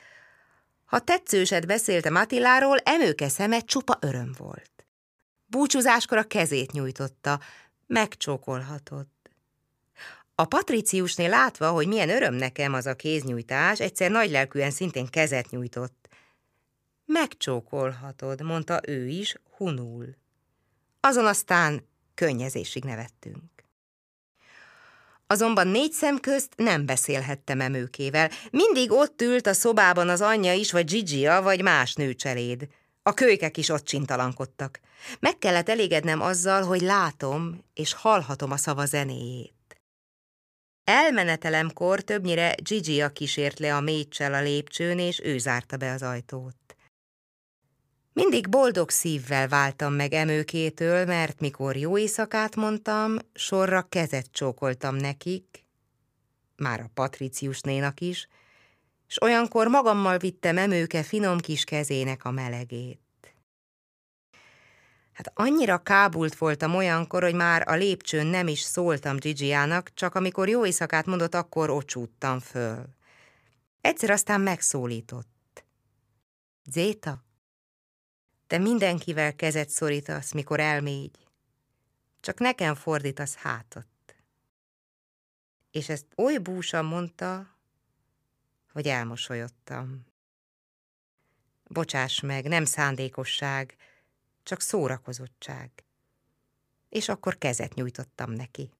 Ha 0.84 0.98
tetszőset 0.98 1.66
beszéltem 1.66 2.14
Attiláról, 2.14 2.78
emőke 2.78 3.28
szeme 3.28 3.60
csupa 3.60 3.98
öröm 4.00 4.34
volt. 4.38 4.86
Búcsúzáskor 5.46 6.18
a 6.18 6.22
kezét 6.22 6.72
nyújtotta, 6.72 7.40
megcsókolhatott. 7.86 9.30
A 10.34 10.44
patriciusnél 10.44 11.28
látva, 11.28 11.70
hogy 11.70 11.86
milyen 11.86 12.10
öröm 12.10 12.34
nekem 12.34 12.72
az 12.74 12.86
a 12.86 12.94
kéznyújtás, 12.94 13.80
egyszer 13.80 14.10
nagylelkűen 14.10 14.70
szintén 14.70 15.06
kezet 15.06 15.50
nyújtott. 15.50 16.08
Megcsókolhatod, 17.06 18.42
mondta 18.42 18.80
ő 18.86 19.06
is, 19.06 19.34
hunul. 19.56 20.16
Azon 21.00 21.26
aztán 21.26 21.88
könnyezésig 22.14 22.84
nevettünk. 22.84 23.53
Azonban 25.26 25.66
négy 25.66 25.92
szem 25.92 26.18
közt 26.18 26.52
nem 26.56 26.86
beszélhettem 26.86 27.60
emőkével. 27.60 28.30
Mindig 28.50 28.92
ott 28.92 29.22
ült 29.22 29.46
a 29.46 29.52
szobában 29.52 30.08
az 30.08 30.20
anyja 30.20 30.52
is, 30.52 30.72
vagy 30.72 30.84
Gigia, 30.84 31.42
vagy 31.42 31.62
más 31.62 31.94
nőcseléd. 31.94 32.68
A 33.02 33.14
kölykek 33.14 33.56
is 33.56 33.68
ott 33.68 33.84
csintalankodtak. 33.84 34.80
Meg 35.20 35.38
kellett 35.38 35.68
elégednem 35.68 36.20
azzal, 36.20 36.62
hogy 36.62 36.80
látom 36.80 37.64
és 37.74 37.92
hallhatom 37.92 38.50
a 38.50 38.56
szava 38.56 38.84
zenéjét. 38.84 39.52
Elmenetelemkor 40.84 42.00
többnyire 42.00 42.54
Gigia 42.62 43.08
kísért 43.08 43.58
le 43.58 43.76
a 43.76 43.80
mécsel 43.80 44.34
a 44.34 44.42
lépcsőn, 44.42 44.98
és 44.98 45.20
ő 45.22 45.38
zárta 45.38 45.76
be 45.76 45.92
az 45.92 46.02
ajtót. 46.02 46.63
Mindig 48.14 48.48
boldog 48.48 48.90
szívvel 48.90 49.48
váltam 49.48 49.92
meg 49.92 50.12
emőkétől, 50.12 51.04
mert 51.04 51.40
mikor 51.40 51.76
jó 51.76 51.98
éjszakát 51.98 52.56
mondtam, 52.56 53.16
sorra 53.32 53.82
kezet 53.82 54.26
csókoltam 54.32 54.96
nekik, 54.96 55.64
már 56.56 56.80
a 56.80 56.90
patriciusnénak 56.94 58.00
is, 58.00 58.28
s 59.06 59.22
olyankor 59.22 59.66
magammal 59.66 60.18
vittem 60.18 60.58
emőke 60.58 61.02
finom 61.02 61.38
kis 61.38 61.64
kezének 61.64 62.24
a 62.24 62.30
melegét. 62.30 63.00
Hát 65.12 65.32
annyira 65.34 65.78
kábult 65.78 66.34
voltam 66.34 66.74
olyankor, 66.74 67.22
hogy 67.22 67.34
már 67.34 67.68
a 67.68 67.74
lépcsőn 67.74 68.26
nem 68.26 68.48
is 68.48 68.60
szóltam 68.60 69.16
Gigiának, 69.16 69.94
csak 69.94 70.14
amikor 70.14 70.48
jó 70.48 70.66
éjszakát 70.66 71.06
mondott, 71.06 71.34
akkor 71.34 71.70
ocsúttam 71.70 72.40
föl. 72.40 72.84
Egyszer 73.80 74.10
aztán 74.10 74.40
megszólított. 74.40 75.64
Zéta, 76.70 77.24
te 78.46 78.58
mindenkivel 78.58 79.34
kezet 79.34 79.68
szorítasz, 79.68 80.32
mikor 80.32 80.60
elmégy, 80.60 81.26
csak 82.20 82.38
nekem 82.38 82.74
fordítasz 82.74 83.34
hátat. 83.34 83.86
És 85.70 85.88
ezt 85.88 86.06
oly 86.16 86.38
búsan 86.38 86.84
mondta, 86.84 87.56
hogy 88.72 88.86
elmosolyodtam. 88.86 90.06
Bocsáss 91.68 92.20
meg, 92.20 92.48
nem 92.48 92.64
szándékosság, 92.64 93.76
csak 94.42 94.60
szórakozottság. 94.60 95.70
És 96.88 97.08
akkor 97.08 97.38
kezet 97.38 97.74
nyújtottam 97.74 98.30
neki. 98.30 98.70